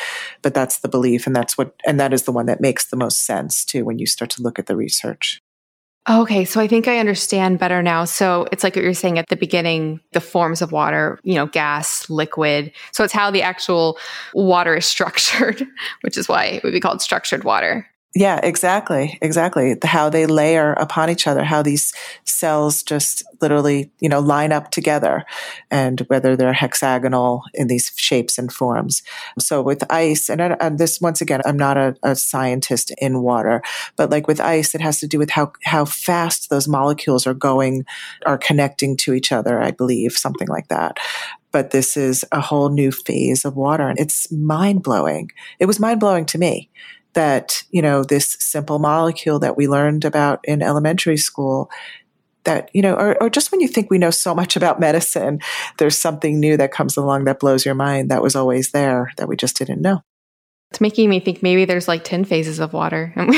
but 0.41 0.53
that's 0.53 0.79
the 0.79 0.89
belief 0.89 1.25
and 1.25 1.35
that's 1.35 1.57
what 1.57 1.73
and 1.85 1.99
that 1.99 2.13
is 2.13 2.23
the 2.23 2.31
one 2.31 2.45
that 2.45 2.61
makes 2.61 2.85
the 2.85 2.97
most 2.97 3.25
sense 3.25 3.65
too 3.65 3.85
when 3.85 3.99
you 3.99 4.05
start 4.05 4.29
to 4.31 4.41
look 4.41 4.59
at 4.59 4.67
the 4.67 4.75
research 4.75 5.41
Okay, 6.09 6.45
so 6.45 6.59
I 6.59 6.67
think 6.67 6.87
I 6.87 6.97
understand 6.97 7.59
better 7.59 7.83
now. 7.83 8.05
So 8.05 8.47
it's 8.51 8.63
like 8.63 8.75
what 8.75 8.83
you're 8.83 8.95
saying 8.95 9.19
at 9.19 9.27
the 9.29 9.35
beginning, 9.35 9.99
the 10.13 10.19
forms 10.19 10.63
of 10.63 10.71
water, 10.71 11.19
you 11.21 11.35
know, 11.35 11.45
gas, 11.45 12.09
liquid. 12.09 12.71
So 12.91 13.03
it's 13.03 13.13
how 13.13 13.29
the 13.29 13.43
actual 13.43 13.99
water 14.33 14.75
is 14.75 14.87
structured, 14.87 15.63
which 16.01 16.17
is 16.17 16.27
why 16.27 16.45
it 16.45 16.63
would 16.63 16.73
be 16.73 16.79
called 16.79 17.03
structured 17.03 17.43
water. 17.43 17.87
Yeah, 18.13 18.41
exactly. 18.43 19.17
Exactly. 19.21 19.77
How 19.83 20.09
they 20.09 20.25
layer 20.25 20.73
upon 20.73 21.09
each 21.09 21.27
other, 21.27 21.45
how 21.45 21.61
these 21.61 21.93
cells 22.25 22.83
just 22.83 23.23
literally, 23.39 23.89
you 24.01 24.09
know, 24.09 24.19
line 24.19 24.51
up 24.51 24.69
together 24.69 25.23
and 25.69 26.01
whether 26.01 26.35
they're 26.35 26.51
hexagonal 26.51 27.43
in 27.53 27.67
these 27.67 27.89
shapes 27.95 28.37
and 28.37 28.51
forms. 28.51 29.01
So 29.39 29.61
with 29.61 29.89
ice, 29.89 30.29
and, 30.29 30.41
and 30.41 30.77
this, 30.77 30.99
once 30.99 31.21
again, 31.21 31.41
I'm 31.45 31.55
not 31.55 31.77
a, 31.77 31.95
a, 32.03 32.15
scientist 32.17 32.91
in 32.97 33.21
water, 33.21 33.61
but 33.95 34.09
like 34.09 34.27
with 34.27 34.41
ice, 34.41 34.75
it 34.75 34.81
has 34.81 34.99
to 34.99 35.07
do 35.07 35.17
with 35.17 35.29
how, 35.29 35.53
how 35.63 35.85
fast 35.85 36.49
those 36.49 36.67
molecules 36.67 37.25
are 37.25 37.33
going, 37.33 37.85
are 38.25 38.37
connecting 38.37 38.97
to 38.97 39.13
each 39.13 39.31
other, 39.31 39.61
I 39.61 39.71
believe, 39.71 40.13
something 40.13 40.49
like 40.49 40.67
that 40.67 40.99
but 41.53 41.71
this 41.71 41.97
is 41.97 42.23
a 42.31 42.39
whole 42.39 42.69
new 42.69 42.93
phase 42.93 43.43
of 43.43 43.57
water 43.57 43.89
and 43.89 43.99
it's 43.99 44.31
mind 44.31 44.81
blowing. 44.83 45.29
It 45.59 45.65
was 45.65 45.81
mind 45.81 45.99
blowing 45.99 46.25
to 46.27 46.37
me 46.37 46.69
that, 47.13 47.63
you 47.71 47.81
know, 47.81 48.03
this 48.03 48.37
simple 48.39 48.79
molecule 48.79 49.39
that 49.39 49.57
we 49.57 49.67
learned 49.67 50.05
about 50.05 50.39
in 50.43 50.61
elementary 50.61 51.17
school 51.17 51.69
that, 52.43 52.69
you 52.73 52.81
know, 52.81 52.95
or, 52.95 53.21
or 53.21 53.29
just 53.29 53.51
when 53.51 53.61
you 53.61 53.67
think 53.67 53.89
we 53.89 53.97
know 53.97 54.09
so 54.09 54.33
much 54.33 54.55
about 54.55 54.79
medicine, 54.79 55.39
there's 55.77 55.97
something 55.97 56.39
new 56.39 56.57
that 56.57 56.71
comes 56.71 56.97
along 56.97 57.25
that 57.25 57.39
blows 57.39 57.65
your 57.65 57.75
mind 57.75 58.09
that 58.09 58.23
was 58.23 58.35
always 58.35 58.71
there 58.71 59.11
that 59.17 59.27
we 59.27 59.35
just 59.35 59.57
didn't 59.57 59.81
know. 59.81 60.01
It's 60.71 60.79
making 60.79 61.09
me 61.09 61.19
think 61.19 61.43
maybe 61.43 61.65
there's 61.65 61.89
like 61.89 62.05
10 62.05 62.23
phases 62.23 62.59
of 62.59 62.71
water 62.71 63.11
and 63.17 63.29
we, 63.29 63.35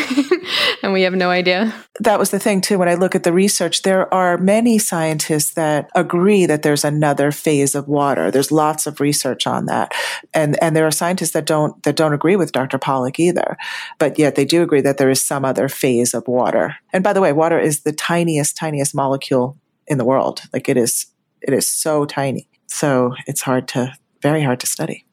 and 0.84 0.93
we 0.93 1.02
have 1.02 1.15
no 1.15 1.32
idea. 1.32 1.74
That 2.00 2.19
was 2.19 2.30
the 2.30 2.38
thing 2.38 2.62
too. 2.62 2.78
When 2.78 2.88
I 2.88 2.93
look 2.93 3.15
at 3.15 3.24
the 3.24 3.34
research, 3.34 3.82
there 3.82 4.13
are 4.13 4.38
many 4.38 4.78
scientists 4.78 5.56
that 5.56 5.89
agree 5.96 6.46
that 6.46 6.62
there's 6.62 6.84
another 6.84 7.32
phase 7.32 7.74
of 7.74 7.88
water. 7.88 8.30
There's 8.30 8.52
lots 8.52 8.86
of 8.86 9.00
research 9.00 9.48
on 9.48 9.65
that. 9.65 9.93
And, 10.32 10.62
and 10.62 10.76
there 10.76 10.86
are 10.86 10.91
scientists 10.91 11.32
that 11.32 11.48
don't, 11.48 11.82
that 11.82 11.96
don't 11.96 12.13
agree 12.13 12.36
with 12.36 12.52
Dr. 12.52 12.78
Pollack 12.78 13.19
either. 13.19 13.58
But 13.98 14.19
yet 14.19 14.36
they 14.36 14.46
do 14.46 14.62
agree 14.62 14.82
that 14.82 15.00
there 15.00 15.10
is 15.10 15.19
some 15.19 15.43
other 15.43 15.67
phase 15.67 16.13
of 16.13 16.28
water. 16.28 16.76
And 16.93 17.04
by 17.04 17.13
the 17.13 17.22
way, 17.22 17.34
water 17.34 17.60
is 17.60 17.82
the 17.82 17.93
tiniest, 17.93 18.56
tiniest 18.56 18.93
molecule 18.93 19.58
in 19.88 19.98
the 19.98 20.06
world. 20.06 20.43
Like 20.54 20.69
it 20.69 20.78
is, 20.78 21.08
it 21.41 21.52
is 21.52 21.65
so 21.65 22.06
tiny. 22.06 22.48
So 22.67 23.15
it's 23.26 23.41
hard 23.41 23.67
to, 23.69 23.91
very 24.22 24.43
hard 24.43 24.60
to 24.60 24.67
study. 24.67 25.08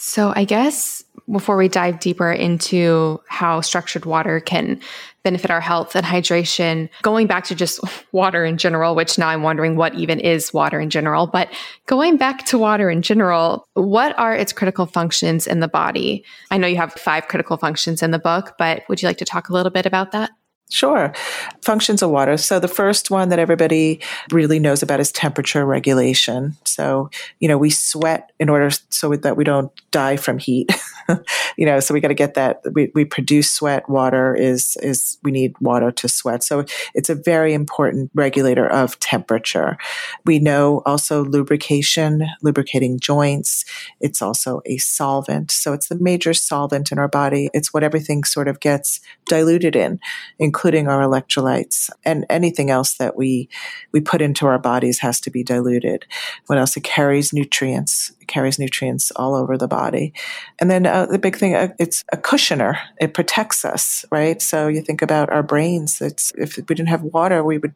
So 0.00 0.32
I 0.34 0.44
guess 0.44 1.02
before 1.30 1.56
we 1.56 1.68
dive 1.68 2.00
deeper 2.00 2.32
into 2.32 3.20
how 3.28 3.60
structured 3.60 4.04
water 4.04 4.40
can 4.40 4.80
benefit 5.22 5.50
our 5.50 5.60
health 5.60 5.94
and 5.94 6.06
hydration, 6.06 6.88
going 7.02 7.26
back 7.26 7.44
to 7.44 7.54
just 7.54 7.80
water 8.12 8.44
in 8.44 8.56
general, 8.56 8.94
which 8.94 9.18
now 9.18 9.28
I'm 9.28 9.42
wondering 9.42 9.76
what 9.76 9.94
even 9.94 10.20
is 10.20 10.54
water 10.54 10.80
in 10.80 10.90
general, 10.90 11.26
but 11.26 11.48
going 11.86 12.16
back 12.16 12.46
to 12.46 12.58
water 12.58 12.88
in 12.90 13.02
general, 13.02 13.66
what 13.74 14.18
are 14.18 14.34
its 14.34 14.52
critical 14.52 14.86
functions 14.86 15.46
in 15.46 15.60
the 15.60 15.68
body? 15.68 16.24
I 16.50 16.58
know 16.58 16.66
you 16.66 16.76
have 16.76 16.92
five 16.94 17.28
critical 17.28 17.56
functions 17.56 18.02
in 18.02 18.10
the 18.10 18.18
book, 18.18 18.54
but 18.58 18.82
would 18.88 19.02
you 19.02 19.08
like 19.08 19.18
to 19.18 19.24
talk 19.24 19.48
a 19.48 19.52
little 19.52 19.70
bit 19.70 19.86
about 19.86 20.12
that? 20.12 20.30
Sure. 20.70 21.14
Functions 21.62 22.02
of 22.02 22.10
water. 22.10 22.36
So 22.36 22.60
the 22.60 22.68
first 22.68 23.10
one 23.10 23.30
that 23.30 23.38
everybody 23.38 24.00
really 24.30 24.58
knows 24.58 24.82
about 24.82 25.00
is 25.00 25.10
temperature 25.10 25.64
regulation. 25.64 26.56
So, 26.64 27.08
you 27.40 27.48
know, 27.48 27.56
we 27.56 27.70
sweat 27.70 28.32
in 28.38 28.50
order 28.50 28.68
so 28.90 29.16
that 29.16 29.36
we 29.36 29.44
don't 29.44 29.72
die 29.92 30.16
from 30.18 30.36
heat. 30.38 30.70
you 31.56 31.64
know, 31.64 31.80
so 31.80 31.94
we 31.94 32.00
got 32.00 32.08
to 32.08 32.14
get 32.14 32.34
that 32.34 32.60
we, 32.74 32.92
we 32.94 33.06
produce 33.06 33.50
sweat. 33.50 33.88
Water 33.88 34.34
is 34.34 34.76
is 34.82 35.16
we 35.22 35.30
need 35.30 35.54
water 35.58 35.90
to 35.90 36.08
sweat. 36.08 36.42
So 36.42 36.66
it's 36.94 37.08
a 37.08 37.14
very 37.14 37.54
important 37.54 38.10
regulator 38.14 38.66
of 38.66 38.98
temperature. 39.00 39.78
We 40.26 40.38
know 40.38 40.82
also 40.84 41.24
lubrication, 41.24 42.26
lubricating 42.42 43.00
joints. 43.00 43.64
It's 44.00 44.20
also 44.20 44.60
a 44.66 44.76
solvent. 44.76 45.50
So 45.50 45.72
it's 45.72 45.88
the 45.88 45.98
major 45.98 46.34
solvent 46.34 46.92
in 46.92 46.98
our 46.98 47.08
body. 47.08 47.48
It's 47.54 47.72
what 47.72 47.82
everything 47.82 48.24
sort 48.24 48.48
of 48.48 48.60
gets 48.60 49.00
diluted 49.26 49.74
in, 49.74 49.98
including 50.38 50.57
including 50.58 50.88
our 50.88 51.02
electrolytes 51.02 51.88
and 52.04 52.26
anything 52.28 52.68
else 52.68 52.94
that 52.94 53.16
we 53.16 53.48
we 53.92 54.00
put 54.00 54.20
into 54.20 54.44
our 54.44 54.58
bodies 54.58 54.98
has 54.98 55.20
to 55.20 55.30
be 55.30 55.44
diluted. 55.44 56.04
What 56.46 56.58
else? 56.58 56.76
It 56.76 56.82
carries 56.82 57.32
nutrients. 57.32 58.10
It 58.20 58.26
carries 58.26 58.58
nutrients 58.58 59.12
all 59.12 59.36
over 59.36 59.56
the 59.56 59.68
body, 59.68 60.12
and 60.58 60.68
then 60.68 60.84
uh, 60.84 61.06
the 61.06 61.18
big 61.20 61.36
thing 61.36 61.54
uh, 61.54 61.68
it's 61.78 62.04
a 62.10 62.16
cushioner. 62.16 62.76
It 63.00 63.14
protects 63.14 63.64
us, 63.64 64.04
right? 64.10 64.42
So 64.42 64.66
you 64.66 64.80
think 64.82 65.00
about 65.00 65.30
our 65.30 65.44
brains. 65.44 66.00
It's 66.00 66.32
if 66.36 66.56
we 66.56 66.74
didn't 66.74 66.88
have 66.88 67.04
water, 67.04 67.44
we 67.44 67.58
would 67.58 67.74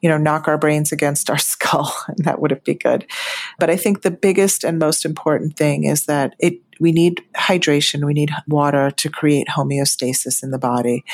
you 0.00 0.08
know, 0.08 0.18
knock 0.18 0.48
our 0.48 0.58
brains 0.58 0.92
against 0.92 1.30
our 1.30 1.38
skull, 1.52 1.94
and 2.08 2.24
that 2.24 2.40
wouldn't 2.40 2.64
be 2.64 2.74
good. 2.74 3.06
But 3.58 3.70
I 3.70 3.76
think 3.76 4.02
the 4.02 4.10
biggest 4.10 4.64
and 4.64 4.78
most 4.78 5.04
important 5.04 5.56
thing 5.56 5.84
is 5.84 6.06
that 6.06 6.34
it 6.38 6.60
we 6.80 6.92
need 6.92 7.22
hydration, 7.36 8.06
we 8.06 8.14
need 8.14 8.30
water 8.48 8.90
to 8.90 9.10
create 9.10 9.48
homeostasis 9.48 10.42
in 10.42 10.50
the 10.50 10.58
body. 10.58 11.04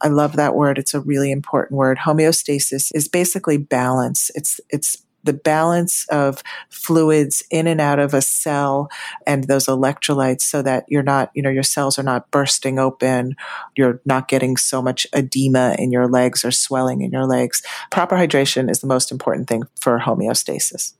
I 0.00 0.06
love 0.06 0.36
that 0.36 0.54
word. 0.54 0.78
It's 0.78 0.94
a 0.94 1.00
really 1.00 1.32
important 1.32 1.76
word. 1.76 1.98
Homeostasis 1.98 2.92
is 2.94 3.08
basically 3.08 3.58
balance. 3.58 4.30
It's 4.36 4.60
it's 4.70 5.02
the 5.26 5.32
balance 5.32 6.06
of 6.08 6.42
fluids 6.70 7.42
in 7.50 7.66
and 7.66 7.80
out 7.80 7.98
of 7.98 8.14
a 8.14 8.22
cell 8.22 8.88
and 9.26 9.44
those 9.44 9.66
electrolytes 9.66 10.42
so 10.42 10.62
that 10.62 10.84
you're 10.88 11.02
not, 11.02 11.30
you 11.34 11.42
know, 11.42 11.50
your 11.50 11.62
cells 11.62 11.98
are 11.98 12.02
not 12.02 12.30
bursting 12.30 12.78
open. 12.78 13.36
You're 13.76 14.00
not 14.04 14.28
getting 14.28 14.56
so 14.56 14.80
much 14.80 15.06
edema 15.12 15.76
in 15.78 15.92
your 15.92 16.08
legs 16.08 16.44
or 16.44 16.50
swelling 16.50 17.02
in 17.02 17.10
your 17.10 17.26
legs. 17.26 17.62
Proper 17.90 18.16
hydration 18.16 18.70
is 18.70 18.80
the 18.80 18.86
most 18.86 19.12
important 19.12 19.48
thing 19.48 19.64
for 19.80 19.98
homeostasis. 19.98 20.94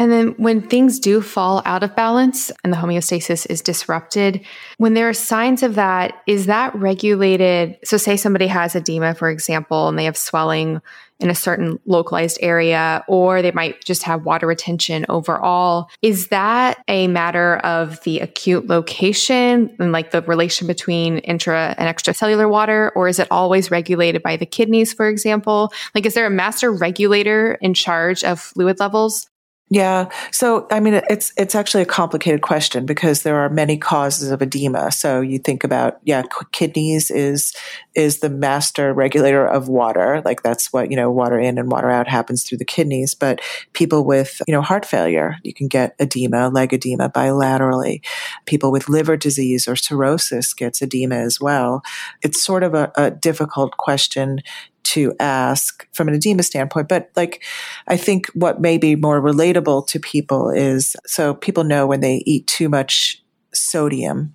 And 0.00 0.10
then 0.10 0.28
when 0.38 0.62
things 0.62 0.98
do 0.98 1.20
fall 1.20 1.60
out 1.66 1.82
of 1.82 1.94
balance 1.94 2.50
and 2.64 2.72
the 2.72 2.78
homeostasis 2.78 3.46
is 3.50 3.60
disrupted, 3.60 4.40
when 4.78 4.94
there 4.94 5.10
are 5.10 5.12
signs 5.12 5.62
of 5.62 5.74
that, 5.74 6.14
is 6.26 6.46
that 6.46 6.74
regulated? 6.74 7.76
So, 7.84 7.98
say 7.98 8.16
somebody 8.16 8.46
has 8.46 8.74
edema, 8.74 9.14
for 9.14 9.28
example, 9.28 9.88
and 9.88 9.98
they 9.98 10.06
have 10.06 10.16
swelling 10.16 10.80
in 11.20 11.28
a 11.28 11.34
certain 11.34 11.78
localized 11.84 12.38
area, 12.40 13.04
or 13.06 13.42
they 13.42 13.50
might 13.52 13.84
just 13.84 14.02
have 14.04 14.24
water 14.24 14.46
retention 14.46 15.04
overall. 15.10 15.90
Is 16.00 16.28
that 16.28 16.82
a 16.88 17.06
matter 17.08 17.56
of 17.58 18.02
the 18.04 18.20
acute 18.20 18.68
location 18.68 19.76
and 19.78 19.92
like 19.92 20.12
the 20.12 20.22
relation 20.22 20.66
between 20.66 21.18
intra 21.18 21.74
and 21.76 21.94
extracellular 21.94 22.48
water, 22.48 22.90
or 22.96 23.06
is 23.06 23.18
it 23.18 23.28
always 23.30 23.70
regulated 23.70 24.22
by 24.22 24.38
the 24.38 24.46
kidneys, 24.46 24.94
for 24.94 25.08
example? 25.08 25.74
Like, 25.94 26.06
is 26.06 26.14
there 26.14 26.24
a 26.24 26.30
master 26.30 26.72
regulator 26.72 27.58
in 27.60 27.74
charge 27.74 28.24
of 28.24 28.40
fluid 28.40 28.80
levels? 28.80 29.29
Yeah. 29.72 30.10
So, 30.32 30.66
I 30.72 30.80
mean, 30.80 31.00
it's 31.08 31.32
it's 31.36 31.54
actually 31.54 31.84
a 31.84 31.86
complicated 31.86 32.42
question 32.42 32.86
because 32.86 33.22
there 33.22 33.36
are 33.38 33.48
many 33.48 33.78
causes 33.78 34.32
of 34.32 34.42
edema. 34.42 34.90
So, 34.90 35.20
you 35.20 35.38
think 35.38 35.62
about 35.62 36.00
yeah, 36.02 36.24
kidneys 36.50 37.08
is 37.08 37.54
is 37.94 38.18
the 38.18 38.30
master 38.30 38.92
regulator 38.92 39.46
of 39.46 39.68
water. 39.68 40.22
Like 40.24 40.42
that's 40.42 40.72
what 40.72 40.90
you 40.90 40.96
know, 40.96 41.08
water 41.12 41.38
in 41.38 41.56
and 41.56 41.70
water 41.70 41.88
out 41.88 42.08
happens 42.08 42.42
through 42.42 42.58
the 42.58 42.64
kidneys. 42.64 43.14
But 43.14 43.40
people 43.72 44.04
with 44.04 44.42
you 44.48 44.52
know 44.52 44.60
heart 44.60 44.84
failure, 44.84 45.36
you 45.44 45.54
can 45.54 45.68
get 45.68 45.94
edema, 46.00 46.48
leg 46.48 46.74
edema 46.74 47.08
bilaterally. 47.08 48.04
People 48.46 48.72
with 48.72 48.88
liver 48.88 49.16
disease 49.16 49.68
or 49.68 49.76
cirrhosis 49.76 50.52
gets 50.52 50.82
edema 50.82 51.14
as 51.14 51.40
well. 51.40 51.82
It's 52.22 52.42
sort 52.44 52.64
of 52.64 52.74
a, 52.74 52.90
a 52.96 53.12
difficult 53.12 53.76
question 53.76 54.40
to 54.82 55.14
ask 55.20 55.86
from 55.92 56.08
an 56.08 56.14
edema 56.14 56.42
standpoint. 56.42 56.88
But 56.88 57.10
like, 57.16 57.42
I 57.86 57.96
think 57.96 58.26
what 58.34 58.60
may 58.60 58.78
be 58.78 58.96
more 58.96 59.20
relatable 59.20 59.86
to 59.88 60.00
people 60.00 60.50
is 60.50 60.96
so 61.06 61.34
people 61.34 61.64
know 61.64 61.86
when 61.86 62.00
they 62.00 62.22
eat 62.26 62.46
too 62.46 62.68
much 62.68 63.22
sodium 63.54 64.34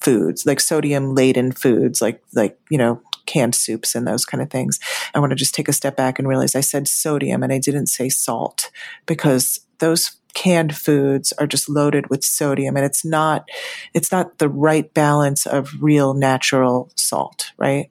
foods, 0.00 0.46
like 0.46 0.60
sodium 0.60 1.14
laden 1.14 1.52
foods, 1.52 2.00
like, 2.00 2.22
like, 2.34 2.58
you 2.70 2.78
know, 2.78 3.00
canned 3.26 3.54
soups 3.54 3.94
and 3.94 4.06
those 4.06 4.24
kind 4.24 4.42
of 4.42 4.50
things. 4.50 4.78
I 5.14 5.20
want 5.20 5.30
to 5.30 5.36
just 5.36 5.54
take 5.54 5.68
a 5.68 5.72
step 5.72 5.96
back 5.96 6.18
and 6.18 6.26
realize 6.26 6.54
I 6.54 6.60
said 6.60 6.88
sodium 6.88 7.42
and 7.42 7.52
I 7.52 7.58
didn't 7.58 7.86
say 7.86 8.08
salt 8.08 8.70
because 9.06 9.60
those 9.78 10.16
canned 10.34 10.76
foods 10.76 11.32
are 11.32 11.46
just 11.46 11.68
loaded 11.68 12.08
with 12.10 12.24
sodium 12.24 12.76
and 12.76 12.84
it's 12.86 13.04
not 13.04 13.48
it's 13.92 14.12
not 14.12 14.38
the 14.38 14.48
right 14.48 14.92
balance 14.94 15.46
of 15.46 15.74
real 15.80 16.14
natural 16.14 16.90
salt, 16.96 17.52
right? 17.56 17.90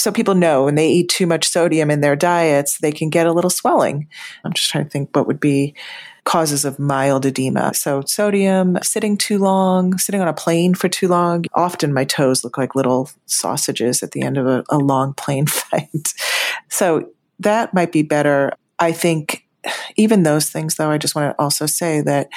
So 0.00 0.10
people 0.10 0.34
know 0.34 0.64
when 0.64 0.76
they 0.76 0.88
eat 0.88 1.10
too 1.10 1.26
much 1.26 1.46
sodium 1.46 1.90
in 1.90 2.00
their 2.00 2.16
diets, 2.16 2.78
they 2.78 2.90
can 2.90 3.10
get 3.10 3.26
a 3.26 3.32
little 3.32 3.50
swelling. 3.50 4.08
I'm 4.44 4.52
just 4.54 4.70
trying 4.70 4.84
to 4.84 4.90
think 4.90 5.14
what 5.14 5.26
would 5.26 5.40
be 5.40 5.74
causes 6.24 6.64
of 6.64 6.78
mild 6.78 7.26
edema. 7.26 7.74
So 7.74 8.02
sodium, 8.02 8.78
sitting 8.82 9.18
too 9.18 9.38
long, 9.38 9.98
sitting 9.98 10.20
on 10.20 10.28
a 10.28 10.32
plane 10.32 10.74
for 10.74 10.88
too 10.88 11.08
long. 11.08 11.44
Often 11.52 11.92
my 11.92 12.04
toes 12.04 12.44
look 12.44 12.56
like 12.56 12.74
little 12.74 13.10
sausages 13.26 14.02
at 14.02 14.12
the 14.12 14.22
end 14.22 14.38
of 14.38 14.46
a, 14.46 14.64
a 14.70 14.78
long 14.78 15.12
plane 15.14 15.46
flight. 15.46 16.14
so 16.68 17.10
that 17.38 17.74
might 17.74 17.92
be 17.92 18.02
better. 18.02 18.52
I 18.78 18.92
think 18.92 19.46
even 19.96 20.22
those 20.22 20.48
things 20.48 20.76
though, 20.76 20.90
I 20.90 20.96
just 20.98 21.14
want 21.14 21.36
to 21.36 21.42
also 21.42 21.66
say 21.66 22.00
that 22.02 22.30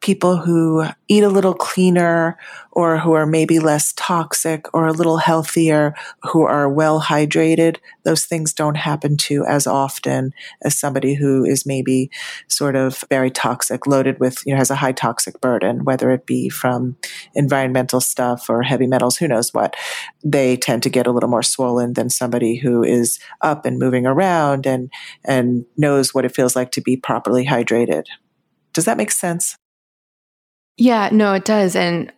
people 0.00 0.38
who 0.38 0.84
eat 1.08 1.22
a 1.22 1.28
little 1.28 1.52
cleaner 1.52 2.38
or 2.72 2.98
who 2.98 3.12
are 3.12 3.26
maybe 3.26 3.58
less 3.58 3.92
toxic 3.94 4.72
or 4.72 4.86
a 4.86 4.92
little 4.92 5.18
healthier, 5.18 5.94
who 6.22 6.42
are 6.42 6.68
well 6.68 7.00
hydrated, 7.00 7.76
those 8.04 8.24
things 8.24 8.52
don't 8.54 8.76
happen 8.76 9.16
to 9.16 9.44
as 9.44 9.66
often 9.66 10.32
as 10.62 10.78
somebody 10.78 11.14
who 11.14 11.44
is 11.44 11.66
maybe 11.66 12.10
sort 12.48 12.76
of 12.76 13.04
very 13.10 13.30
toxic, 13.30 13.86
loaded 13.86 14.18
with, 14.20 14.44
you 14.46 14.52
know, 14.52 14.58
has 14.58 14.70
a 14.70 14.76
high 14.76 14.92
toxic 14.92 15.40
burden, 15.40 15.84
whether 15.84 16.10
it 16.10 16.26
be 16.26 16.48
from 16.48 16.96
environmental 17.34 18.00
stuff 18.00 18.48
or 18.48 18.62
heavy 18.62 18.86
metals, 18.86 19.18
who 19.18 19.28
knows 19.28 19.52
what. 19.52 19.76
They 20.24 20.56
tend 20.56 20.82
to 20.84 20.90
get 20.90 21.06
a 21.06 21.12
little 21.12 21.28
more 21.28 21.42
swollen 21.42 21.92
than 21.92 22.08
somebody 22.08 22.56
who 22.56 22.82
is 22.82 23.18
up 23.42 23.66
and 23.66 23.78
moving 23.78 24.06
around 24.06 24.66
and, 24.66 24.90
and 25.24 25.66
knows 25.76 26.14
what 26.14 26.24
it 26.24 26.34
feels 26.34 26.56
like 26.56 26.70
to 26.72 26.80
be 26.80 26.96
properly 26.96 27.44
hydrated. 27.44 28.04
Does 28.72 28.84
that 28.86 28.96
make 28.96 29.10
sense? 29.10 29.56
Yeah, 30.80 31.10
no, 31.12 31.34
it 31.34 31.44
does. 31.44 31.76
And 31.76 32.10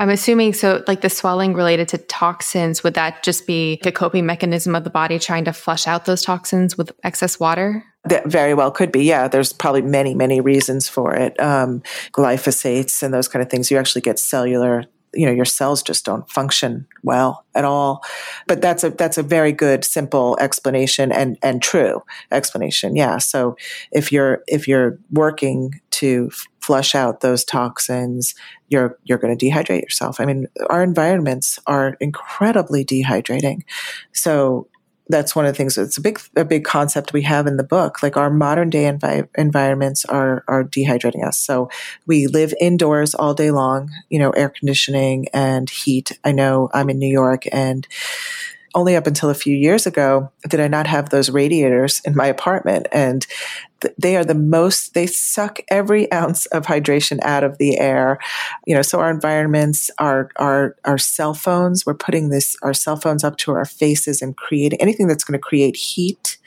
I'm 0.00 0.10
assuming 0.10 0.52
so, 0.52 0.82
like 0.88 1.02
the 1.02 1.08
swelling 1.08 1.54
related 1.54 1.86
to 1.90 1.98
toxins, 1.98 2.82
would 2.82 2.94
that 2.94 3.22
just 3.22 3.46
be 3.46 3.80
a 3.84 3.92
coping 3.92 4.26
mechanism 4.26 4.74
of 4.74 4.82
the 4.82 4.90
body 4.90 5.20
trying 5.20 5.44
to 5.44 5.52
flush 5.52 5.86
out 5.86 6.04
those 6.04 6.22
toxins 6.22 6.76
with 6.76 6.90
excess 7.04 7.38
water? 7.38 7.84
That 8.04 8.26
very 8.26 8.54
well 8.54 8.72
could 8.72 8.90
be. 8.90 9.04
Yeah, 9.04 9.28
there's 9.28 9.52
probably 9.52 9.82
many, 9.82 10.16
many 10.16 10.40
reasons 10.40 10.88
for 10.88 11.14
it. 11.14 11.38
Um, 11.40 11.80
glyphosates 12.12 13.04
and 13.04 13.14
those 13.14 13.28
kind 13.28 13.40
of 13.40 13.50
things. 13.50 13.70
You 13.70 13.78
actually 13.78 14.02
get 14.02 14.18
cellular 14.18 14.84
you 15.14 15.24
know 15.24 15.32
your 15.32 15.44
cells 15.44 15.82
just 15.82 16.04
don't 16.04 16.28
function 16.30 16.86
well 17.02 17.44
at 17.54 17.64
all 17.64 18.04
but 18.46 18.60
that's 18.60 18.84
a 18.84 18.90
that's 18.90 19.16
a 19.16 19.22
very 19.22 19.52
good 19.52 19.82
simple 19.82 20.36
explanation 20.38 21.10
and 21.10 21.38
and 21.42 21.62
true 21.62 22.02
explanation 22.30 22.94
yeah 22.94 23.16
so 23.16 23.56
if 23.90 24.12
you're 24.12 24.42
if 24.46 24.68
you're 24.68 24.98
working 25.10 25.80
to 25.90 26.30
flush 26.68 26.94
out 26.94 27.20
those 27.20 27.44
toxins 27.44 28.34
you're 28.68 28.98
you're 29.04 29.18
going 29.18 29.36
to 29.36 29.46
dehydrate 29.46 29.80
yourself 29.80 30.20
i 30.20 30.26
mean 30.26 30.46
our 30.68 30.82
environments 30.82 31.58
are 31.66 31.96
incredibly 31.98 32.84
dehydrating 32.84 33.62
so 34.12 34.68
that's 35.08 35.34
one 35.34 35.46
of 35.46 35.52
the 35.52 35.56
things. 35.56 35.78
It's 35.78 35.96
a 35.96 36.02
big, 36.02 36.20
a 36.36 36.44
big 36.44 36.64
concept 36.64 37.12
we 37.12 37.22
have 37.22 37.46
in 37.46 37.56
the 37.56 37.64
book. 37.64 38.02
Like 38.02 38.16
our 38.16 38.30
modern 38.30 38.68
day 38.68 38.84
envi- 38.84 39.28
environments 39.36 40.04
are 40.04 40.44
are 40.48 40.64
dehydrating 40.64 41.26
us. 41.26 41.38
So 41.38 41.70
we 42.06 42.26
live 42.26 42.52
indoors 42.60 43.14
all 43.14 43.34
day 43.34 43.50
long. 43.50 43.90
You 44.10 44.18
know, 44.18 44.30
air 44.32 44.50
conditioning 44.50 45.28
and 45.32 45.70
heat. 45.70 46.12
I 46.24 46.32
know 46.32 46.68
I'm 46.74 46.90
in 46.90 46.98
New 46.98 47.10
York, 47.10 47.44
and 47.52 47.88
only 48.74 48.96
up 48.96 49.06
until 49.06 49.30
a 49.30 49.34
few 49.34 49.56
years 49.56 49.86
ago 49.86 50.30
did 50.48 50.60
I 50.60 50.68
not 50.68 50.86
have 50.86 51.08
those 51.08 51.30
radiators 51.30 52.00
in 52.04 52.14
my 52.14 52.26
apartment. 52.26 52.86
And 52.92 53.26
they 53.96 54.16
are 54.16 54.24
the 54.24 54.34
most 54.34 54.94
they 54.94 55.06
suck 55.06 55.60
every 55.68 56.10
ounce 56.12 56.46
of 56.46 56.66
hydration 56.66 57.18
out 57.22 57.44
of 57.44 57.58
the 57.58 57.78
air. 57.78 58.18
You 58.66 58.74
know 58.74 58.82
so 58.82 59.00
our 59.00 59.10
environments 59.10 59.90
our 59.98 60.30
our 60.36 60.76
our 60.84 60.98
cell 60.98 61.34
phones 61.34 61.86
we're 61.86 61.94
putting 61.94 62.30
this 62.30 62.56
our 62.62 62.74
cell 62.74 62.96
phones 62.96 63.24
up 63.24 63.36
to 63.38 63.52
our 63.52 63.64
faces 63.64 64.22
and 64.22 64.36
creating 64.36 64.80
anything 64.80 65.06
that's 65.06 65.24
going 65.24 65.38
to 65.38 65.42
create 65.42 65.76
heat 65.76 66.38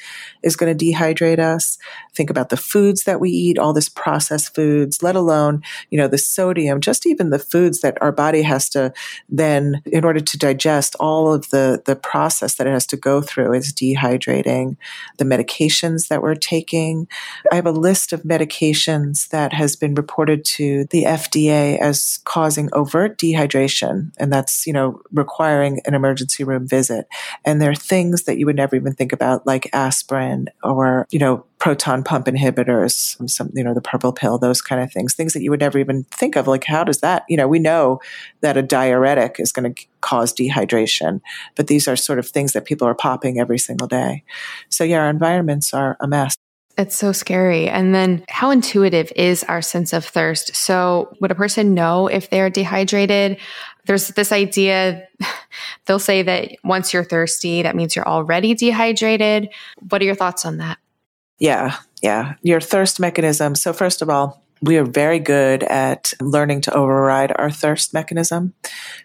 is 0.44 0.56
going 0.56 0.76
to 0.76 0.86
dehydrate 0.86 1.40
us. 1.40 1.78
Think 2.14 2.30
about 2.30 2.50
the 2.50 2.58
foods 2.58 3.04
that 3.04 3.20
we 3.20 3.30
eat 3.30 3.60
all 3.60 3.74
this 3.74 3.90
processed 3.90 4.56
foods 4.56 5.02
let 5.02 5.16
alone 5.16 5.64
you 5.90 5.98
know 5.98 6.08
the 6.08 6.18
sodium 6.18 6.82
just 6.82 7.06
even 7.06 7.30
the 7.30 7.40
foods 7.40 7.82
that 7.82 7.98
our 8.02 8.12
body 8.12 8.42
has 8.42 8.70
to 8.70 8.94
then 9.30 9.82
in 9.86 10.04
order 10.04 10.20
to 10.20 10.38
digest 10.38 10.96
all 11.00 11.34
of 11.34 11.50
the 11.50 11.82
the 11.86 11.96
process 11.96 12.56
that 12.56 12.68
it 12.68 12.72
has 12.72 12.88
to 12.88 12.98
go 12.98 13.22
through 13.22 13.54
is 13.54 13.74
dehydrating. 13.74 14.78
The 15.18 15.26
medications 15.26 16.08
that 16.08 16.22
we're 16.22 16.36
taking 16.36 17.08
I 17.52 17.56
have 17.56 17.66
a 17.66 17.72
list 17.72 18.14
of 18.14 18.24
medications 18.24 19.30
that 19.30 19.54
has 19.54 19.76
been 19.76 19.96
reported 19.96 20.46
to 20.46 20.86
the 20.90 21.04
FDA 21.04 21.80
as 21.80 22.20
causing 22.26 22.70
overt 22.74 23.18
dehydration. 23.18 24.12
And 24.18 24.32
that's, 24.32 24.66
you 24.68 24.74
know, 24.74 25.02
requiring 25.12 25.82
an 25.86 25.94
emergency 25.94 26.44
room 26.44 26.68
visit. 26.68 27.08
And 27.46 27.62
there 27.62 27.72
are 27.72 27.76
things 27.76 28.24
that 28.24 28.38
you 28.38 28.46
would 28.46 28.56
never 28.56 28.76
even 28.76 28.94
think 28.94 29.14
about, 29.14 29.46
like 29.46 29.70
aspirin 29.74 30.50
or, 30.64 31.08
you 31.12 31.20
know, 31.20 31.46
proton 31.62 32.04
pump 32.04 32.26
inhibitors, 32.26 33.30
some, 33.30 33.52
you 33.54 33.64
know, 33.64 33.76
the 33.76 33.82
purple 33.82 34.12
pill, 34.12 34.40
those 34.40 34.64
kind 34.64 34.82
of 34.82 34.92
things, 34.92 35.14
things 35.14 35.34
that 35.34 35.44
you 35.44 35.52
would 35.52 35.60
never 35.60 35.78
even 35.78 36.04
think 36.06 36.36
of. 36.36 36.48
Like, 36.48 36.64
how 36.64 36.84
does 36.84 37.02
that, 37.02 37.24
you 37.30 37.38
know, 37.38 37.48
we 37.48 37.60
know 37.60 38.00
that 38.40 38.58
a 38.58 38.64
diuretic 38.64 39.36
is 39.38 39.52
going 39.52 39.72
to 39.72 39.86
cause 40.02 40.34
dehydration, 40.34 41.22
but 41.56 41.68
these 41.68 41.88
are 41.88 41.96
sort 41.96 42.18
of 42.18 42.28
things 42.28 42.54
that 42.54 42.66
people 42.66 42.88
are 42.88 42.96
popping 42.96 43.40
every 43.40 43.60
single 43.60 43.88
day. 43.88 44.24
So, 44.70 44.84
yeah, 44.84 45.02
our 45.02 45.10
environments 45.10 45.72
are 45.72 45.98
a 46.00 46.08
mess. 46.08 46.36
It's 46.82 46.98
so 46.98 47.12
scary. 47.12 47.70
And 47.70 47.94
then 47.94 48.26
how 48.28 48.50
intuitive 48.50 49.12
is 49.16 49.44
our 49.44 49.62
sense 49.62 49.94
of 49.94 50.04
thirst? 50.04 50.56
So 50.56 51.16
would 51.22 51.30
a 51.30 51.36
person 51.36 51.76
know 51.76 52.08
if 52.08 52.32
they're 52.32 52.50
dehydrated? 52.50 53.38
There's 53.86 54.08
this 54.08 54.32
idea, 54.32 55.08
they'll 55.86 56.00
say 56.00 56.24
that 56.24 56.56
once 56.64 56.92
you're 56.92 57.04
thirsty, 57.04 57.62
that 57.62 57.76
means 57.76 57.96
you're 57.96 58.08
already 58.08 58.56
dehydrated. 58.56 59.50
What 59.90 60.02
are 60.02 60.06
your 60.06 60.16
thoughts 60.16 60.44
on 60.44 60.58
that? 60.58 60.80
Yeah, 61.38 61.78
yeah. 62.02 62.34
Your 62.42 62.60
thirst 62.60 63.00
mechanism. 63.00 63.54
So 63.54 63.74
first 63.74 64.02
of 64.02 64.10
all, 64.10 64.44
we 64.64 64.78
are 64.78 64.84
very 64.84 65.20
good 65.20 65.62
at 65.62 66.14
learning 66.20 66.62
to 66.62 66.74
override 66.74 67.32
our 67.38 67.52
thirst 67.52 67.94
mechanism. 67.94 68.56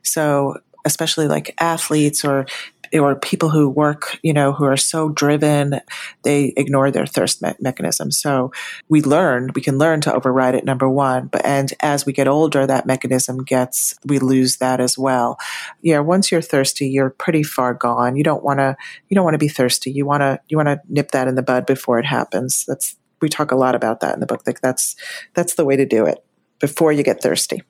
So 0.02 0.56
especially 0.86 1.28
like 1.28 1.54
athletes 1.58 2.24
or 2.24 2.46
or 2.92 3.14
people 3.16 3.50
who 3.50 3.68
work, 3.68 4.18
you 4.22 4.32
know, 4.32 4.52
who 4.52 4.64
are 4.64 4.76
so 4.76 5.08
driven, 5.08 5.80
they 6.22 6.52
ignore 6.56 6.90
their 6.90 7.06
thirst 7.06 7.42
me- 7.42 7.54
mechanism. 7.60 8.10
So 8.10 8.52
we 8.88 9.02
learn, 9.02 9.50
we 9.54 9.62
can 9.62 9.78
learn 9.78 10.00
to 10.02 10.14
override 10.14 10.54
it, 10.54 10.64
number 10.64 10.88
one. 10.88 11.26
But, 11.26 11.44
and 11.44 11.72
as 11.80 12.06
we 12.06 12.12
get 12.12 12.28
older, 12.28 12.66
that 12.66 12.86
mechanism 12.86 13.44
gets, 13.44 13.94
we 14.04 14.18
lose 14.18 14.56
that 14.56 14.80
as 14.80 14.98
well. 14.98 15.38
Yeah. 15.82 16.00
Once 16.00 16.30
you're 16.30 16.42
thirsty, 16.42 16.88
you're 16.88 17.10
pretty 17.10 17.42
far 17.42 17.74
gone. 17.74 18.16
You 18.16 18.24
don't 18.24 18.44
want 18.44 18.58
to, 18.58 18.76
you 19.08 19.14
don't 19.14 19.24
want 19.24 19.34
to 19.34 19.38
be 19.38 19.48
thirsty. 19.48 19.90
You 19.90 20.06
want 20.06 20.22
to, 20.22 20.40
you 20.48 20.56
want 20.56 20.68
to 20.68 20.80
nip 20.88 21.10
that 21.12 21.28
in 21.28 21.34
the 21.34 21.42
bud 21.42 21.66
before 21.66 21.98
it 21.98 22.06
happens. 22.06 22.64
That's, 22.66 22.96
we 23.20 23.28
talk 23.28 23.50
a 23.50 23.56
lot 23.56 23.74
about 23.74 24.00
that 24.00 24.14
in 24.14 24.20
the 24.20 24.26
book. 24.26 24.42
Like 24.46 24.60
that's, 24.60 24.96
that's 25.34 25.54
the 25.54 25.64
way 25.64 25.76
to 25.76 25.86
do 25.86 26.06
it 26.06 26.24
before 26.58 26.92
you 26.92 27.02
get 27.02 27.22
thirsty. 27.22 27.62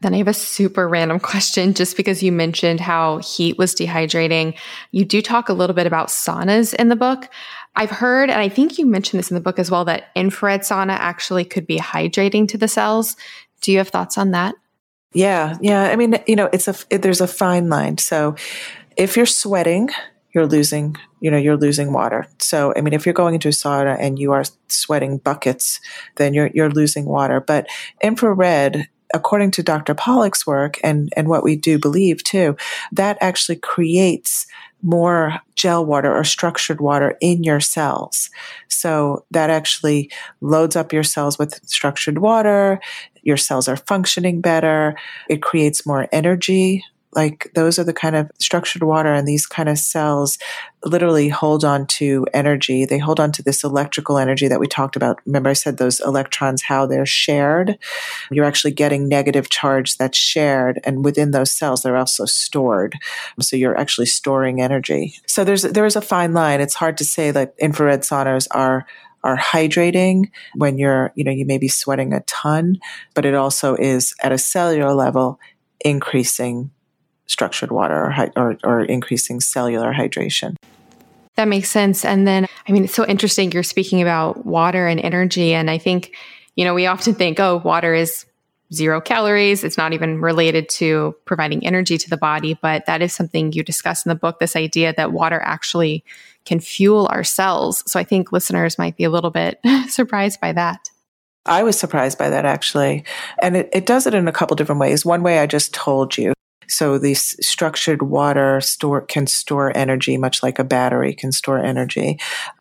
Then 0.00 0.14
I 0.14 0.18
have 0.18 0.28
a 0.28 0.34
super 0.34 0.88
random 0.88 1.18
question 1.20 1.74
just 1.74 1.96
because 1.96 2.22
you 2.22 2.32
mentioned 2.32 2.80
how 2.80 3.18
heat 3.18 3.58
was 3.58 3.74
dehydrating. 3.74 4.56
You 4.90 5.04
do 5.04 5.22
talk 5.22 5.48
a 5.48 5.54
little 5.54 5.74
bit 5.74 5.86
about 5.86 6.08
saunas 6.08 6.74
in 6.74 6.88
the 6.88 6.96
book. 6.96 7.28
I've 7.76 7.90
heard, 7.90 8.30
and 8.30 8.40
I 8.40 8.48
think 8.48 8.78
you 8.78 8.86
mentioned 8.86 9.18
this 9.18 9.30
in 9.30 9.34
the 9.34 9.40
book 9.40 9.58
as 9.58 9.70
well, 9.70 9.84
that 9.86 10.10
infrared 10.14 10.60
sauna 10.60 10.92
actually 10.92 11.44
could 11.44 11.66
be 11.66 11.78
hydrating 11.78 12.46
to 12.48 12.58
the 12.58 12.68
cells. 12.68 13.16
Do 13.62 13.72
you 13.72 13.78
have 13.78 13.88
thoughts 13.88 14.18
on 14.18 14.32
that? 14.32 14.54
Yeah, 15.12 15.56
yeah. 15.60 15.84
I 15.84 15.96
mean, 15.96 16.16
you 16.26 16.36
know, 16.36 16.50
it's 16.52 16.68
a 16.68 16.74
it, 16.90 17.02
there's 17.02 17.20
a 17.20 17.26
fine 17.26 17.68
line. 17.68 17.98
So 17.98 18.34
if 18.96 19.16
you're 19.16 19.26
sweating, 19.26 19.90
you're 20.32 20.46
losing 20.46 20.96
you 21.24 21.30
know, 21.30 21.38
you're 21.38 21.56
losing 21.56 21.90
water. 21.90 22.26
So, 22.38 22.74
I 22.76 22.82
mean, 22.82 22.92
if 22.92 23.06
you're 23.06 23.14
going 23.14 23.32
into 23.32 23.48
a 23.48 23.50
sauna 23.50 23.96
and 23.98 24.18
you 24.18 24.32
are 24.32 24.44
sweating 24.68 25.16
buckets, 25.16 25.80
then 26.16 26.34
you're, 26.34 26.50
you're 26.52 26.68
losing 26.68 27.06
water. 27.06 27.40
But 27.40 27.66
infrared, 28.02 28.86
according 29.14 29.52
to 29.52 29.62
Dr. 29.62 29.94
Pollack's 29.94 30.46
work 30.46 30.78
and, 30.84 31.10
and 31.16 31.28
what 31.28 31.44
we 31.44 31.56
do 31.56 31.78
believe 31.78 32.22
too, 32.22 32.56
that 32.92 33.16
actually 33.20 33.56
creates 33.56 34.46
more 34.82 35.40
gel 35.54 35.86
water 35.86 36.14
or 36.14 36.24
structured 36.24 36.80
water 36.80 37.16
in 37.22 37.42
your 37.42 37.60
cells. 37.60 38.28
So 38.68 39.24
that 39.30 39.48
actually 39.48 40.10
loads 40.42 40.76
up 40.76 40.92
your 40.92 41.04
cells 41.04 41.38
with 41.38 41.58
structured 41.66 42.18
water. 42.18 42.80
Your 43.22 43.38
cells 43.38 43.66
are 43.68 43.76
functioning 43.76 44.42
better. 44.42 44.94
It 45.30 45.40
creates 45.40 45.86
more 45.86 46.06
energy 46.12 46.84
like 47.14 47.50
those 47.54 47.78
are 47.78 47.84
the 47.84 47.92
kind 47.92 48.16
of 48.16 48.30
structured 48.38 48.82
water 48.82 49.12
and 49.12 49.26
these 49.26 49.46
kind 49.46 49.68
of 49.68 49.78
cells 49.78 50.38
literally 50.84 51.28
hold 51.28 51.64
on 51.64 51.86
to 51.86 52.26
energy. 52.34 52.84
They 52.84 52.98
hold 52.98 53.18
on 53.18 53.32
to 53.32 53.42
this 53.42 53.64
electrical 53.64 54.18
energy 54.18 54.48
that 54.48 54.60
we 54.60 54.66
talked 54.66 54.96
about. 54.96 55.20
Remember, 55.26 55.50
I 55.50 55.54
said 55.54 55.78
those 55.78 56.00
electrons, 56.00 56.62
how 56.62 56.86
they're 56.86 57.06
shared. 57.06 57.78
You're 58.30 58.44
actually 58.44 58.72
getting 58.72 59.08
negative 59.08 59.48
charge 59.48 59.96
that's 59.96 60.18
shared, 60.18 60.80
and 60.84 61.04
within 61.04 61.30
those 61.30 61.50
cells, 61.50 61.82
they're 61.82 61.96
also 61.96 62.24
stored. 62.26 62.96
So 63.40 63.56
you're 63.56 63.78
actually 63.78 64.06
storing 64.06 64.60
energy. 64.60 65.14
So 65.26 65.44
there's 65.44 65.62
there 65.62 65.86
is 65.86 65.96
a 65.96 66.02
fine 66.02 66.34
line. 66.34 66.60
It's 66.60 66.74
hard 66.74 66.98
to 66.98 67.04
say 67.04 67.30
that 67.30 67.54
infrared 67.58 68.02
saunas 68.02 68.46
are 68.50 68.86
are 69.24 69.38
hydrating 69.38 70.30
when 70.54 70.76
you're, 70.76 71.10
you 71.14 71.24
know, 71.24 71.32
you 71.32 71.46
may 71.46 71.56
be 71.56 71.66
sweating 71.66 72.12
a 72.12 72.20
ton, 72.20 72.78
but 73.14 73.24
it 73.24 73.34
also 73.34 73.74
is 73.74 74.14
at 74.22 74.32
a 74.32 74.38
cellular 74.38 74.92
level 74.92 75.40
increasing 75.80 76.70
structured 77.26 77.72
water 77.72 77.94
or, 77.94 78.30
or, 78.36 78.58
or 78.64 78.84
increasing 78.84 79.40
cellular 79.40 79.92
hydration. 79.92 80.56
That 81.36 81.48
makes 81.48 81.68
sense. 81.68 82.04
And 82.04 82.26
then, 82.26 82.46
I 82.68 82.72
mean, 82.72 82.84
it's 82.84 82.94
so 82.94 83.06
interesting. 83.06 83.50
You're 83.50 83.62
speaking 83.62 84.00
about 84.00 84.46
water 84.46 84.86
and 84.86 85.00
energy. 85.00 85.52
And 85.52 85.70
I 85.70 85.78
think, 85.78 86.14
you 86.54 86.64
know, 86.64 86.74
we 86.74 86.86
often 86.86 87.14
think, 87.14 87.40
oh, 87.40 87.56
water 87.64 87.92
is 87.92 88.24
zero 88.72 89.00
calories. 89.00 89.64
It's 89.64 89.76
not 89.76 89.92
even 89.92 90.20
related 90.20 90.68
to 90.70 91.14
providing 91.24 91.66
energy 91.66 91.98
to 91.98 92.10
the 92.10 92.16
body. 92.16 92.54
But 92.60 92.86
that 92.86 93.02
is 93.02 93.12
something 93.12 93.52
you 93.52 93.62
discuss 93.62 94.04
in 94.04 94.10
the 94.10 94.14
book 94.14 94.38
this 94.38 94.54
idea 94.54 94.94
that 94.96 95.12
water 95.12 95.40
actually 95.40 96.04
can 96.44 96.60
fuel 96.60 97.08
our 97.10 97.24
cells. 97.24 97.82
So 97.90 97.98
I 97.98 98.04
think 98.04 98.30
listeners 98.30 98.78
might 98.78 98.96
be 98.96 99.04
a 99.04 99.10
little 99.10 99.30
bit 99.30 99.58
surprised 99.88 100.40
by 100.40 100.52
that. 100.52 100.88
I 101.46 101.62
was 101.62 101.78
surprised 101.78 102.16
by 102.16 102.30
that 102.30 102.46
actually. 102.46 103.04
And 103.42 103.56
it, 103.56 103.68
it 103.72 103.86
does 103.86 104.06
it 104.06 104.14
in 104.14 104.28
a 104.28 104.32
couple 104.32 104.56
different 104.56 104.80
ways. 104.80 105.04
One 105.04 105.22
way 105.22 105.40
I 105.40 105.46
just 105.46 105.74
told 105.74 106.16
you. 106.16 106.32
So 106.68 106.98
this 106.98 107.36
structured 107.40 108.02
water 108.02 108.60
store 108.60 109.00
can 109.00 109.26
store 109.26 109.76
energy, 109.76 110.16
much 110.16 110.42
like 110.42 110.58
a 110.58 110.64
battery 110.64 111.14
can 111.14 111.32
store 111.32 111.58
energy. 111.58 112.18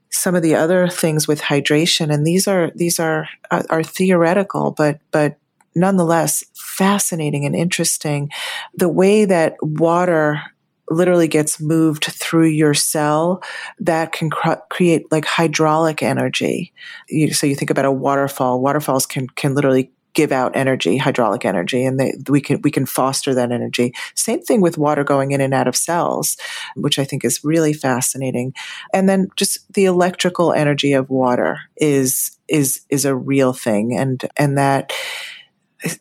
Some 0.09 0.35
of 0.35 0.43
the 0.43 0.55
other 0.55 0.87
things 0.87 1.27
with 1.27 1.41
hydration, 1.41 2.13
and 2.13 2.25
these 2.25 2.47
are 2.47 2.71
these 2.75 2.99
are 2.99 3.27
uh, 3.51 3.63
are 3.69 3.83
theoretical, 3.83 4.71
but 4.71 4.99
but 5.11 5.37
nonetheless 5.75 6.43
fascinating 6.53 7.45
and 7.45 7.55
interesting. 7.55 8.29
The 8.75 8.89
way 8.89 9.25
that 9.25 9.55
water 9.61 10.41
literally 10.89 11.27
gets 11.27 11.59
moved 11.61 12.05
through 12.05 12.47
your 12.47 12.73
cell 12.73 13.41
that 13.79 14.11
can 14.11 14.29
cr- 14.29 14.53
create 14.69 15.11
like 15.11 15.25
hydraulic 15.25 16.03
energy. 16.03 16.73
You, 17.09 17.33
so 17.33 17.47
you 17.47 17.55
think 17.55 17.71
about 17.71 17.85
a 17.85 17.91
waterfall. 17.91 18.61
Waterfalls 18.61 19.05
can 19.05 19.27
can 19.29 19.55
literally 19.55 19.91
give 20.13 20.31
out 20.31 20.55
energy, 20.55 20.97
hydraulic 20.97 21.45
energy, 21.45 21.83
and 21.85 21.99
they, 21.99 22.13
we 22.27 22.41
can 22.41 22.61
we 22.61 22.71
can 22.71 22.85
foster 22.85 23.33
that 23.33 23.51
energy. 23.51 23.93
Same 24.15 24.41
thing 24.41 24.61
with 24.61 24.77
water 24.77 25.03
going 25.03 25.31
in 25.31 25.41
and 25.41 25.53
out 25.53 25.67
of 25.67 25.75
cells, 25.75 26.37
which 26.75 26.99
I 26.99 27.03
think 27.03 27.25
is 27.25 27.43
really 27.43 27.73
fascinating. 27.73 28.53
And 28.93 29.09
then 29.09 29.29
just 29.35 29.71
the 29.73 29.85
electrical 29.85 30.53
energy 30.53 30.93
of 30.93 31.09
water 31.09 31.59
is 31.77 32.37
is 32.47 32.81
is 32.89 33.05
a 33.05 33.15
real 33.15 33.53
thing, 33.53 33.97
and 33.97 34.23
and 34.37 34.57
that 34.57 34.93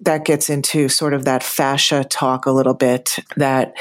that 0.01 0.25
gets 0.25 0.49
into 0.49 0.89
sort 0.89 1.15
of 1.15 1.25
that 1.25 1.43
fascia 1.43 2.05
talk 2.05 2.47
a 2.47 2.53
little 2.53 2.75
bit 2.75 3.19
that 3.37 3.75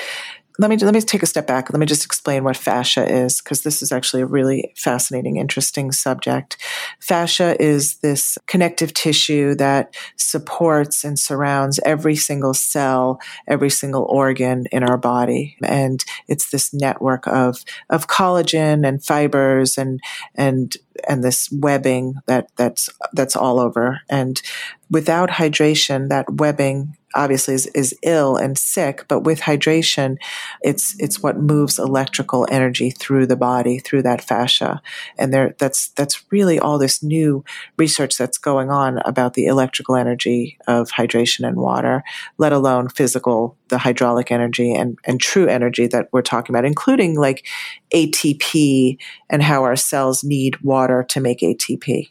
let 0.60 0.70
me 0.70 0.78
let 0.78 0.94
me 0.94 1.02
take 1.02 1.24
a 1.24 1.28
step 1.28 1.48
back. 1.48 1.72
Let 1.72 1.80
me 1.80 1.86
just 1.86 2.06
explain 2.06 2.44
what 2.44 2.58
fascia 2.58 3.06
is 3.08 3.42
because 3.42 3.62
this 3.62 3.82
is 3.82 3.92
actually 3.92 4.22
a 4.22 4.26
really 4.26 4.74
fascinating, 4.76 5.38
interesting 5.38 5.92
subject. 5.92 6.58
Fascia 7.00 7.56
is 7.62 7.98
this 7.98 8.38
connective 8.48 8.94
tissue 8.94 9.56
that 9.56 9.96
supports 10.18 11.04
and 11.04 11.18
surrounds 11.18 11.80
every 11.86 12.16
single 12.16 12.54
cell, 12.54 13.20
every 13.48 13.70
single 13.70 14.06
organ 14.10 14.66
in 14.72 14.84
our 14.84 14.98
body, 14.98 15.58
and 15.64 16.04
it's 16.28 16.50
this 16.52 16.74
network 16.74 17.28
of 17.28 17.64
of 17.90 18.08
collagen 18.08 18.88
and 18.88 19.04
fibers 19.04 19.78
and 19.78 20.00
and 20.36 20.78
and 21.08 21.24
this 21.24 21.50
webbing 21.52 22.16
that 22.28 22.50
that's 22.56 22.90
that's 23.14 23.36
all 23.36 23.60
over. 23.60 24.02
And 24.10 24.42
without 24.90 25.30
hydration, 25.30 26.10
that 26.10 26.34
webbing 26.34 26.98
obviously 27.16 27.54
is, 27.54 27.68
is 27.68 27.96
ill 28.04 28.36
and 28.36 28.58
sick, 28.58 29.06
but 29.08 29.22
with 29.22 29.42
hydration, 29.42 30.18
it's 30.62 30.96
it's 31.00 31.22
what 31.22 31.38
moves 31.38 31.80
electrical 31.80 32.48
energy 32.50 32.90
through 32.90 33.26
the 33.26 33.36
body, 33.36 33.80
through 33.80 34.02
that 34.04 34.22
fascia. 34.22 34.82
And 35.18 35.34
there 35.34 35.56
that's 35.58 35.90
that's 35.90 36.24
really 36.32 36.60
all 36.60 36.78
this 36.78 37.04
new 37.04 37.44
research 37.78 38.18
that's 38.18 38.38
going 38.38 38.70
on 38.70 39.00
about 39.00 39.34
the 39.34 39.46
electrical 39.46 39.96
energy 39.96 40.58
of 40.68 40.92
hydration 40.92 41.48
and 41.48 41.58
water, 41.58 42.04
let 42.38 42.54
alone 42.54 42.90
physical, 42.90 43.58
the 43.70 43.78
hydraulic 43.78 44.32
energy 44.32 44.74
and, 44.74 44.98
and 45.06 45.20
true 45.20 45.48
energy 45.48 45.88
that 45.88 46.08
we're 46.12 46.22
talking 46.22 46.54
about, 46.54 46.66
including 46.66 47.18
like 47.18 47.46
ATP 47.94 48.98
and 49.30 49.44
how 49.44 49.64
our 49.64 49.76
cells 49.76 50.24
need 50.24 50.62
water 50.62 50.91
to 51.04 51.20
make 51.20 51.40
ATP 51.40 52.10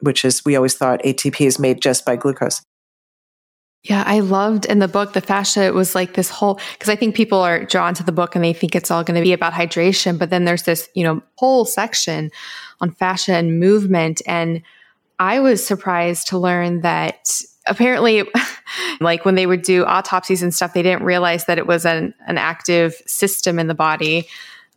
which 0.00 0.24
is 0.24 0.44
we 0.44 0.56
always 0.56 0.74
thought 0.74 1.02
ATP 1.02 1.46
is 1.46 1.58
made 1.58 1.80
just 1.80 2.04
by 2.04 2.16
glucose. 2.16 2.62
Yeah, 3.82 4.04
I 4.06 4.20
loved 4.20 4.66
in 4.66 4.78
the 4.78 4.88
book 4.88 5.14
the 5.14 5.22
fascia. 5.22 5.62
It 5.62 5.74
was 5.74 5.94
like 5.94 6.12
this 6.12 6.28
whole 6.28 6.60
because 6.72 6.90
I 6.90 6.96
think 6.96 7.14
people 7.14 7.38
are 7.38 7.64
drawn 7.64 7.94
to 7.94 8.02
the 8.02 8.12
book 8.12 8.34
and 8.34 8.44
they 8.44 8.52
think 8.52 8.74
it's 8.74 8.90
all 8.90 9.04
going 9.04 9.18
to 9.18 9.24
be 9.24 9.32
about 9.32 9.54
hydration, 9.54 10.18
but 10.18 10.28
then 10.28 10.44
there's 10.44 10.64
this 10.64 10.88
you 10.94 11.02
know 11.02 11.22
whole 11.36 11.64
section 11.64 12.30
on 12.80 12.90
fascia 12.92 13.34
and 13.34 13.58
movement, 13.58 14.20
and 14.26 14.62
I 15.18 15.40
was 15.40 15.64
surprised 15.64 16.28
to 16.28 16.38
learn 16.38 16.82
that 16.82 17.40
apparently, 17.66 18.24
like 19.00 19.24
when 19.24 19.34
they 19.34 19.46
would 19.46 19.62
do 19.62 19.84
autopsies 19.86 20.42
and 20.42 20.54
stuff, 20.54 20.74
they 20.74 20.82
didn't 20.82 21.04
realize 21.04 21.46
that 21.46 21.56
it 21.56 21.66
was 21.66 21.86
an 21.86 22.12
an 22.26 22.36
active 22.36 22.94
system 23.06 23.58
in 23.58 23.66
the 23.66 23.74
body 23.74 24.28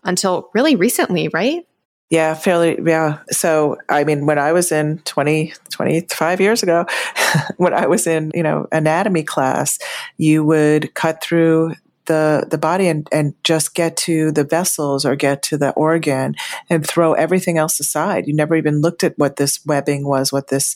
until 0.06 0.50
really 0.54 0.78
recently, 0.78 1.28
right? 1.28 1.66
Yeah, 2.10 2.36
fairly. 2.36 2.78
Yeah. 2.86 3.20
So, 3.32 3.78
I 3.90 4.04
mean, 4.04 4.26
when 4.26 4.38
I 4.38 4.52
was 4.52 4.72
in 4.72 5.00
20, 5.00 5.54
25 5.72 6.42
years 6.42 6.62
ago, 6.62 6.86
when 7.58 7.74
I 7.74 7.88
was 7.88 8.06
in, 8.06 8.32
you 8.36 8.44
know, 8.44 8.68
anatomy 8.72 9.24
class, 9.24 9.80
you 10.18 10.44
would 10.44 10.94
cut 10.94 11.24
through 11.24 11.74
the 12.06 12.46
the 12.52 12.58
body 12.58 12.88
and, 12.88 13.08
and 13.14 13.34
just 13.46 13.76
get 13.76 13.96
to 13.96 14.32
the 14.34 14.44
vessels 14.44 15.06
or 15.06 15.16
get 15.16 15.42
to 15.42 15.58
the 15.58 15.72
organ 15.72 16.36
and 16.70 16.86
throw 16.86 17.14
everything 17.14 17.58
else 17.58 17.80
aside. 17.80 18.28
You 18.28 18.36
never 18.36 18.56
even 18.56 18.82
looked 18.82 19.06
at 19.06 19.18
what 19.18 19.38
this 19.38 19.66
webbing 19.66 20.06
was, 20.06 20.32
what 20.32 20.50
this, 20.50 20.76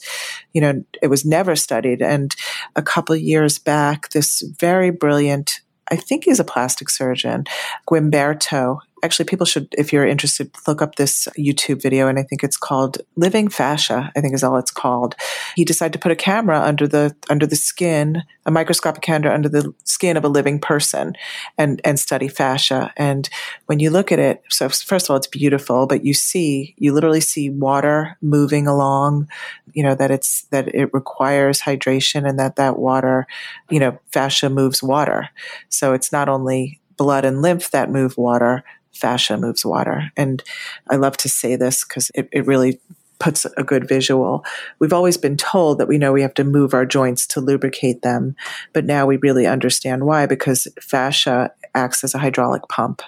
you 0.53 0.61
know, 0.61 0.84
it 1.01 1.07
was 1.07 1.25
never 1.25 1.55
studied. 1.55 2.01
And 2.01 2.34
a 2.78 2.82
couple 2.82 3.15
years 3.15 3.59
back, 3.59 4.09
this 4.09 4.41
very 4.41 4.89
brilliant 4.89 5.61
I 5.89 5.95
think 5.95 6.25
he's 6.25 6.39
a 6.39 6.43
plastic 6.43 6.89
surgeon, 6.89 7.45
Guimberteau 7.89 8.80
actually 9.04 9.26
people 9.26 9.45
should 9.45 9.68
if 9.78 9.93
you're 9.93 10.08
interested 10.08 10.50
look 10.68 10.82
up 10.82 10.95
this 10.95 11.28
youtube 11.38 11.82
video 11.82 12.08
and 12.08 12.18
i 12.18 12.24
think 12.24 12.43
it's 12.43 12.58
called 12.58 12.98
living 13.16 13.48
fascia 13.48 14.12
i 14.16 14.22
think 14.22 14.34
is 14.34 14.43
all 14.43 14.58
it's 14.58 14.72
called. 14.72 15.16
He 15.56 15.66
decided 15.66 15.93
to 15.93 16.00
put 16.00 16.12
a 16.12 16.16
camera 16.16 16.62
under 16.62 16.88
the 16.88 17.16
under 17.30 17.45
the 17.45 17.56
skin 17.56 18.24
a 18.45 18.52
microscopic 18.52 19.02
camera 19.02 19.34
under 19.34 19.50
the 19.50 19.74
skin 19.84 20.18
of 20.18 20.24
a 20.24 20.30
living 20.30 20.60
person 20.60 21.16
and 21.58 21.82
and 21.84 22.00
study 22.00 22.28
fascia. 22.28 22.93
And 22.95 23.30
when 23.66 23.80
you 23.80 23.89
look 23.89 24.12
at 24.12 24.20
it 24.20 24.43
so 24.50 24.70
first 24.70 25.06
of 25.06 25.10
all 25.12 25.18
it's 25.18 25.28
beautiful 25.28 25.88
but 25.88 26.06
you 26.06 26.14
see 26.14 26.76
you 26.78 26.93
literally 26.93 27.22
see 27.22 27.50
water 27.50 28.18
moving 28.22 28.68
along 28.68 29.28
you 29.74 29.84
know 29.84 29.95
that 29.95 30.12
it's 30.12 30.43
that 30.52 30.74
it 30.74 30.93
requires 30.93 31.62
hydration 31.62 32.28
and 32.28 32.39
that 32.39 32.56
that 32.56 32.78
water 32.78 33.28
you 33.70 33.80
know 33.80 34.00
fascia 34.12 34.50
moves 34.50 34.82
water. 34.84 35.30
So 35.70 35.93
it's 35.93 36.12
not 36.12 36.30
only 36.30 36.80
blood 36.98 37.26
and 37.26 37.41
lymph 37.41 37.70
that 37.72 37.91
move 37.91 38.18
water 38.18 38.64
fascia 38.98 39.38
moves 39.38 39.66
water. 39.66 40.12
And 40.18 40.43
I 40.89 40.95
love 40.95 41.18
to 41.18 41.30
say 41.30 41.56
this 41.56 41.86
because 41.86 42.12
it, 42.16 42.28
it 42.32 42.45
really 42.45 42.80
puts 43.20 43.45
a 43.58 43.64
good 43.64 43.88
visual. 43.88 44.45
We've 44.80 44.93
always 44.93 45.18
been 45.18 45.38
told 45.38 45.80
that 45.80 45.88
we 45.88 45.98
know 45.98 46.14
we 46.14 46.22
have 46.22 46.34
to 46.36 46.43
move 46.43 46.74
our 46.74 46.86
joints 46.86 47.26
to 47.28 47.41
lubricate 47.41 48.02
them, 48.02 48.36
but 48.74 48.86
now 48.86 49.06
we 49.06 49.18
really 49.18 49.48
understand 49.48 50.06
why 50.06 50.26
because 50.26 50.68
fascia 50.82 51.52
acts 51.74 52.04
as 52.04 52.14
a 52.14 52.20
hydraulic 52.20 52.64
pump. 52.70 53.02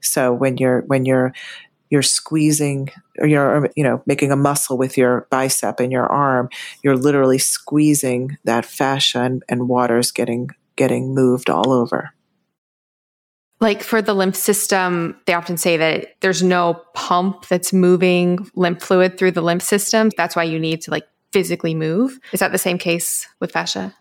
So 0.00 0.32
when 0.32 0.56
you're 0.56 0.82
when 0.82 1.04
you're 1.04 1.32
you're 1.90 2.02
squeezing 2.02 2.90
or 3.18 3.26
you're 3.26 3.56
um, 3.56 3.66
you 3.76 3.84
know 3.84 4.02
making 4.06 4.32
a 4.32 4.36
muscle 4.36 4.76
with 4.76 4.96
your 4.96 5.26
bicep 5.30 5.80
and 5.80 5.92
your 5.92 6.06
arm, 6.06 6.48
you're 6.82 6.96
literally 6.96 7.38
squeezing 7.38 8.38
that 8.44 8.64
fascia 8.64 9.20
and, 9.20 9.42
and 9.48 9.68
water's 9.68 10.10
getting 10.10 10.50
getting 10.76 11.14
moved 11.14 11.50
all 11.50 11.72
over. 11.72 12.12
Like 13.60 13.82
for 13.82 14.02
the 14.02 14.14
lymph 14.14 14.36
system, 14.36 15.16
they 15.26 15.34
often 15.34 15.56
say 15.56 15.76
that 15.76 16.16
there's 16.20 16.42
no 16.42 16.82
pump 16.94 17.48
that's 17.48 17.72
moving 17.72 18.50
lymph 18.54 18.82
fluid 18.82 19.18
through 19.18 19.32
the 19.32 19.42
lymph 19.42 19.62
system. 19.62 20.10
That's 20.16 20.36
why 20.36 20.44
you 20.44 20.58
need 20.58 20.82
to 20.82 20.90
like 20.90 21.06
physically 21.32 21.74
move. 21.74 22.18
Is 22.32 22.40
that 22.40 22.52
the 22.52 22.58
same 22.58 22.78
case 22.78 23.26
with 23.40 23.52
fascia? 23.52 23.94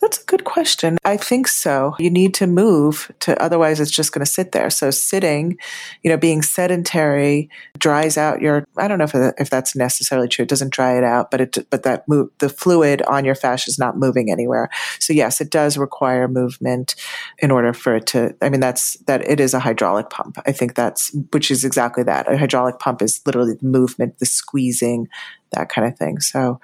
That's 0.00 0.22
a 0.22 0.24
good 0.24 0.44
question. 0.44 0.96
I 1.04 1.18
think 1.18 1.46
so. 1.46 1.94
You 1.98 2.08
need 2.08 2.32
to 2.34 2.46
move 2.46 3.12
to, 3.20 3.40
otherwise 3.40 3.80
it's 3.80 3.90
just 3.90 4.12
going 4.12 4.24
to 4.24 4.30
sit 4.30 4.52
there. 4.52 4.70
So 4.70 4.90
sitting, 4.90 5.58
you 6.02 6.10
know, 6.10 6.16
being 6.16 6.40
sedentary 6.40 7.50
dries 7.76 8.16
out 8.16 8.40
your, 8.40 8.64
I 8.78 8.88
don't 8.88 8.96
know 8.96 9.04
if, 9.04 9.14
if 9.38 9.50
that's 9.50 9.76
necessarily 9.76 10.26
true. 10.26 10.44
It 10.44 10.48
doesn't 10.48 10.72
dry 10.72 10.96
it 10.96 11.04
out, 11.04 11.30
but 11.30 11.42
it, 11.42 11.58
but 11.68 11.82
that 11.82 12.08
move, 12.08 12.30
the 12.38 12.48
fluid 12.48 13.02
on 13.02 13.26
your 13.26 13.34
fascia 13.34 13.68
is 13.68 13.78
not 13.78 13.98
moving 13.98 14.30
anywhere. 14.30 14.70
So 14.98 15.12
yes, 15.12 15.38
it 15.42 15.50
does 15.50 15.76
require 15.76 16.28
movement 16.28 16.94
in 17.38 17.50
order 17.50 17.74
for 17.74 17.96
it 17.96 18.06
to, 18.08 18.34
I 18.40 18.48
mean, 18.48 18.60
that's, 18.60 18.94
that 19.00 19.28
it 19.28 19.38
is 19.38 19.52
a 19.52 19.60
hydraulic 19.60 20.08
pump. 20.08 20.38
I 20.46 20.52
think 20.52 20.76
that's, 20.76 21.14
which 21.32 21.50
is 21.50 21.62
exactly 21.62 22.04
that. 22.04 22.32
A 22.32 22.38
hydraulic 22.38 22.78
pump 22.78 23.02
is 23.02 23.20
literally 23.26 23.54
the 23.54 23.66
movement, 23.66 24.18
the 24.18 24.26
squeezing, 24.26 25.08
that 25.52 25.68
kind 25.68 25.86
of 25.86 25.98
thing. 25.98 26.20
So, 26.20 26.58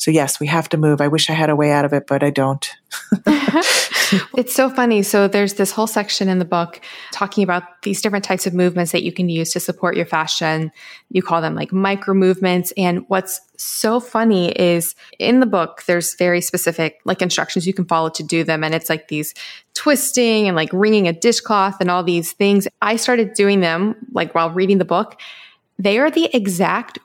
so 0.00 0.10
yes, 0.10 0.40
we 0.40 0.46
have 0.46 0.66
to 0.70 0.78
move. 0.78 1.02
I 1.02 1.08
wish 1.08 1.28
I 1.28 1.34
had 1.34 1.50
a 1.50 1.56
way 1.56 1.72
out 1.72 1.84
of 1.84 1.92
it, 1.92 2.06
but 2.06 2.22
I 2.22 2.30
don't. 2.30 2.66
it's 4.34 4.54
so 4.54 4.70
funny. 4.70 5.02
So 5.02 5.28
there's 5.28 5.54
this 5.54 5.72
whole 5.72 5.86
section 5.86 6.30
in 6.30 6.38
the 6.38 6.46
book 6.46 6.80
talking 7.12 7.44
about 7.44 7.82
these 7.82 8.00
different 8.00 8.24
types 8.24 8.46
of 8.46 8.54
movements 8.54 8.92
that 8.92 9.02
you 9.02 9.12
can 9.12 9.28
use 9.28 9.52
to 9.52 9.60
support 9.60 9.96
your 9.96 10.06
fascia. 10.06 10.72
You 11.10 11.22
call 11.22 11.42
them 11.42 11.54
like 11.54 11.70
micro 11.70 12.14
movements. 12.14 12.72
And 12.78 13.04
what's 13.08 13.42
so 13.58 14.00
funny 14.00 14.52
is 14.52 14.94
in 15.18 15.40
the 15.40 15.46
book, 15.46 15.84
there's 15.86 16.14
very 16.14 16.40
specific 16.40 17.00
like 17.04 17.20
instructions 17.20 17.66
you 17.66 17.74
can 17.74 17.84
follow 17.84 18.08
to 18.08 18.22
do 18.22 18.42
them. 18.42 18.64
And 18.64 18.74
it's 18.74 18.88
like 18.88 19.08
these 19.08 19.34
twisting 19.74 20.46
and 20.46 20.56
like 20.56 20.72
wringing 20.72 21.08
a 21.08 21.12
dishcloth 21.12 21.76
and 21.78 21.90
all 21.90 22.02
these 22.02 22.32
things. 22.32 22.66
I 22.80 22.96
started 22.96 23.34
doing 23.34 23.60
them 23.60 23.96
like 24.12 24.34
while 24.34 24.48
reading 24.48 24.78
the 24.78 24.86
book. 24.86 25.20
They 25.78 25.98
are 25.98 26.10
the 26.10 26.34
exact 26.34 26.98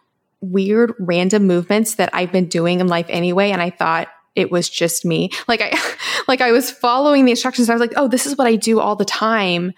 weird 0.52 0.94
random 1.00 1.48
movements 1.48 1.96
that 1.96 2.10
I've 2.14 2.32
been 2.32 2.48
doing 2.48 2.80
in 2.80 2.88
life 2.88 3.08
anyway. 3.10 3.52
And 3.52 3.62
I 3.62 3.70
thought 3.70 4.08
it 4.36 4.52
was 4.52 4.70
just 4.70 5.06
me. 5.06 5.32
Like 5.48 5.62
I, 5.62 5.78
like 6.28 6.42
I 6.42 6.52
was 6.52 6.72
following 6.72 7.26
the 7.26 7.32
instructions. 7.32 7.70
I 7.70 7.74
was 7.74 7.82
like, 7.82 7.94
oh, 7.96 8.08
this 8.08 8.26
is 8.26 8.38
what 8.38 8.48
I 8.48 8.56
do 8.56 8.80
all 8.80 8.96
the 8.96 9.06
time. 9.06 9.74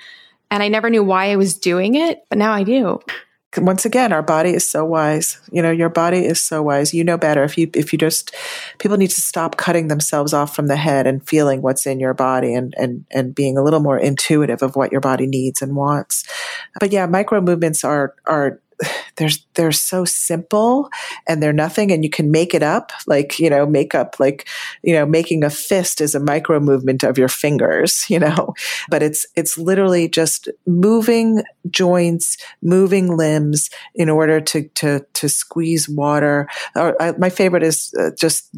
And 0.50 0.64
I 0.64 0.68
never 0.68 0.90
knew 0.90 1.04
why 1.04 1.32
I 1.32 1.36
was 1.36 1.58
doing 1.58 1.96
it, 1.96 2.24
but 2.30 2.38
now 2.38 2.54
I 2.54 2.64
do. 2.64 3.00
Once 3.56 3.86
again, 3.86 4.14
our 4.14 4.22
body 4.22 4.52
is 4.52 4.68
so 4.68 4.86
wise. 4.86 5.40
You 5.52 5.62
know, 5.62 5.72
your 5.72 5.90
body 5.90 6.26
is 6.26 6.40
so 6.40 6.62
wise. 6.62 6.94
You 6.94 7.04
know 7.04 7.18
better. 7.18 7.44
If 7.44 7.58
you 7.58 7.70
if 7.74 7.92
you 7.92 7.98
just 7.98 8.36
people 8.78 8.98
need 8.98 9.10
to 9.12 9.22
stop 9.22 9.58
cutting 9.58 9.88
themselves 9.88 10.34
off 10.34 10.56
from 10.56 10.68
the 10.68 10.76
head 10.76 11.08
and 11.08 11.28
feeling 11.28 11.62
what's 11.62 11.86
in 11.86 12.00
your 12.00 12.14
body 12.14 12.54
and 12.54 12.76
and 12.78 13.06
and 13.10 13.34
being 13.34 13.58
a 13.58 13.64
little 13.64 13.80
more 13.80 13.98
intuitive 13.98 14.62
of 14.62 14.76
what 14.76 14.92
your 14.92 15.02
body 15.02 15.26
needs 15.26 15.62
and 15.62 15.76
wants. 15.76 16.24
But 16.80 16.92
yeah, 16.92 17.06
micro 17.08 17.42
movements 17.42 17.84
are 17.84 18.14
are 18.26 18.60
they're 19.16 19.30
they're 19.56 19.72
so 19.72 20.06
simple 20.06 20.90
and 21.28 21.42
they're 21.42 21.54
nothing 21.54 21.92
and 21.92 22.04
you 22.04 22.10
can 22.10 22.32
make 22.32 22.54
it 22.54 22.64
up 22.64 22.92
like 23.08 23.40
you 23.40 23.50
know 23.50 23.66
make 23.66 23.96
up 23.96 24.20
like 24.20 24.48
you 24.84 24.94
know 24.94 25.06
making 25.06 25.44
a 25.44 25.50
fist 25.50 26.02
is 26.02 26.14
a 26.14 26.20
micro 26.20 26.60
movement 26.60 27.04
of 27.04 27.18
your 27.18 27.28
fingers 27.28 28.06
you 28.10 28.20
know 28.20 28.54
but 28.90 29.02
it's 29.02 29.26
it's 29.36 29.58
literally 29.58 30.08
just 30.08 30.50
moving 30.66 31.44
joints 31.70 32.38
moving 32.62 33.16
limbs 33.18 33.70
in 33.96 34.10
order 34.10 34.40
to 34.40 34.68
to 34.70 35.06
to 35.14 35.30
squeeze 35.30 35.90
water. 35.90 36.48
Or 36.76 37.00
I, 37.02 37.14
my 37.18 37.30
favorite 37.30 37.64
is 37.64 37.94
uh, 38.00 38.12
just 38.18 38.50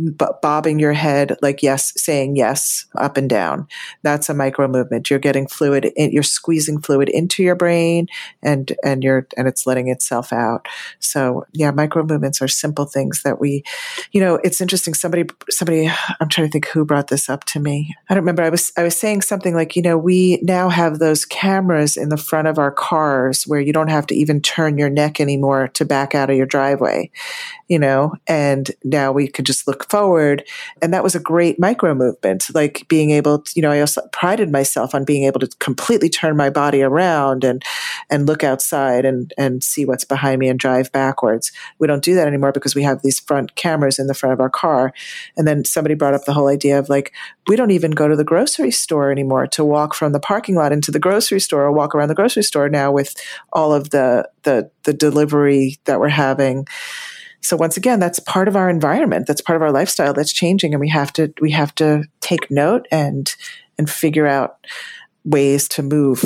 bobbing 0.42 0.80
your 0.80 0.94
head 0.94 1.38
like 1.42 1.64
yes 1.64 1.94
saying 1.96 2.36
yes 2.36 2.86
up 2.96 3.18
and 3.18 3.30
down. 3.30 3.68
That's 4.04 4.30
a 4.30 4.34
micro 4.34 4.68
movement. 4.68 5.10
You're 5.10 5.20
getting 5.20 5.48
fluid 5.48 5.86
in, 5.96 6.12
you're 6.12 6.24
squeezing 6.24 6.82
fluid 6.82 7.10
into 7.10 7.44
your 7.44 7.56
brain 7.56 8.08
and 8.42 8.72
and 8.84 9.04
you're 9.04 9.28
and 9.38 9.48
it's 9.48 9.66
letting 9.66 9.88
it 9.88 10.02
itself 10.10 10.34
out. 10.34 10.68
So 11.00 11.46
yeah, 11.54 11.70
micro 11.72 12.04
movements 12.04 12.42
are 12.42 12.48
simple 12.48 12.86
things 12.86 13.22
that 13.24 13.40
we, 13.40 13.64
you 14.12 14.20
know, 14.20 14.40
it's 14.44 14.60
interesting. 14.60 14.96
Somebody, 14.96 15.30
somebody, 15.50 15.88
I'm 16.20 16.30
trying 16.30 16.48
to 16.48 16.52
think 16.52 16.68
who 16.68 16.84
brought 16.84 17.10
this 17.10 17.30
up 17.30 17.44
to 17.46 17.60
me. 17.60 17.96
I 18.10 18.16
don't 18.16 18.24
remember. 18.24 18.42
I 18.42 18.50
was, 18.50 18.72
I 18.76 18.84
was 18.84 18.96
saying 18.96 19.22
something 19.22 19.54
like, 19.54 19.76
you 19.76 19.84
know, 19.84 19.98
we 19.98 20.40
now 20.42 20.70
have 20.70 20.98
those 20.98 21.26
cameras 21.26 21.96
in 21.96 22.10
the 22.10 22.18
front 22.18 22.48
of 22.48 22.58
our 22.58 22.72
cars 22.72 23.44
where 23.44 23.60
you 23.60 23.72
don't 23.72 23.90
have 23.90 24.08
to 24.08 24.16
even 24.16 24.42
turn 24.42 24.80
your 24.80 24.90
neck 24.90 25.20
anymore 25.20 25.68
to 25.70 25.86
back 25.86 26.16
out 26.16 26.32
of 26.32 26.36
your 26.36 26.48
driveway, 26.48 27.12
you 27.68 27.78
know, 27.78 28.16
and 28.28 28.72
now 28.84 29.12
we 29.12 29.28
could 29.28 29.46
just 29.46 29.68
look 29.68 29.90
forward. 29.92 30.44
And 30.82 30.92
that 30.94 31.04
was 31.04 31.14
a 31.14 31.20
great 31.20 31.60
micro 31.60 31.94
movement, 31.94 32.48
like 32.56 32.88
being 32.88 33.12
able 33.12 33.40
to, 33.40 33.52
you 33.56 33.62
know, 33.62 33.72
I 33.72 33.82
also 33.82 34.02
prided 34.12 34.52
myself 34.52 34.96
on 34.96 35.06
being 35.06 35.26
able 35.26 35.40
to 35.42 35.48
completely 35.60 36.10
turn 36.10 36.36
my 36.36 36.50
body 36.50 36.82
around 36.82 37.44
and, 37.44 37.64
and 38.10 38.26
look 38.26 38.44
outside 38.44 39.06
and, 39.06 39.34
and 39.38 39.64
see 39.64 39.86
behind 40.06 40.40
me 40.40 40.50
and 40.50 40.60
drive 40.60 40.92
backwards. 40.92 41.52
We 41.80 41.88
don't 41.88 42.04
do 42.04 42.16
that 42.16 42.28
anymore 42.28 42.52
because 42.52 42.76
we 42.76 42.84
have 42.84 43.02
these 43.02 43.20
front 43.20 43.56
cameras 43.56 44.00
in 44.00 44.08
the 44.08 44.14
front 44.14 44.34
of 44.34 44.40
our 44.40 44.50
car. 44.50 44.94
And 45.38 45.48
then 45.48 45.66
somebody 45.66 45.96
brought 45.96 46.14
up 46.14 46.26
the 46.26 46.34
whole 46.34 46.48
idea 46.48 46.80
of 46.80 46.90
like, 46.90 47.14
we 47.48 47.56
don't 47.56 47.72
even 47.72 47.92
go 47.92 48.08
to 48.08 48.16
the 48.16 48.24
grocery 48.24 48.72
store 48.72 49.12
anymore 49.12 49.48
to 49.48 49.66
walk 49.66 49.94
from 49.94 50.12
the 50.12 50.20
parking 50.20 50.56
lot 50.56 50.72
into 50.72 50.92
the 50.92 51.00
grocery 51.00 51.40
store 51.40 51.64
or 51.64 51.72
walk 51.72 51.96
around 51.96 52.10
the 52.10 52.16
grocery 52.16 52.44
store 52.44 52.70
now 52.70 52.92
with 52.92 53.16
all 53.54 53.74
of 53.74 53.90
the, 53.90 54.30
the, 54.44 54.70
the 54.84 54.94
delivery 54.94 55.78
that 55.86 56.00
we're 56.00 56.10
having. 56.10 56.68
So 57.42 57.56
once 57.56 57.78
again, 57.78 58.00
that's 58.00 58.20
part 58.20 58.48
of 58.48 58.56
our 58.56 58.70
environment. 58.70 59.26
That's 59.26 59.42
part 59.42 59.56
of 59.56 59.62
our 59.62 59.72
lifestyle 59.72 60.14
that's 60.14 60.34
changing. 60.34 60.74
And 60.74 60.82
we 60.82 60.90
have 60.90 61.14
to, 61.14 61.34
we 61.40 61.52
have 61.52 61.74
to 61.76 62.04
take 62.20 62.52
note 62.52 62.86
and, 62.92 63.34
and 63.78 63.90
figure 63.90 64.28
out 64.28 64.58
ways 65.24 65.68
to 65.70 65.84
move. 65.84 66.26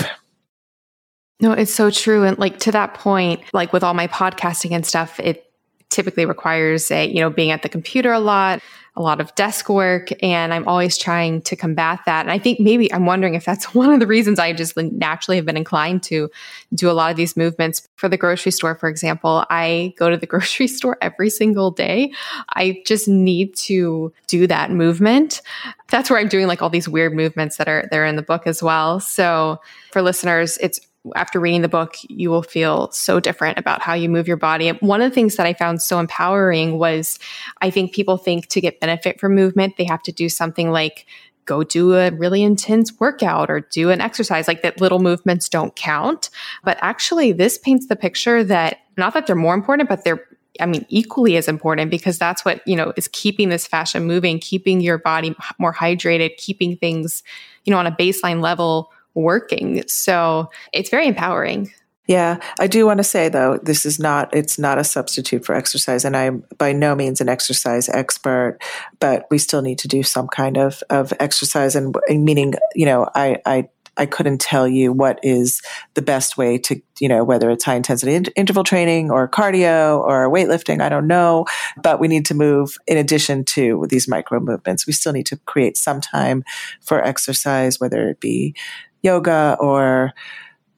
No, 1.44 1.52
it's 1.52 1.74
so 1.74 1.92
true. 1.92 2.24
And 2.24 2.40
like 2.40 2.58
to 2.60 2.72
that 2.72 2.94
point, 2.94 3.42
like 3.52 3.74
with 3.74 3.84
all 3.84 3.94
my 3.94 4.08
podcasting 4.08 4.72
and 4.72 4.86
stuff, 4.86 5.20
it 5.20 5.52
typically 5.90 6.26
requires 6.26 6.90
a, 6.90 7.06
you 7.06 7.20
know, 7.20 7.30
being 7.30 7.52
at 7.52 7.64
the 7.64 7.70
computer 7.70 8.14
a 8.14 8.20
lot, 8.20 8.62
a 8.96 9.02
lot 9.02 9.20
of 9.20 9.36
desk 9.36 9.68
work. 9.68 10.08
And 10.24 10.54
I'm 10.54 10.66
always 10.70 10.98
trying 10.98 11.42
to 11.42 11.58
combat 11.58 12.00
that. 12.06 12.22
And 12.22 12.32
I 12.32 12.40
think 12.40 12.62
maybe 12.62 12.92
I'm 12.94 13.06
wondering 13.06 13.36
if 13.36 13.44
that's 13.44 13.76
one 13.76 13.92
of 13.92 14.00
the 14.00 14.08
reasons 14.08 14.40
I 14.40 14.54
just 14.54 14.78
naturally 14.78 15.36
have 15.36 15.46
been 15.46 15.58
inclined 15.58 16.02
to 16.04 16.32
do 16.74 16.90
a 16.90 16.94
lot 16.94 17.12
of 17.12 17.18
these 17.18 17.36
movements. 17.36 17.90
For 17.98 18.08
the 18.08 18.16
grocery 18.16 18.54
store, 18.54 18.76
for 18.76 18.88
example, 18.88 19.46
I 19.50 19.94
go 19.98 20.10
to 20.10 20.16
the 20.16 20.26
grocery 20.34 20.68
store 20.68 20.98
every 21.02 21.30
single 21.30 21.72
day. 21.72 22.14
I 22.52 22.82
just 22.86 23.10
need 23.10 23.54
to 23.58 24.14
do 24.28 24.48
that 24.48 24.72
movement. 24.72 25.42
That's 25.90 26.10
where 26.10 26.20
I'm 26.20 26.30
doing 26.30 26.48
like 26.48 26.62
all 26.62 26.70
these 26.70 26.88
weird 26.88 27.14
movements 27.14 27.58
that 27.58 27.68
are 27.68 27.86
there 27.92 28.06
in 28.06 28.16
the 28.16 28.22
book 28.22 28.48
as 28.48 28.64
well. 28.64 29.02
So 29.02 29.60
for 29.92 30.02
listeners, 30.02 30.58
it's 30.60 30.80
after 31.16 31.40
reading 31.40 31.62
the 31.62 31.70
book, 31.70 31.98
you 32.08 32.30
will 32.30 32.44
feel 32.44 32.92
so 32.92 33.20
different 33.20 33.58
about 33.58 33.82
how 33.82 33.94
you 33.94 34.10
move 34.10 34.28
your 34.28 34.38
body. 34.38 34.70
One 34.70 35.02
of 35.02 35.10
the 35.12 35.16
things 35.16 35.36
that 35.36 35.46
I 35.46 35.54
found 35.54 35.82
so 35.82 36.00
empowering 36.00 36.78
was 36.80 37.20
I 37.62 37.70
think 37.70 37.94
people 37.94 38.18
think 38.18 38.48
to 38.48 38.62
get 38.62 38.80
benefit 38.80 39.20
from 39.20 39.36
movement, 39.36 39.76
they 39.78 39.84
have 39.86 40.04
to 40.04 40.12
do 40.12 40.30
something 40.30 40.72
like 40.72 41.06
go 41.46 41.64
do 41.64 41.94
a 41.96 42.10
really 42.12 42.42
intense 42.42 42.98
workout 43.00 43.50
or 43.50 43.60
do 43.60 43.90
an 43.90 44.00
exercise 44.00 44.48
like 44.48 44.62
that 44.62 44.80
little 44.80 45.00
movements 45.00 45.50
don't 45.50 45.76
count. 45.76 46.30
But 46.64 46.78
actually, 46.80 47.34
this 47.34 47.58
paints 47.58 47.88
the 47.88 47.98
picture 47.98 48.44
that 48.46 48.78
not 48.98 49.14
that 49.14 49.28
they're 49.28 49.36
more 49.36 49.54
important, 49.54 49.90
but 49.90 50.04
they're 50.04 50.26
I 50.60 50.68
mean, 50.68 50.86
equally 50.88 51.36
as 51.36 51.48
important 51.48 51.90
because 51.90 52.20
that's 52.20 52.46
what, 52.46 52.62
you 52.68 52.76
know, 52.76 52.94
is 52.96 53.08
keeping 53.08 53.50
this 53.50 53.66
fascia 53.66 54.00
moving, 54.00 54.38
keeping 54.38 54.82
your 54.82 55.00
body 55.00 55.36
more 55.58 55.74
hydrated, 55.74 56.38
keeping 56.38 56.78
things, 56.78 57.24
you 57.66 57.72
know, 57.72 57.80
on 57.80 57.88
a 57.88 57.92
baseline 57.92 58.40
level 58.40 58.92
working. 59.16 59.84
So 59.88 60.50
it's 60.72 60.90
very 60.90 61.08
empowering. 61.08 61.72
Yeah, 62.06 62.40
I 62.60 62.68
do 62.68 62.86
want 62.86 62.98
to 62.98 63.04
say 63.04 63.30
though, 63.30 63.58
this 63.64 63.86
is 63.86 63.98
not, 63.98 64.36
it's 64.36 64.60
not 64.60 64.78
a 64.78 64.84
substitute 64.84 65.46
for 65.46 65.56
exercise. 65.56 66.04
And 66.04 66.18
I'm 66.18 66.44
by 66.58 66.74
no 66.74 66.96
means 66.96 67.22
an 67.22 67.30
exercise 67.30 67.88
expert, 67.88 68.60
but 69.00 69.26
we 69.32 69.38
still 69.38 69.62
need 69.62 69.80
to 69.80 69.88
do 69.88 70.04
some 70.04 70.28
kind 70.28 70.58
of, 70.58 70.84
of 70.90 71.14
exercise 71.22 71.78
and 71.78 71.96
meaning, 72.10 72.56
you 72.76 72.86
know, 72.86 73.10
I, 73.16 73.38
I, 73.46 73.70
I 73.96 74.06
couldn't 74.06 74.42
tell 74.42 74.68
you 74.68 74.92
what 74.92 75.20
is 75.24 75.62
the 75.94 76.02
best 76.02 76.36
way 76.36 76.58
to, 76.58 76.82
you 77.00 77.08
know, 77.08 77.24
whether 77.24 77.50
it's 77.52 77.64
high 77.64 77.76
intensity 77.76 78.16
in- 78.16 78.26
interval 78.36 78.64
training 78.64 79.12
or 79.12 79.30
cardio 79.30 80.00
or 80.00 80.30
weightlifting. 80.30 80.82
I 80.82 80.90
don't 80.90 81.08
know, 81.08 81.46
but 81.82 82.00
we 82.00 82.08
need 82.08 82.26
to 82.26 82.34
move 82.34 82.76
in 82.88 82.98
addition 82.98 83.46
to 83.46 83.86
these 83.90 84.08
micro 84.08 84.40
movements. 84.40 84.88
We 84.88 84.94
still 84.94 85.14
need 85.14 85.28
to 85.28 85.38
create 85.46 85.78
some 85.78 86.02
time 86.02 86.44
for 86.82 87.02
exercise, 87.02 87.80
whether 87.80 88.10
it 88.10 88.20
be 88.20 88.56
yoga 89.04 89.58
or, 89.60 90.14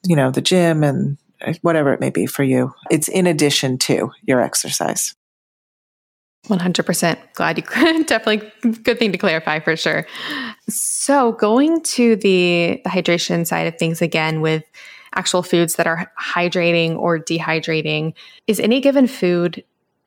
you 0.05 0.15
know, 0.15 0.31
the 0.31 0.41
gym 0.41 0.83
and 0.83 1.17
uh, 1.41 1.53
whatever 1.61 1.93
it 1.93 1.99
may 1.99 2.09
be 2.09 2.25
for 2.25 2.43
you. 2.43 2.73
It's 2.91 3.07
in 3.07 3.27
addition 3.27 3.77
to 3.79 4.11
your 4.23 4.41
exercise. 4.41 5.15
100% 6.47 7.17
glad 7.33 7.57
you 7.57 7.63
could 7.63 8.05
definitely 8.07 8.51
good 8.83 8.99
thing 8.99 9.11
to 9.11 9.17
clarify 9.17 9.59
for 9.59 9.75
sure. 9.75 10.05
So, 10.69 11.31
going 11.33 11.81
to 11.81 12.15
the, 12.15 12.81
the 12.83 12.89
hydration 12.89 13.47
side 13.47 13.67
of 13.67 13.77
things 13.77 14.01
again 14.01 14.41
with 14.41 14.63
actual 15.15 15.43
foods 15.43 15.75
that 15.75 15.87
are 15.87 16.11
hydrating 16.19 16.97
or 16.97 17.19
dehydrating, 17.19 18.13
is 18.47 18.59
any 18.59 18.81
given 18.81 19.07
food 19.07 19.63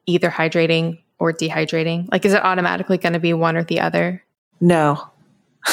either 0.06 0.30
hydrating 0.30 0.98
or 1.18 1.32
dehydrating? 1.32 2.10
Like, 2.10 2.24
is 2.24 2.34
it 2.34 2.42
automatically 2.42 2.98
going 2.98 3.14
to 3.14 3.18
be 3.18 3.32
one 3.32 3.56
or 3.56 3.64
the 3.64 3.80
other? 3.80 4.22
No. 4.60 5.08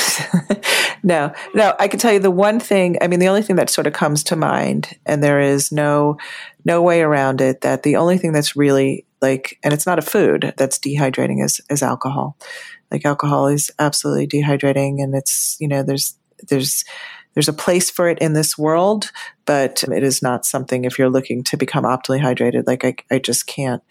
no, 1.05 1.31
no. 1.53 1.75
I 1.79 1.87
can 1.87 1.99
tell 1.99 2.11
you 2.11 2.19
the 2.19 2.31
one 2.31 2.59
thing. 2.59 2.97
I 2.99 3.07
mean, 3.07 3.19
the 3.19 3.27
only 3.27 3.43
thing 3.43 3.57
that 3.57 3.69
sort 3.69 3.85
of 3.85 3.93
comes 3.93 4.23
to 4.25 4.35
mind, 4.35 4.97
and 5.05 5.23
there 5.23 5.39
is 5.39 5.71
no 5.71 6.17
no 6.65 6.81
way 6.81 7.01
around 7.01 7.41
it. 7.41 7.61
That 7.61 7.83
the 7.83 7.95
only 7.95 8.17
thing 8.17 8.33
that's 8.33 8.55
really 8.55 9.05
like, 9.21 9.59
and 9.63 9.71
it's 9.71 9.85
not 9.85 9.99
a 9.99 10.01
food 10.01 10.55
that's 10.57 10.79
dehydrating 10.79 11.45
is 11.45 11.61
is 11.69 11.83
alcohol. 11.83 12.37
Like 12.89 13.05
alcohol 13.05 13.47
is 13.47 13.69
absolutely 13.77 14.27
dehydrating, 14.27 15.01
and 15.01 15.13
it's 15.13 15.57
you 15.59 15.67
know 15.67 15.83
there's 15.83 16.17
there's 16.49 16.83
there's 17.35 17.49
a 17.49 17.53
place 17.53 17.91
for 17.91 18.09
it 18.09 18.17
in 18.17 18.33
this 18.33 18.57
world, 18.57 19.11
but 19.45 19.83
it 19.83 20.03
is 20.03 20.23
not 20.23 20.43
something 20.43 20.85
if 20.85 20.97
you're 20.97 21.09
looking 21.09 21.43
to 21.43 21.57
become 21.57 21.83
optimally 21.83 22.19
hydrated. 22.19 22.63
Like 22.65 22.83
I, 22.83 22.95
I 23.11 23.19
just 23.19 23.45
can't, 23.45 23.83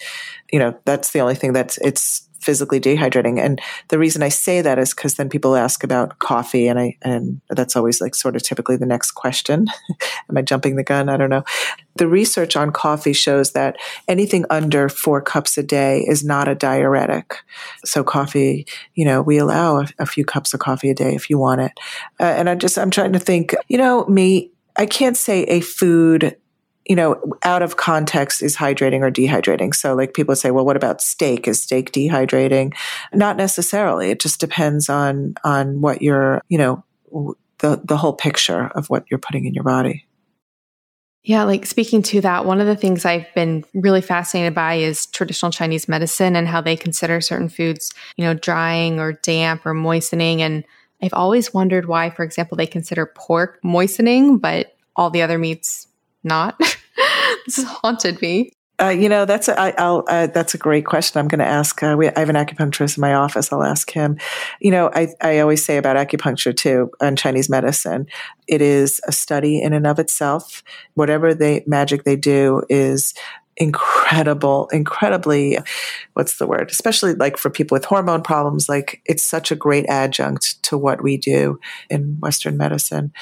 you 0.50 0.58
know, 0.58 0.76
that's 0.84 1.12
the 1.12 1.20
only 1.20 1.36
thing 1.36 1.52
that's 1.52 1.78
it's 1.78 2.28
physically 2.44 2.80
dehydrating. 2.80 3.40
And 3.40 3.60
the 3.88 3.98
reason 3.98 4.22
I 4.22 4.28
say 4.28 4.60
that 4.60 4.78
is 4.78 4.94
because 4.94 5.14
then 5.14 5.28
people 5.28 5.56
ask 5.56 5.82
about 5.82 6.18
coffee, 6.18 6.68
and 6.68 6.78
I 6.78 6.96
and 7.02 7.40
that's 7.50 7.74
always 7.74 8.00
like 8.00 8.14
sort 8.14 8.36
of 8.36 8.42
typically 8.42 8.76
the 8.76 8.86
next 8.86 9.12
question. 9.12 9.66
Am 10.28 10.36
I 10.36 10.42
jumping 10.42 10.76
the 10.76 10.84
gun? 10.84 11.08
I 11.08 11.16
don't 11.16 11.30
know. 11.30 11.44
The 11.96 12.08
research 12.08 12.56
on 12.56 12.72
coffee 12.72 13.12
shows 13.12 13.52
that 13.52 13.76
anything 14.08 14.44
under 14.50 14.88
four 14.88 15.22
cups 15.22 15.56
a 15.56 15.62
day 15.62 16.00
is 16.00 16.24
not 16.24 16.48
a 16.48 16.54
diuretic. 16.54 17.36
So 17.84 18.04
coffee, 18.04 18.66
you 18.94 19.04
know, 19.04 19.22
we 19.22 19.38
allow 19.38 19.80
a, 19.80 19.88
a 20.00 20.06
few 20.06 20.24
cups 20.24 20.52
of 20.54 20.60
coffee 20.60 20.90
a 20.90 20.94
day 20.94 21.14
if 21.14 21.30
you 21.30 21.38
want 21.38 21.60
it. 21.60 21.72
Uh, 22.20 22.24
and 22.24 22.50
I 22.50 22.54
just 22.56 22.78
I'm 22.78 22.90
trying 22.90 23.12
to 23.12 23.18
think. 23.18 23.54
You 23.68 23.78
know, 23.78 24.04
me. 24.06 24.50
I 24.76 24.86
can't 24.86 25.16
say 25.16 25.44
a 25.44 25.60
food 25.60 26.36
you 26.86 26.94
know, 26.94 27.20
out 27.42 27.62
of 27.62 27.76
context 27.76 28.42
is 28.42 28.56
hydrating 28.56 29.00
or 29.00 29.10
dehydrating. 29.10 29.74
So, 29.74 29.94
like 29.94 30.14
people 30.14 30.36
say, 30.36 30.50
well, 30.50 30.64
what 30.64 30.76
about 30.76 31.00
steak? 31.00 31.48
Is 31.48 31.62
steak 31.62 31.92
dehydrating? 31.92 32.74
Not 33.12 33.36
necessarily. 33.36 34.10
It 34.10 34.20
just 34.20 34.40
depends 34.40 34.88
on 34.88 35.34
on 35.44 35.80
what 35.80 36.02
you're, 36.02 36.42
you 36.48 36.58
know, 36.58 36.84
the 37.58 37.80
the 37.82 37.96
whole 37.96 38.12
picture 38.12 38.66
of 38.74 38.90
what 38.90 39.04
you're 39.10 39.18
putting 39.18 39.46
in 39.46 39.54
your 39.54 39.64
body. 39.64 40.06
Yeah, 41.22 41.44
like 41.44 41.64
speaking 41.64 42.02
to 42.02 42.20
that, 42.20 42.44
one 42.44 42.60
of 42.60 42.66
the 42.66 42.76
things 42.76 43.06
I've 43.06 43.32
been 43.34 43.64
really 43.72 44.02
fascinated 44.02 44.54
by 44.54 44.74
is 44.74 45.06
traditional 45.06 45.50
Chinese 45.50 45.88
medicine 45.88 46.36
and 46.36 46.46
how 46.46 46.60
they 46.60 46.76
consider 46.76 47.22
certain 47.22 47.48
foods, 47.48 47.94
you 48.18 48.24
know, 48.26 48.34
drying 48.34 49.00
or 49.00 49.14
damp 49.14 49.64
or 49.64 49.72
moistening. 49.72 50.42
And 50.42 50.64
I've 51.02 51.14
always 51.14 51.54
wondered 51.54 51.86
why, 51.86 52.10
for 52.10 52.24
example, 52.24 52.58
they 52.58 52.66
consider 52.66 53.06
pork 53.06 53.58
moistening, 53.64 54.36
but 54.36 54.76
all 54.96 55.08
the 55.08 55.22
other 55.22 55.38
meats 55.38 55.86
not? 56.24 56.58
this 57.46 57.56
has 57.56 57.64
haunted 57.64 58.20
me. 58.20 58.52
Uh, 58.82 58.88
you 58.88 59.08
know, 59.08 59.24
that's 59.24 59.46
a, 59.46 59.58
I, 59.58 59.72
I'll, 59.78 60.04
uh, 60.08 60.26
that's 60.26 60.54
a 60.54 60.58
great 60.58 60.84
question. 60.84 61.20
I'm 61.20 61.28
going 61.28 61.38
to 61.38 61.46
ask. 61.46 61.80
Uh, 61.80 61.94
we, 61.96 62.08
I 62.08 62.18
have 62.18 62.28
an 62.28 62.34
acupuncturist 62.34 62.96
in 62.96 63.02
my 63.02 63.14
office. 63.14 63.52
I'll 63.52 63.62
ask 63.62 63.88
him. 63.90 64.18
You 64.60 64.72
know, 64.72 64.90
I, 64.92 65.08
I 65.20 65.38
always 65.38 65.64
say 65.64 65.76
about 65.76 65.96
acupuncture 65.96 66.56
too 66.56 66.90
and 67.00 67.16
Chinese 67.16 67.48
medicine, 67.48 68.08
it 68.48 68.60
is 68.60 69.00
a 69.06 69.12
study 69.12 69.62
in 69.62 69.72
and 69.72 69.86
of 69.86 70.00
itself. 70.00 70.64
Whatever 70.94 71.34
they 71.34 71.62
magic 71.68 72.02
they 72.02 72.16
do 72.16 72.62
is 72.68 73.14
incredible, 73.56 74.68
incredibly, 74.72 75.58
what's 76.14 76.38
the 76.38 76.46
word? 76.46 76.70
Especially 76.72 77.14
like 77.14 77.36
for 77.36 77.50
people 77.50 77.76
with 77.76 77.84
hormone 77.84 78.22
problems, 78.22 78.68
like 78.68 79.00
it's 79.04 79.22
such 79.22 79.52
a 79.52 79.56
great 79.56 79.86
adjunct 79.86 80.60
to 80.64 80.76
what 80.76 81.00
we 81.00 81.16
do 81.16 81.60
in 81.88 82.16
Western 82.20 82.56
medicine. 82.56 83.12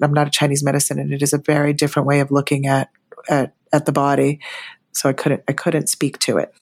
I'm 0.00 0.12
not 0.12 0.26
a 0.26 0.30
Chinese 0.30 0.62
medicine, 0.62 0.98
and 0.98 1.12
it 1.12 1.22
is 1.22 1.32
a 1.32 1.38
very 1.38 1.72
different 1.72 2.06
way 2.06 2.20
of 2.20 2.30
looking 2.30 2.66
at 2.66 2.90
at, 3.28 3.54
at 3.72 3.86
the 3.86 3.92
body. 3.92 4.40
So 4.92 5.08
I 5.08 5.12
couldn't 5.12 5.42
I 5.48 5.52
couldn't 5.52 5.88
speak 5.88 6.18
to 6.20 6.38
it. 6.38 6.54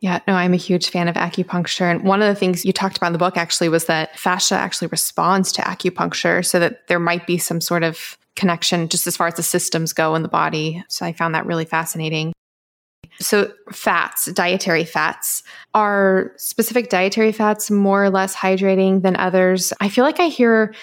Yeah, 0.00 0.20
no, 0.28 0.34
I'm 0.34 0.52
a 0.52 0.58
huge 0.58 0.90
fan 0.90 1.08
of 1.08 1.14
acupuncture. 1.14 1.90
And 1.90 2.04
one 2.04 2.20
of 2.20 2.28
the 2.28 2.38
things 2.38 2.64
you 2.64 2.72
talked 2.72 2.98
about 2.98 3.08
in 3.08 3.12
the 3.14 3.18
book 3.18 3.36
actually 3.36 3.70
was 3.70 3.86
that 3.86 4.18
fascia 4.18 4.54
actually 4.54 4.88
responds 4.88 5.52
to 5.52 5.62
acupuncture 5.62 6.44
so 6.44 6.58
that 6.60 6.86
there 6.88 6.98
might 6.98 7.26
be 7.26 7.38
some 7.38 7.62
sort 7.62 7.82
of 7.82 8.18
connection 8.36 8.88
just 8.88 9.06
as 9.06 9.16
far 9.16 9.26
as 9.26 9.34
the 9.34 9.42
systems 9.42 9.94
go 9.94 10.14
in 10.14 10.22
the 10.22 10.28
body. 10.28 10.84
So 10.88 11.06
I 11.06 11.12
found 11.12 11.34
that 11.34 11.46
really 11.46 11.64
fascinating. 11.64 12.34
So, 13.18 13.50
fats, 13.72 14.26
dietary 14.26 14.84
fats, 14.84 15.42
are 15.72 16.32
specific 16.36 16.90
dietary 16.90 17.32
fats 17.32 17.70
more 17.70 18.04
or 18.04 18.10
less 18.10 18.36
hydrating 18.36 19.00
than 19.00 19.16
others? 19.16 19.72
I 19.80 19.88
feel 19.88 20.04
like 20.04 20.20
I 20.20 20.26
hear 20.26 20.74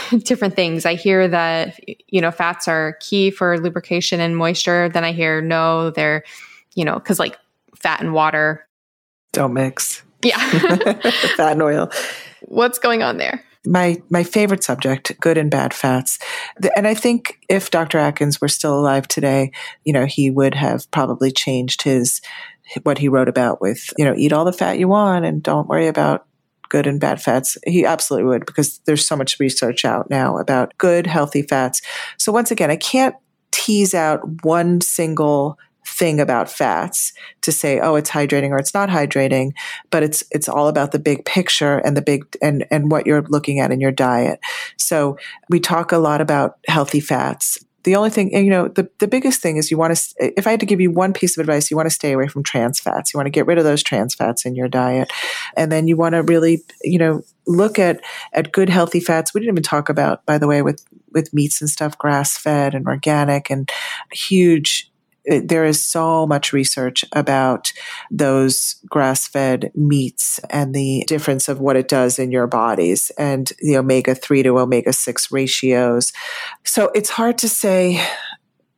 different 0.18 0.56
things. 0.56 0.86
I 0.86 0.94
hear 0.94 1.28
that, 1.28 1.78
you 2.08 2.20
know, 2.20 2.30
fats 2.30 2.68
are 2.68 2.96
key 3.00 3.30
for 3.30 3.58
lubrication 3.58 4.20
and 4.20 4.36
moisture. 4.36 4.88
Then 4.88 5.04
I 5.04 5.12
hear 5.12 5.40
no, 5.40 5.90
they're, 5.90 6.24
you 6.74 6.84
know, 6.84 6.94
because 6.94 7.18
like 7.18 7.38
fat 7.74 8.00
and 8.00 8.12
water 8.12 8.66
don't 9.32 9.54
mix. 9.54 10.02
Yeah. 10.22 10.38
fat 11.36 11.52
and 11.52 11.62
oil. 11.62 11.90
What's 12.42 12.78
going 12.78 13.02
on 13.02 13.16
there? 13.16 13.42
My 13.64 14.02
my 14.10 14.24
favorite 14.24 14.64
subject, 14.64 15.18
good 15.20 15.38
and 15.38 15.50
bad 15.50 15.72
fats. 15.72 16.18
And 16.76 16.86
I 16.86 16.94
think 16.94 17.38
if 17.48 17.70
Dr. 17.70 17.98
Atkins 17.98 18.40
were 18.40 18.48
still 18.48 18.78
alive 18.78 19.06
today, 19.06 19.52
you 19.84 19.92
know, 19.92 20.04
he 20.04 20.30
would 20.30 20.54
have 20.54 20.90
probably 20.90 21.30
changed 21.30 21.82
his 21.82 22.20
what 22.82 22.98
he 22.98 23.08
wrote 23.08 23.28
about 23.28 23.60
with, 23.60 23.92
you 23.96 24.04
know, 24.04 24.14
eat 24.16 24.32
all 24.32 24.44
the 24.44 24.52
fat 24.52 24.78
you 24.78 24.88
want 24.88 25.24
and 25.24 25.42
don't 25.42 25.68
worry 25.68 25.86
about 25.86 26.26
good 26.72 26.86
and 26.86 26.98
bad 26.98 27.22
fats? 27.22 27.58
He 27.66 27.84
absolutely 27.84 28.28
would 28.30 28.46
because 28.46 28.78
there's 28.86 29.06
so 29.06 29.14
much 29.14 29.38
research 29.38 29.84
out 29.84 30.08
now 30.08 30.38
about 30.38 30.72
good, 30.78 31.06
healthy 31.06 31.42
fats. 31.42 31.82
So 32.16 32.32
once 32.32 32.50
again, 32.50 32.70
I 32.70 32.76
can't 32.76 33.14
tease 33.50 33.92
out 33.92 34.42
one 34.42 34.80
single 34.80 35.58
thing 35.86 36.20
about 36.20 36.48
fats 36.48 37.12
to 37.42 37.50
say 37.50 37.80
oh 37.80 37.96
it's 37.96 38.08
hydrating 38.08 38.50
or 38.50 38.56
it's 38.56 38.72
not 38.72 38.88
hydrating 38.88 39.50
but 39.90 40.04
it's 40.04 40.22
it's 40.30 40.48
all 40.48 40.68
about 40.68 40.92
the 40.92 40.98
big 40.98 41.24
picture 41.24 41.78
and 41.78 41.96
the 41.96 42.00
big 42.00 42.24
and 42.40 42.64
and 42.70 42.90
what 42.90 43.04
you're 43.04 43.22
looking 43.22 43.58
at 43.58 43.72
in 43.72 43.80
your 43.80 43.90
diet 43.90 44.38
so 44.78 45.18
we 45.50 45.58
talk 45.58 45.90
a 45.90 45.98
lot 45.98 46.20
about 46.20 46.56
healthy 46.68 47.00
fats 47.00 47.58
the 47.84 47.96
only 47.96 48.10
thing, 48.10 48.32
you 48.32 48.50
know, 48.50 48.68
the, 48.68 48.88
the 48.98 49.08
biggest 49.08 49.40
thing 49.40 49.56
is 49.56 49.70
you 49.70 49.78
want 49.78 49.96
to, 49.96 50.32
if 50.38 50.46
I 50.46 50.50
had 50.50 50.60
to 50.60 50.66
give 50.66 50.80
you 50.80 50.90
one 50.90 51.12
piece 51.12 51.36
of 51.36 51.40
advice, 51.40 51.70
you 51.70 51.76
want 51.76 51.88
to 51.88 51.94
stay 51.94 52.12
away 52.12 52.28
from 52.28 52.42
trans 52.42 52.78
fats. 52.78 53.12
You 53.12 53.18
want 53.18 53.26
to 53.26 53.30
get 53.30 53.46
rid 53.46 53.58
of 53.58 53.64
those 53.64 53.82
trans 53.82 54.14
fats 54.14 54.44
in 54.44 54.54
your 54.54 54.68
diet. 54.68 55.10
And 55.56 55.72
then 55.72 55.88
you 55.88 55.96
want 55.96 56.14
to 56.14 56.22
really, 56.22 56.62
you 56.82 56.98
know, 56.98 57.22
look 57.46 57.78
at, 57.78 58.00
at 58.32 58.52
good 58.52 58.68
healthy 58.68 59.00
fats. 59.00 59.34
We 59.34 59.40
didn't 59.40 59.54
even 59.54 59.62
talk 59.64 59.88
about, 59.88 60.24
by 60.26 60.38
the 60.38 60.46
way, 60.46 60.62
with, 60.62 60.84
with 61.12 61.34
meats 61.34 61.60
and 61.60 61.68
stuff, 61.68 61.98
grass 61.98 62.38
fed 62.38 62.74
and 62.74 62.86
organic 62.86 63.50
and 63.50 63.70
huge 64.12 64.91
there 65.26 65.64
is 65.64 65.82
so 65.82 66.26
much 66.26 66.52
research 66.52 67.04
about 67.12 67.72
those 68.10 68.76
grass 68.88 69.28
fed 69.28 69.70
meats 69.74 70.40
and 70.50 70.74
the 70.74 71.04
difference 71.06 71.48
of 71.48 71.60
what 71.60 71.76
it 71.76 71.88
does 71.88 72.18
in 72.18 72.32
your 72.32 72.46
bodies 72.46 73.10
and 73.18 73.52
the 73.60 73.76
omega 73.76 74.14
3 74.14 74.42
to 74.42 74.58
omega 74.58 74.92
6 74.92 75.30
ratios. 75.30 76.12
So 76.64 76.90
it's 76.94 77.10
hard 77.10 77.38
to 77.38 77.48
say. 77.48 78.04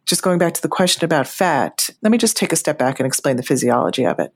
Just 0.07 0.22
going 0.22 0.38
back 0.38 0.53
to 0.53 0.61
the 0.61 0.68
question 0.68 1.03
about 1.03 1.26
fat, 1.26 1.88
let 2.03 2.12
me 2.12 2.18
just 2.18 2.36
take 2.36 2.53
a 2.53 2.57
step 2.57 2.78
back 2.78 3.01
and 3.01 3.07
explain 3.07 3.36
the 3.36 3.42
physiology 3.42 4.05
of 4.05 4.18
it. 4.18 4.34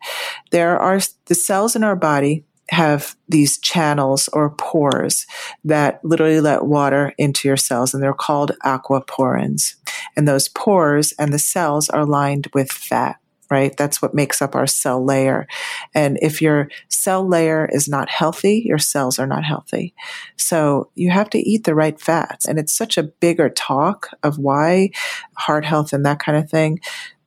There 0.51 0.79
are 0.79 0.99
the 1.27 1.35
cells 1.35 1.77
in 1.77 1.85
our 1.85 1.95
body 1.95 2.47
have 2.71 3.17
these 3.29 3.59
channels 3.59 4.29
or 4.33 4.51
pores 4.51 5.27
that 5.65 6.05
literally 6.05 6.41
let 6.41 6.67
water 6.67 7.13
into 7.19 7.49
your 7.49 7.57
cells, 7.57 7.95
and 7.95 8.03
they're 8.03 8.13
called 8.13 8.53
aquaporins. 8.65 9.75
And 10.17 10.29
those 10.29 10.49
pores 10.49 11.13
and 11.13 11.33
the 11.33 11.39
cells 11.39 11.89
are 11.89 12.05
lined 12.05 12.49
with 12.55 12.71
fat 12.71 13.17
right? 13.51 13.77
That's 13.77 14.03
what 14.03 14.15
makes 14.15 14.43
up 14.43 14.55
our 14.55 14.67
cell 14.67 15.05
layer. 15.05 15.47
And 15.95 16.19
if 16.21 16.43
your 16.43 16.69
cell 16.89 17.27
layer 17.27 17.69
is 17.73 17.89
not 17.89 18.11
healthy, 18.11 18.63
your 18.65 18.79
cells 18.79 19.19
are 19.19 19.27
not 19.27 19.45
healthy. 19.45 19.95
So 20.37 20.91
you 20.95 21.11
have 21.11 21.31
to 21.31 21.39
eat 21.39 21.65
the 21.65 21.75
right 21.75 21.99
fats. 21.99 22.47
And 22.47 22.59
it's 22.59 22.73
such 22.73 22.99
a 22.99 23.03
bigger 23.03 23.49
talk 23.49 24.11
of 24.23 24.39
why 24.39 24.91
heart 25.35 25.65
health 25.65 25.93
and 25.93 26.05
that 26.05 26.19
kind 26.19 26.37
of 26.37 26.51
thing. 26.51 26.81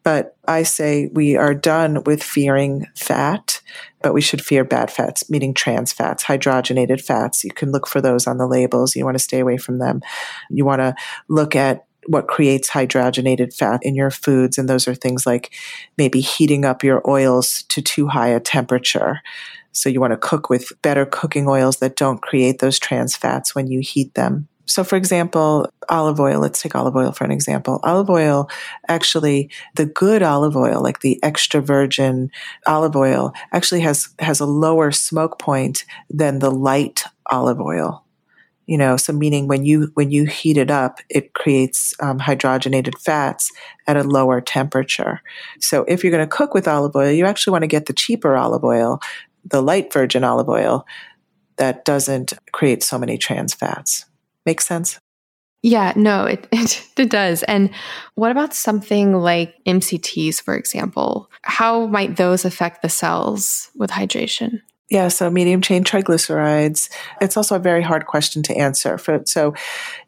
But 0.03 0.35
I 0.47 0.63
say 0.63 1.09
we 1.13 1.35
are 1.35 1.53
done 1.53 2.03
with 2.05 2.23
fearing 2.23 2.87
fat, 2.95 3.61
but 4.01 4.13
we 4.13 4.21
should 4.21 4.41
fear 4.41 4.63
bad 4.63 4.89
fats, 4.89 5.29
meaning 5.29 5.53
trans 5.53 5.93
fats, 5.93 6.23
hydrogenated 6.23 7.01
fats. 7.01 7.43
You 7.43 7.51
can 7.51 7.71
look 7.71 7.87
for 7.87 8.01
those 8.01 8.25
on 8.25 8.37
the 8.37 8.47
labels. 8.47 8.95
You 8.95 9.05
want 9.05 9.15
to 9.15 9.23
stay 9.23 9.39
away 9.39 9.57
from 9.57 9.77
them. 9.77 10.01
You 10.49 10.65
want 10.65 10.79
to 10.79 10.95
look 11.29 11.55
at 11.55 11.85
what 12.07 12.27
creates 12.27 12.69
hydrogenated 12.69 13.55
fat 13.55 13.79
in 13.83 13.95
your 13.95 14.09
foods. 14.09 14.57
And 14.57 14.67
those 14.67 14.87
are 14.87 14.95
things 14.95 15.25
like 15.25 15.53
maybe 15.97 16.19
heating 16.19 16.65
up 16.65 16.83
your 16.83 17.07
oils 17.07 17.63
to 17.69 17.81
too 17.81 18.07
high 18.07 18.29
a 18.29 18.39
temperature. 18.39 19.21
So 19.71 19.87
you 19.87 20.01
want 20.01 20.11
to 20.11 20.17
cook 20.17 20.49
with 20.49 20.73
better 20.81 21.05
cooking 21.05 21.47
oils 21.47 21.77
that 21.77 21.95
don't 21.95 22.21
create 22.21 22.59
those 22.59 22.79
trans 22.79 23.15
fats 23.15 23.55
when 23.55 23.67
you 23.67 23.79
heat 23.81 24.13
them. 24.15 24.47
So, 24.65 24.83
for 24.83 24.95
example, 24.95 25.69
olive 25.89 26.19
oil, 26.19 26.39
let's 26.39 26.61
take 26.61 26.75
olive 26.75 26.95
oil 26.95 27.11
for 27.11 27.23
an 27.23 27.31
example. 27.31 27.79
Olive 27.83 28.09
oil, 28.09 28.49
actually, 28.87 29.49
the 29.75 29.85
good 29.85 30.23
olive 30.23 30.55
oil, 30.55 30.81
like 30.81 31.01
the 31.01 31.21
extra 31.23 31.61
virgin 31.61 32.31
olive 32.67 32.95
oil, 32.95 33.33
actually 33.51 33.81
has, 33.81 34.09
has 34.19 34.39
a 34.39 34.45
lower 34.45 34.91
smoke 34.91 35.39
point 35.39 35.85
than 36.09 36.39
the 36.39 36.51
light 36.51 37.03
olive 37.29 37.59
oil. 37.59 38.05
You 38.67 38.77
know, 38.77 38.95
so 38.95 39.11
meaning 39.11 39.47
when 39.47 39.65
you 39.65 39.91
when 39.95 40.11
you 40.11 40.25
heat 40.25 40.55
it 40.55 40.71
up, 40.71 40.99
it 41.09 41.33
creates 41.33 41.93
um, 41.99 42.19
hydrogenated 42.19 42.97
fats 42.99 43.51
at 43.87 43.97
a 43.97 44.03
lower 44.03 44.39
temperature. 44.39 45.21
So 45.59 45.83
if 45.89 46.03
you're 46.03 46.11
going 46.11 46.25
to 46.25 46.37
cook 46.37 46.53
with 46.53 46.69
olive 46.69 46.95
oil, 46.95 47.11
you 47.11 47.25
actually 47.25 47.51
want 47.51 47.63
to 47.63 47.67
get 47.67 47.87
the 47.87 47.93
cheaper 47.93 48.37
olive 48.37 48.63
oil, 48.63 49.01
the 49.43 49.61
light 49.61 49.91
virgin 49.91 50.23
olive 50.23 50.47
oil, 50.47 50.85
that 51.57 51.83
doesn't 51.83 52.33
create 52.53 52.81
so 52.81 52.97
many 52.97 53.17
trans 53.17 53.53
fats. 53.53 54.05
Make 54.45 54.61
sense? 54.61 54.99
Yeah, 55.63 55.93
no, 55.95 56.25
it, 56.25 56.47
it, 56.51 56.87
it 56.97 57.09
does. 57.09 57.43
And 57.43 57.69
what 58.15 58.31
about 58.31 58.53
something 58.53 59.13
like 59.13 59.55
MCTs, 59.65 60.41
for 60.41 60.55
example? 60.55 61.29
How 61.43 61.87
might 61.87 62.17
those 62.17 62.45
affect 62.45 62.81
the 62.81 62.89
cells 62.89 63.69
with 63.75 63.91
hydration? 63.91 64.61
Yeah, 64.91 65.07
so 65.07 65.29
medium 65.29 65.61
chain 65.61 65.85
triglycerides. 65.85 66.89
It's 67.21 67.37
also 67.37 67.55
a 67.55 67.59
very 67.59 67.81
hard 67.81 68.07
question 68.07 68.43
to 68.43 68.57
answer. 68.57 68.97
For, 68.97 69.21
so, 69.25 69.53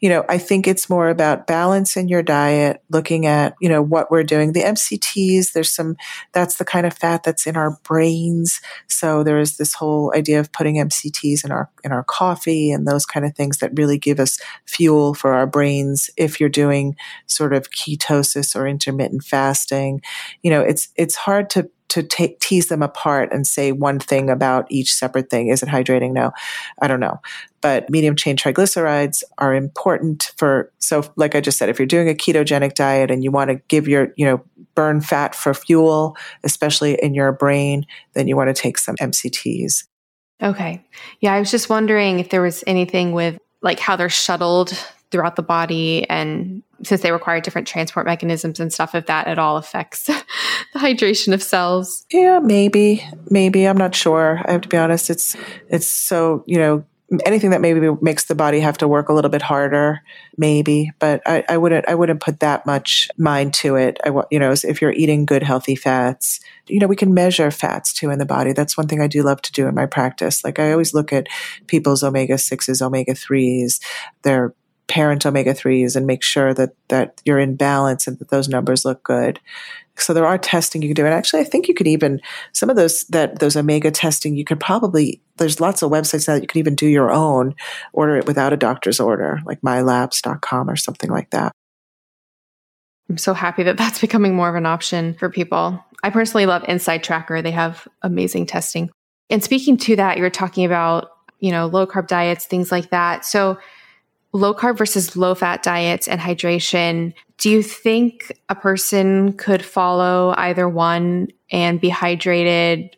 you 0.02 0.10
know, 0.10 0.26
I 0.28 0.38
think 0.38 0.68
it's 0.68 0.90
more 0.90 1.08
about 1.08 1.48
balance 1.48 1.96
in 1.96 2.10
your 2.10 2.22
diet, 2.22 2.84
looking 2.90 3.26
at, 3.26 3.56
you 3.62 3.70
know, 3.70 3.82
what 3.82 4.12
we're 4.12 4.24
doing. 4.24 4.52
The 4.52 4.64
MCTs, 4.64 5.54
there's 5.54 5.70
some, 5.70 5.96
that's 6.34 6.58
the 6.58 6.66
kind 6.66 6.86
of 6.86 6.94
fat 6.94 7.24
that's 7.24 7.48
in 7.48 7.56
our 7.56 7.80
brains. 7.84 8.60
So 8.88 9.24
there 9.24 9.40
is 9.40 9.56
this 9.56 9.74
whole 9.74 10.12
idea 10.14 10.42
of 10.42 10.52
putting 10.52 10.76
MCTs 10.76 11.46
in 11.46 11.52
our, 11.54 11.72
in 11.86 11.94
our 11.94 12.04
coffee 12.04 12.70
and 12.70 12.86
those 12.86 13.06
kind 13.06 13.26
of 13.26 13.34
things 13.38 13.60
that 13.60 13.72
really 13.78 13.98
give 13.98 14.20
us 14.20 14.38
fuel 14.66 15.14
for 15.14 15.34
our 15.34 15.48
brains. 15.48 16.10
If 16.18 16.42
you're 16.42 16.50
doing 16.50 16.98
sort 17.26 17.54
of 17.54 17.72
ketosis 17.72 18.54
or 18.54 18.68
intermittent 18.68 19.24
fasting, 19.24 20.02
you 20.42 20.52
know, 20.52 20.60
it's, 20.60 20.90
it's 20.98 21.16
hard 21.16 21.50
to 21.52 21.70
to 21.94 22.04
tease 22.40 22.68
them 22.68 22.82
apart 22.82 23.30
and 23.32 23.46
say 23.46 23.72
one 23.72 24.00
thing 24.00 24.30
about 24.30 24.66
each 24.70 24.94
separate 24.94 25.30
thing. 25.30 25.48
Is 25.48 25.62
it 25.62 25.70
hydrating? 25.70 26.12
No, 26.12 26.32
I 26.82 26.88
don't 26.88 27.00
know. 27.00 27.22
But 27.62 27.90
medium 27.90 28.16
chain 28.16 28.36
triglycerides 28.36 29.24
are 29.38 29.54
important 29.54 30.34
for, 30.38 30.72
so 30.80 31.04
like 31.16 31.36
I 31.36 31.42
just 31.42 31.58
said, 31.58 31.70
if 31.70 31.80
you're 31.80 31.86
doing 31.86 32.10
a 32.10 32.14
ketogenic 32.14 32.74
diet 32.74 33.12
and 33.12 33.24
you 33.24 33.32
want 33.32 33.52
to 33.52 33.62
give 33.68 33.88
your, 33.88 34.14
you 34.18 34.26
know, 34.26 34.44
burn 34.76 35.02
fat 35.02 35.36
for 35.36 35.54
fuel, 35.54 36.18
especially 36.44 36.96
in 37.02 37.14
your 37.14 37.32
brain, 37.32 37.86
then 38.14 38.28
you 38.28 38.36
want 38.36 38.54
to 38.54 38.60
take 38.60 38.78
some 38.78 38.96
MCTs. 38.98 39.86
Okay. 40.42 40.84
Yeah, 41.22 41.34
I 41.34 41.40
was 41.40 41.52
just 41.52 41.70
wondering 41.70 42.20
if 42.20 42.30
there 42.30 42.42
was 42.42 42.64
anything 42.68 43.14
with 43.14 43.38
like 43.62 43.80
how 43.80 43.96
they're 43.96 44.10
shuttled 44.10 44.78
throughout 45.14 45.36
the 45.36 45.44
body. 45.44 46.10
And 46.10 46.64
since 46.82 47.02
they 47.02 47.12
require 47.12 47.40
different 47.40 47.68
transport 47.68 48.06
mechanisms 48.06 48.60
and 48.60 48.74
stuff 48.74 48.96
if 48.96 49.06
that 49.06 49.28
at 49.28 49.38
all 49.40 49.58
affects 49.58 50.06
the 50.08 50.24
hydration 50.76 51.34
of 51.34 51.42
cells. 51.42 52.06
Yeah 52.12 52.40
maybe 52.40 53.08
maybe. 53.30 53.66
I'm 53.66 53.78
not 53.78 53.96
sure. 53.96 54.42
I 54.46 54.52
have 54.52 54.62
to 54.62 54.70
be 54.70 54.78
honest. 54.78 55.10
It's 55.10 55.38
it's 55.70 55.88
so 55.88 56.44
you 56.48 56.58
know 56.58 56.84
anything 57.26 57.52
that 57.52 57.62
maybe 57.62 57.90
makes 58.02 58.26
the 58.26 58.34
body 58.34 58.60
have 58.60 58.78
to 58.80 58.88
work 58.88 59.08
a 59.08 59.14
little 59.14 59.30
bit 59.30 59.44
harder 59.44 60.02
maybe. 60.36 60.92
But 60.98 61.22
i, 61.28 61.44
I 61.48 61.58
wouldn't 61.58 61.88
i 61.88 61.94
wouldn't 61.94 62.22
put 62.22 62.40
that 62.40 62.66
much 62.66 63.08
mind 63.18 63.54
to 63.56 63.76
it. 63.76 64.00
I 64.04 64.10
you 64.32 64.40
know 64.40 64.52
if 64.52 64.82
you're 64.82 64.94
eating 64.94 65.26
good 65.26 65.44
healthy 65.44 65.76
fats 65.76 66.40
you 66.68 66.80
know 66.80 66.88
we 66.88 66.96
can 66.96 67.14
measure 67.14 67.52
fats 67.52 67.94
too 67.94 68.10
in 68.10 68.18
the 68.18 68.26
body. 68.26 68.52
That's 68.52 68.76
one 68.76 68.88
thing 68.88 69.00
i 69.00 69.08
do 69.08 69.22
love 69.22 69.44
to 69.44 69.52
do 69.52 69.68
in 69.68 69.76
my 69.76 69.86
practice. 69.86 70.44
Like 70.44 70.58
i 70.58 70.72
always 70.72 70.96
look 70.96 71.14
at 71.14 71.28
people's 71.68 72.04
omega 72.04 72.34
6s 72.34 72.82
omega 72.82 73.14
3s 73.14 73.80
their 74.24 74.56
parent 74.88 75.26
omega 75.26 75.54
3s 75.54 75.96
and 75.96 76.06
make 76.06 76.24
sure 76.24 76.54
that, 76.54 76.72
that 76.90 77.22
you're 77.26 77.40
in 77.40 77.56
balance 77.56 78.08
and 78.08 78.20
that 78.20 78.30
those 78.30 78.50
numbers 78.50 78.86
look 78.86 79.04
good. 79.04 79.40
So 79.96 80.14
there 80.14 80.26
are 80.26 80.38
testing 80.38 80.82
you 80.82 80.90
can 80.90 80.96
do. 80.96 81.06
And 81.06 81.14
actually, 81.14 81.42
I 81.42 81.46
think 81.46 81.68
you 81.68 81.74
could 81.74 81.88
even, 81.88 82.20
some 82.52 82.70
of 82.70 82.76
those, 82.76 83.04
that 83.06 83.40
those 83.40 83.56
omega 83.56 83.92
testing, 83.92 84.36
you 84.36 84.44
could 84.44 84.60
probably, 84.60 85.22
there's 85.38 85.62
lots 85.62 85.82
of 85.84 85.92
websites 85.92 86.28
now 86.28 86.34
that 86.34 86.42
you 86.42 86.48
can 86.48 86.60
even 86.60 86.76
do 86.76 86.88
your 86.88 87.12
own, 87.12 87.54
order 87.94 88.18
it 88.18 88.26
without 88.26 88.54
a 88.54 88.58
doctor's 88.58 89.00
order, 89.00 89.40
like 89.46 89.62
mylabs.com 89.62 90.70
or 90.70 90.76
something 90.76 91.12
like 91.12 91.30
that. 91.30 91.52
I'm 93.10 93.18
so 93.18 93.34
happy 93.34 93.64
that 93.64 93.78
that's 93.78 94.02
becoming 94.02 94.36
more 94.36 94.50
of 94.50 94.56
an 94.56 94.66
option 94.66 95.14
for 95.14 95.30
people. 95.30 95.84
I 96.04 96.10
personally 96.10 96.46
love 96.46 96.66
Inside 96.68 97.04
Tracker. 97.04 97.42
They 97.42 97.52
have 97.52 97.88
amazing 98.02 98.48
testing. 98.48 98.90
And 99.30 99.44
speaking 99.44 99.78
to 99.78 99.96
that, 99.96 100.18
you're 100.18 100.30
talking 100.30 100.66
about, 100.66 101.10
you 101.40 101.52
know, 101.52 101.68
low 101.68 101.88
carb 101.88 102.08
diets, 102.08 102.46
things 102.46 102.72
like 102.72 102.90
that. 102.90 103.26
So 103.26 103.58
low 104.34 104.54
carb 104.54 104.78
versus 104.78 105.16
low 105.16 105.36
fat 105.36 105.64
diets 105.64 106.08
and 106.08 106.20
hydration, 106.20 107.14
do 107.38 107.50
you 107.50 107.64
think 107.64 108.32
a 108.50 108.56
person 108.56 109.34
could 109.34 109.64
follow 109.64 110.34
either 110.38 110.68
one 110.68 111.28
and 111.52 111.80
be 111.80 111.90
hydrated? 111.90 112.90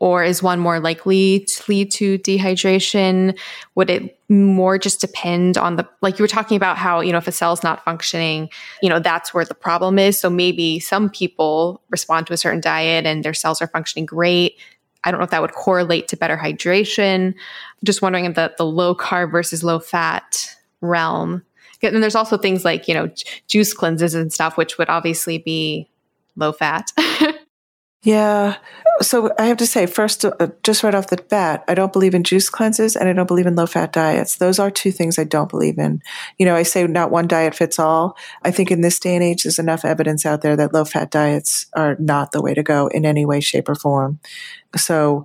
Or 0.00 0.24
is 0.24 0.42
one 0.42 0.58
more 0.58 0.80
likely 0.80 1.40
to 1.40 1.62
lead 1.68 1.90
to 1.92 2.18
dehydration? 2.18 3.38
Would 3.74 3.90
it 3.90 4.18
more 4.30 4.78
just 4.78 4.98
depend 4.98 5.58
on 5.58 5.76
the, 5.76 5.86
like 6.00 6.18
you 6.18 6.22
were 6.22 6.28
talking 6.28 6.56
about 6.56 6.78
how, 6.78 7.00
you 7.00 7.12
know, 7.12 7.18
if 7.18 7.28
a 7.28 7.32
cell's 7.32 7.62
not 7.62 7.84
functioning, 7.84 8.48
you 8.80 8.88
know, 8.88 8.98
that's 8.98 9.34
where 9.34 9.44
the 9.44 9.54
problem 9.54 9.98
is. 9.98 10.18
So 10.18 10.30
maybe 10.30 10.80
some 10.80 11.10
people 11.10 11.82
respond 11.90 12.26
to 12.28 12.32
a 12.32 12.38
certain 12.38 12.62
diet 12.62 13.04
and 13.04 13.22
their 13.22 13.34
cells 13.34 13.60
are 13.60 13.66
functioning 13.66 14.06
great. 14.06 14.56
I 15.04 15.10
don't 15.10 15.20
know 15.20 15.24
if 15.24 15.30
that 15.30 15.42
would 15.42 15.52
correlate 15.52 16.08
to 16.08 16.16
better 16.16 16.36
hydration. 16.36 17.34
Just 17.84 18.00
wondering 18.00 18.24
if 18.24 18.36
the, 18.36 18.54
the 18.56 18.64
low 18.64 18.94
carb 18.94 19.30
versus 19.32 19.62
low 19.62 19.80
fat 19.80 20.56
realm. 20.80 21.42
And 21.82 22.02
there's 22.02 22.14
also 22.14 22.36
things 22.36 22.64
like, 22.64 22.88
you 22.88 22.94
know, 22.94 23.10
juice 23.46 23.72
cleanses 23.72 24.14
and 24.14 24.32
stuff, 24.32 24.56
which 24.56 24.78
would 24.78 24.88
obviously 24.88 25.38
be 25.38 25.88
low 26.36 26.52
fat. 26.52 26.92
yeah. 28.02 28.56
So 29.00 29.30
I 29.38 29.46
have 29.46 29.56
to 29.58 29.66
say, 29.66 29.86
first, 29.86 30.24
uh, 30.24 30.48
just 30.62 30.82
right 30.82 30.94
off 30.94 31.08
the 31.08 31.16
bat, 31.16 31.64
I 31.68 31.74
don't 31.74 31.92
believe 31.92 32.14
in 32.14 32.22
juice 32.22 32.50
cleanses 32.50 32.96
and 32.96 33.08
I 33.08 33.14
don't 33.14 33.26
believe 33.26 33.46
in 33.46 33.56
low 33.56 33.66
fat 33.66 33.92
diets. 33.92 34.36
Those 34.36 34.58
are 34.58 34.70
two 34.70 34.92
things 34.92 35.18
I 35.18 35.24
don't 35.24 35.48
believe 35.48 35.78
in. 35.78 36.02
You 36.38 36.44
know, 36.44 36.54
I 36.54 36.64
say 36.64 36.86
not 36.86 37.10
one 37.10 37.26
diet 37.26 37.54
fits 37.54 37.78
all. 37.78 38.16
I 38.42 38.50
think 38.50 38.70
in 38.70 38.82
this 38.82 38.98
day 38.98 39.14
and 39.14 39.24
age, 39.24 39.44
there's 39.44 39.58
enough 39.58 39.84
evidence 39.84 40.26
out 40.26 40.42
there 40.42 40.56
that 40.56 40.74
low 40.74 40.84
fat 40.84 41.10
diets 41.10 41.66
are 41.74 41.96
not 41.98 42.32
the 42.32 42.42
way 42.42 42.52
to 42.52 42.62
go 42.62 42.88
in 42.88 43.06
any 43.06 43.24
way, 43.24 43.40
shape, 43.40 43.70
or 43.70 43.74
form. 43.74 44.20
So 44.76 45.24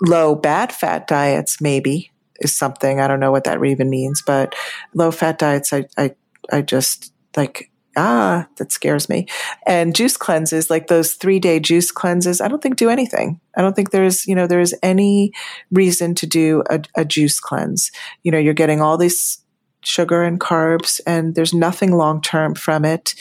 low 0.00 0.34
bad 0.34 0.72
fat 0.72 1.06
diets, 1.06 1.60
maybe, 1.60 2.11
is 2.42 2.56
something. 2.56 3.00
I 3.00 3.08
don't 3.08 3.20
know 3.20 3.32
what 3.32 3.44
that 3.44 3.62
even 3.64 3.90
means, 3.90 4.22
but 4.22 4.54
low 4.94 5.10
fat 5.10 5.38
diets, 5.38 5.72
I, 5.72 5.84
I, 5.96 6.14
I 6.52 6.62
just 6.62 7.12
like, 7.36 7.70
ah, 7.96 8.46
that 8.56 8.72
scares 8.72 9.08
me. 9.08 9.26
And 9.66 9.94
juice 9.94 10.16
cleanses, 10.16 10.70
like 10.70 10.86
those 10.86 11.14
three 11.14 11.38
day 11.38 11.60
juice 11.60 11.90
cleanses, 11.90 12.40
I 12.40 12.48
don't 12.48 12.62
think 12.62 12.76
do 12.76 12.90
anything. 12.90 13.40
I 13.56 13.62
don't 13.62 13.76
think 13.76 13.90
there's, 13.90 14.26
you 14.26 14.34
know, 14.34 14.46
there's 14.46 14.74
any 14.82 15.32
reason 15.70 16.14
to 16.16 16.26
do 16.26 16.62
a, 16.70 16.80
a 16.96 17.04
juice 17.04 17.40
cleanse. 17.40 17.90
You 18.22 18.32
know, 18.32 18.38
you're 18.38 18.54
getting 18.54 18.80
all 18.80 18.96
these 18.96 19.42
sugar 19.84 20.22
and 20.22 20.40
carbs 20.40 21.00
and 21.06 21.34
there's 21.34 21.52
nothing 21.52 21.92
long 21.92 22.20
term 22.20 22.54
from 22.54 22.84
it 22.84 23.14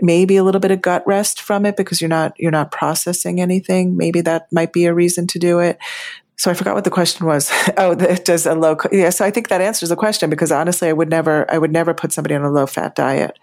maybe 0.00 0.36
a 0.36 0.44
little 0.44 0.60
bit 0.60 0.70
of 0.70 0.82
gut 0.82 1.02
rest 1.06 1.40
from 1.40 1.64
it 1.64 1.76
because 1.76 2.00
you're 2.00 2.08
not 2.08 2.32
you're 2.38 2.50
not 2.50 2.70
processing 2.70 3.40
anything 3.40 3.96
maybe 3.96 4.20
that 4.20 4.50
might 4.50 4.72
be 4.72 4.86
a 4.86 4.94
reason 4.94 5.26
to 5.26 5.38
do 5.38 5.58
it 5.58 5.78
so 6.36 6.50
I 6.50 6.54
forgot 6.54 6.74
what 6.74 6.84
the 6.84 6.90
question 6.90 7.26
was. 7.26 7.50
oh, 7.78 7.94
does 7.94 8.46
a 8.46 8.54
low, 8.54 8.76
yeah. 8.92 9.10
So 9.10 9.24
I 9.24 9.30
think 9.30 9.48
that 9.48 9.60
answers 9.60 9.88
the 9.88 9.96
question 9.96 10.28
because 10.28 10.52
honestly, 10.52 10.88
I 10.88 10.92
would 10.92 11.08
never, 11.08 11.50
I 11.50 11.58
would 11.58 11.72
never 11.72 11.94
put 11.94 12.12
somebody 12.12 12.34
on 12.34 12.42
a 12.42 12.50
low 12.50 12.66
fat 12.66 12.94
diet. 12.94 13.38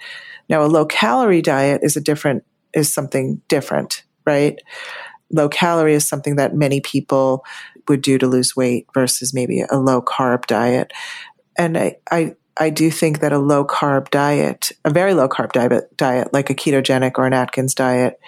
Now, 0.48 0.64
a 0.64 0.68
low 0.68 0.86
calorie 0.86 1.42
diet 1.42 1.82
is 1.84 1.98
a 1.98 2.02
different, 2.02 2.44
is 2.74 2.94
something 2.94 3.42
different, 3.48 4.04
right? 4.26 4.60
Low 5.32 5.50
calorie 5.50 5.96
is 5.96 6.08
something 6.08 6.36
that 6.36 6.56
many 6.56 6.82
people 6.82 7.44
would 7.88 8.02
do 8.02 8.18
to 8.20 8.28
lose 8.28 8.56
weight 8.56 8.86
versus 8.94 9.34
maybe 9.34 9.62
a 9.62 9.78
low 9.78 10.02
carb 10.02 10.46
diet. 10.46 10.92
And 11.58 11.78
I, 11.78 11.96
I, 12.12 12.36
I 12.58 12.70
do 12.70 12.92
think 12.92 13.22
that 13.22 13.34
a 13.34 13.40
low 13.40 13.66
carb 13.66 14.12
diet, 14.12 14.72
a 14.86 14.92
very 14.92 15.16
low 15.16 15.28
carb 15.28 15.54
diet, 15.54 15.98
diet 15.98 16.32
like 16.32 16.52
a 16.52 16.56
ketogenic 16.56 17.14
or 17.18 17.26
an 17.26 17.34
Atkins 17.34 17.74
diet, 17.74 18.20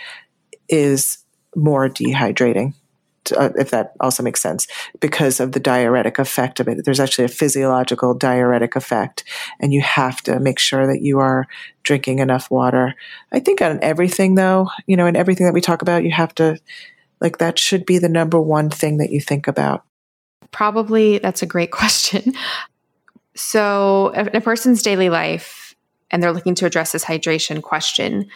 is 0.68 1.20
more 1.56 1.88
dehydrating 1.88 2.74
uh, 3.32 3.50
if 3.58 3.72
that 3.72 3.94
also 4.00 4.24
makes 4.24 4.42
sense, 4.42 4.68
because 5.00 5.40
of 5.40 5.52
the 5.52 5.60
diuretic 5.60 6.20
effect 6.20 6.60
of 6.60 6.68
it. 6.68 6.84
There's 6.86 7.00
actually 7.00 7.26
a 7.26 7.30
physiological 7.30 8.14
diuretic 8.14 8.76
effect, 8.76 9.24
and 9.60 9.74
you 9.74 9.82
have 9.82 10.22
to 10.24 10.40
make 10.40 10.60
sure 10.60 10.88
that 10.88 11.02
you 11.02 11.20
are 11.20 11.48
drinking 11.84 12.20
enough 12.20 12.50
water. 12.52 12.96
I 13.32 13.40
think 13.40 13.62
on 13.62 13.80
everything, 13.82 14.36
though, 14.36 14.70
you 14.88 14.98
know, 14.98 15.08
in 15.08 15.16
everything 15.16 15.46
that 15.46 15.54
we 15.54 15.62
talk 15.62 15.82
about, 15.82 16.04
you 16.04 16.12
have 16.12 16.36
to, 16.36 16.58
like, 17.22 17.38
that 17.38 17.60
should 17.60 17.86
be 17.86 17.98
the 17.98 18.10
number 18.10 18.40
one 18.40 18.70
thing 18.70 18.98
that 18.98 19.12
you 19.12 19.22
think 19.22 19.48
about. 19.48 19.84
Probably 20.52 21.18
that's 21.20 21.42
a 21.42 21.48
great 21.48 21.72
question. 21.72 22.34
So, 23.36 24.10
in 24.10 24.36
a 24.36 24.42
person's 24.42 24.82
daily 24.82 25.10
life, 25.10 25.66
and 26.12 26.22
they're 26.22 26.32
looking 26.32 26.56
to 26.56 26.66
address 26.66 26.92
this 26.92 27.04
hydration 27.04 27.62
question, 27.62 28.28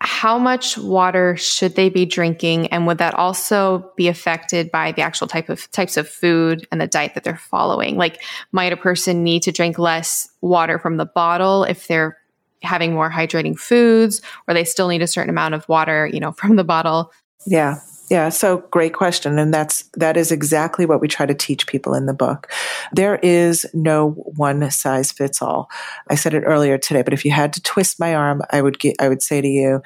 how 0.00 0.38
much 0.38 0.78
water 0.78 1.36
should 1.36 1.76
they 1.76 1.90
be 1.90 2.06
drinking 2.06 2.68
and 2.68 2.86
would 2.86 2.98
that 2.98 3.14
also 3.14 3.92
be 3.96 4.08
affected 4.08 4.70
by 4.70 4.92
the 4.92 5.02
actual 5.02 5.26
type 5.26 5.48
of 5.50 5.70
types 5.72 5.96
of 5.96 6.08
food 6.08 6.66
and 6.72 6.80
the 6.80 6.86
diet 6.86 7.14
that 7.14 7.24
they're 7.24 7.36
following? 7.36 7.96
Like 7.96 8.22
might 8.50 8.72
a 8.72 8.78
person 8.78 9.22
need 9.22 9.42
to 9.42 9.52
drink 9.52 9.78
less 9.78 10.28
water 10.40 10.78
from 10.78 10.96
the 10.96 11.04
bottle 11.04 11.64
if 11.64 11.86
they're 11.86 12.16
having 12.62 12.94
more 12.94 13.10
hydrating 13.10 13.58
foods 13.58 14.22
or 14.48 14.54
they 14.54 14.64
still 14.64 14.88
need 14.88 15.02
a 15.02 15.06
certain 15.06 15.30
amount 15.30 15.54
of 15.54 15.68
water 15.68 16.06
you 16.06 16.20
know 16.20 16.32
from 16.32 16.56
the 16.56 16.64
bottle? 16.64 17.12
Yeah 17.46 17.76
yeah, 18.10 18.28
so 18.28 18.58
great 18.72 18.92
question 18.92 19.38
and 19.38 19.54
that's 19.54 19.84
that 19.94 20.16
is 20.16 20.32
exactly 20.32 20.84
what 20.84 21.00
we 21.00 21.06
try 21.06 21.26
to 21.26 21.34
teach 21.34 21.66
people 21.66 21.94
in 21.94 22.06
the 22.06 22.12
book. 22.12 22.50
There 22.92 23.16
is 23.22 23.64
no 23.72 24.10
one 24.10 24.68
size 24.70 25.12
fits 25.12 25.40
all. 25.40 25.70
I 26.08 26.16
said 26.16 26.34
it 26.34 26.42
earlier 26.44 26.76
today, 26.76 27.02
but 27.02 27.14
if 27.14 27.24
you 27.24 27.30
had 27.30 27.52
to 27.52 27.62
twist 27.62 28.00
my 28.00 28.14
arm, 28.14 28.42
I 28.50 28.62
would 28.62 28.80
get 28.80 28.96
I 28.98 29.08
would 29.08 29.22
say 29.22 29.40
to 29.40 29.48
you 29.48 29.80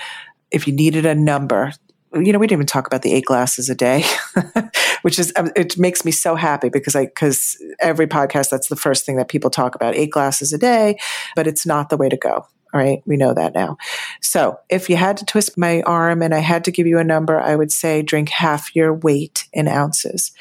if 0.51 0.67
you 0.67 0.73
needed 0.73 1.05
a 1.05 1.15
number 1.15 1.73
you 2.15 2.33
know, 2.33 2.39
we 2.39 2.47
didn't 2.47 2.59
even 2.59 2.67
talk 2.67 2.87
about 2.87 3.03
the 3.03 3.13
eight 3.13 3.25
glasses 3.25 3.69
a 3.69 3.75
day, 3.75 4.05
which 5.03 5.19
is, 5.19 5.33
um, 5.35 5.51
it 5.57 5.77
makes 5.77 6.05
me 6.05 6.13
so 6.13 6.37
happy 6.37 6.69
because 6.69 6.95
I, 6.95 7.07
because 7.07 7.61
every 7.81 8.07
podcast, 8.07 8.51
that's 8.51 8.69
the 8.69 8.77
first 8.77 9.05
thing 9.05 9.17
that 9.17 9.29
people 9.29 9.51
talk 9.51 9.75
about 9.75 9.97
eight 9.97 10.11
glasses 10.11 10.53
a 10.53 10.59
day, 10.59 10.97
but 11.35 11.49
it's 11.49 11.67
not 11.67 11.89
the 11.89 11.97
way 11.97 12.09
to 12.09 12.17
go. 12.17 12.47
All 12.75 12.81
right. 12.81 13.03
We 13.07 13.17
know 13.17 13.33
that 13.33 13.55
now. 13.55 13.77
So 14.21 14.59
if 14.69 14.91
you 14.91 14.97
had 14.97 15.17
to 15.19 15.25
twist 15.25 15.57
my 15.57 15.83
arm 15.83 16.23
and 16.23 16.35
I 16.35 16.41
had 16.41 16.65
to 16.65 16.73
give 16.73 16.89
you 16.89 16.99
a 16.99 17.05
number, 17.05 17.41
I 17.41 17.55
would 17.55 17.71
say 17.71 18.03
drink 18.03 18.31
half 18.31 18.75
your 18.75 18.93
weight 18.93 19.47
in 19.53 19.69
ounces 19.69 20.33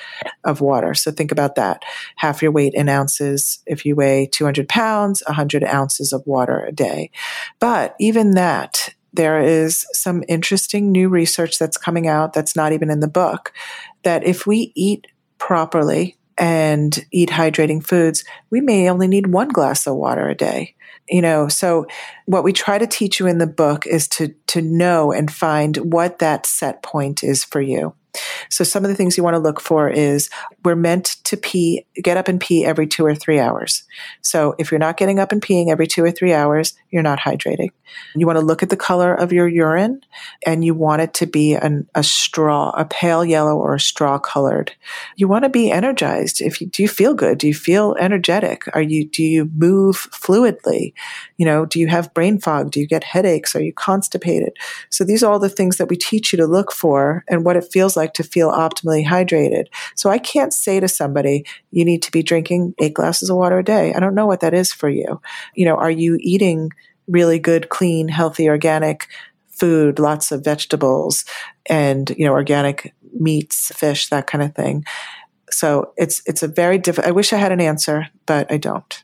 of 0.44 0.60
water. 0.60 0.96
So 0.96 1.12
think 1.12 1.32
about 1.32 1.54
that. 1.56 1.84
Half 2.16 2.42
your 2.42 2.52
weight 2.52 2.74
in 2.74 2.90
ounces. 2.90 3.60
If 3.68 3.86
you 3.86 3.96
weigh 3.96 4.26
200 4.32 4.68
pounds, 4.68 5.22
100 5.28 5.64
ounces 5.64 6.12
of 6.12 6.26
water 6.26 6.66
a 6.66 6.72
day. 6.72 7.12
But 7.60 7.96
even 8.00 8.32
that, 8.32 8.96
there 9.14 9.40
is 9.40 9.86
some 9.92 10.24
interesting 10.28 10.92
new 10.92 11.10
research 11.10 11.60
that's 11.60 11.78
coming 11.78 12.08
out 12.08 12.34
that's 12.34 12.56
not 12.56 12.72
even 12.74 12.90
in 12.90 13.00
the 13.00 13.08
book 13.08 13.54
that 14.02 14.24
if 14.26 14.48
we 14.48 14.72
eat 14.76 15.06
properly 15.38 16.18
and 16.38 17.06
eat 17.12 17.30
hydrating 17.30 17.86
foods, 17.86 18.24
we 18.50 18.62
may 18.62 18.90
only 18.90 19.08
need 19.08 19.28
one 19.28 19.50
glass 19.50 19.88
of 19.88 19.96
water 19.96 20.28
a 20.28 20.36
day 20.36 20.76
you 21.10 21.22
know 21.22 21.50
so 21.50 21.86
what 22.28 22.46
we 22.46 22.54
try 22.54 22.78
to 22.78 22.88
teach 22.88 23.20
you 23.20 23.28
in 23.28 23.38
the 23.38 23.46
book 23.48 23.86
is 23.86 24.08
to 24.08 24.30
to 24.48 24.62
know 24.62 25.12
and 25.12 25.32
find 25.32 25.76
what 25.78 26.20
that 26.20 26.46
set 26.46 26.82
point 26.82 27.24
is 27.24 27.44
for 27.44 27.62
you 27.62 27.94
so 28.50 28.64
some 28.64 28.84
of 28.84 28.90
the 28.90 28.96
things 28.96 29.18
you 29.18 29.24
want 29.24 29.34
to 29.34 29.40
look 29.40 29.60
for 29.60 29.90
is 29.90 30.30
we're 30.64 30.76
meant 30.76 31.18
to 31.24 31.38
pee, 31.38 31.86
get 31.96 32.18
up 32.18 32.28
and 32.28 32.40
pee 32.40 32.64
every 32.66 32.86
two 32.86 33.06
or 33.06 33.16
three 33.16 33.40
hours. 33.40 33.84
So 34.22 34.56
if 34.60 34.72
you're 34.72 34.80
not 34.80 34.98
getting 34.98 35.20
up 35.20 35.32
and 35.32 35.42
peeing 35.42 35.70
every 35.70 35.88
two 35.88 36.04
or 36.04 36.12
three 36.12 36.34
hours, 36.34 36.74
you're 36.94 37.02
not 37.02 37.20
hydrating. 37.20 37.72
You 38.16 38.28
want 38.28 38.38
to 38.38 38.46
look 38.46 38.62
at 38.62 38.70
the 38.70 38.78
color 38.78 39.16
of 39.16 39.34
your 39.34 39.48
urine 39.48 40.02
and 40.46 40.64
you 40.64 40.76
want 40.76 41.02
it 41.02 41.16
to 41.16 41.26
be 41.26 41.56
an, 41.56 41.90
a 41.96 42.04
straw, 42.04 42.70
a 42.70 42.86
pale 42.86 43.26
yellow 43.26 43.58
or 43.58 43.74
a 43.74 43.80
straw 43.80 44.20
colored. 44.20 44.72
You 45.16 45.28
want 45.28 45.44
to 45.44 45.50
be 45.50 45.72
energized. 45.72 46.40
If 46.40 46.62
you, 46.62 46.68
do 46.68 46.84
you 46.84 46.88
feel 46.88 47.16
good? 47.16 47.40
Do 47.40 47.48
you 47.48 47.56
feel 47.56 47.96
energetic? 48.00 48.66
Are 48.76 48.82
you, 48.82 49.10
do 49.10 49.24
you 49.24 49.50
move 49.56 50.08
fluidly? 50.12 50.94
You 51.38 51.48
know, 51.48 51.66
do 51.66 51.80
you 51.80 51.88
have 51.88 52.14
brain 52.14 52.40
fog? 52.40 52.70
Do 52.70 52.80
you 52.80 52.86
get 52.86 53.04
headaches? 53.04 53.56
Are 53.56 53.62
you 53.62 53.74
constipated? 53.74 54.56
So 54.92 55.04
these 55.04 55.24
are 55.24 55.32
all 55.32 55.40
the 55.40 55.50
things 55.50 55.78
that 55.78 55.90
we 55.90 55.96
teach 55.96 56.32
you 56.32 56.38
to 56.38 56.46
look 56.46 56.72
for 56.72 57.24
and 57.28 57.44
what 57.44 57.56
it 57.56 57.72
feels 57.74 57.98
like 57.98 58.14
to 58.14 58.24
feel 58.24 58.52
optimally 58.52 59.04
hydrated. 59.04 59.66
So 59.96 60.12
I 60.12 60.20
can't 60.20 60.54
say 60.54 60.80
to 60.80 60.88
somebody, 60.88 61.44
you 61.72 61.86
need 61.86 62.04
to 62.04 62.12
be 62.12 62.22
drinking 62.22 62.76
eight 62.78 62.94
glasses 62.94 63.32
of 63.32 63.38
water 63.38 63.58
a 63.58 63.64
day. 63.64 63.96
I 63.96 64.00
don't 64.00 64.14
know 64.14 64.28
what 64.28 64.42
that 64.42 64.54
is 64.54 64.72
for 64.72 64.90
you. 64.90 65.20
You 65.56 65.66
know, 65.66 65.76
are 65.76 65.90
you 65.90 66.20
eating 66.20 66.72
really 67.08 67.40
good, 67.40 67.70
clean, 67.70 68.08
healthy, 68.08 68.50
organic 68.50 69.08
food, 69.50 70.00
lots 70.00 70.32
of 70.32 70.44
vegetables 70.44 71.26
and, 71.68 72.10
you 72.18 72.26
know, 72.26 72.34
organic 72.34 72.94
meats, 73.20 73.72
fish, 73.76 74.10
that 74.10 74.28
kind 74.28 74.44
of 74.44 74.56
thing. 74.56 74.84
So 75.50 75.94
it's, 75.98 76.22
it's 76.26 76.44
a 76.44 76.48
very 76.48 76.78
different, 76.78 77.08
I 77.08 77.12
wish 77.12 77.32
I 77.32 77.38
had 77.38 77.52
an 77.52 77.62
answer, 77.62 78.08
but 78.26 78.52
I 78.52 78.58
don't. 78.58 79.04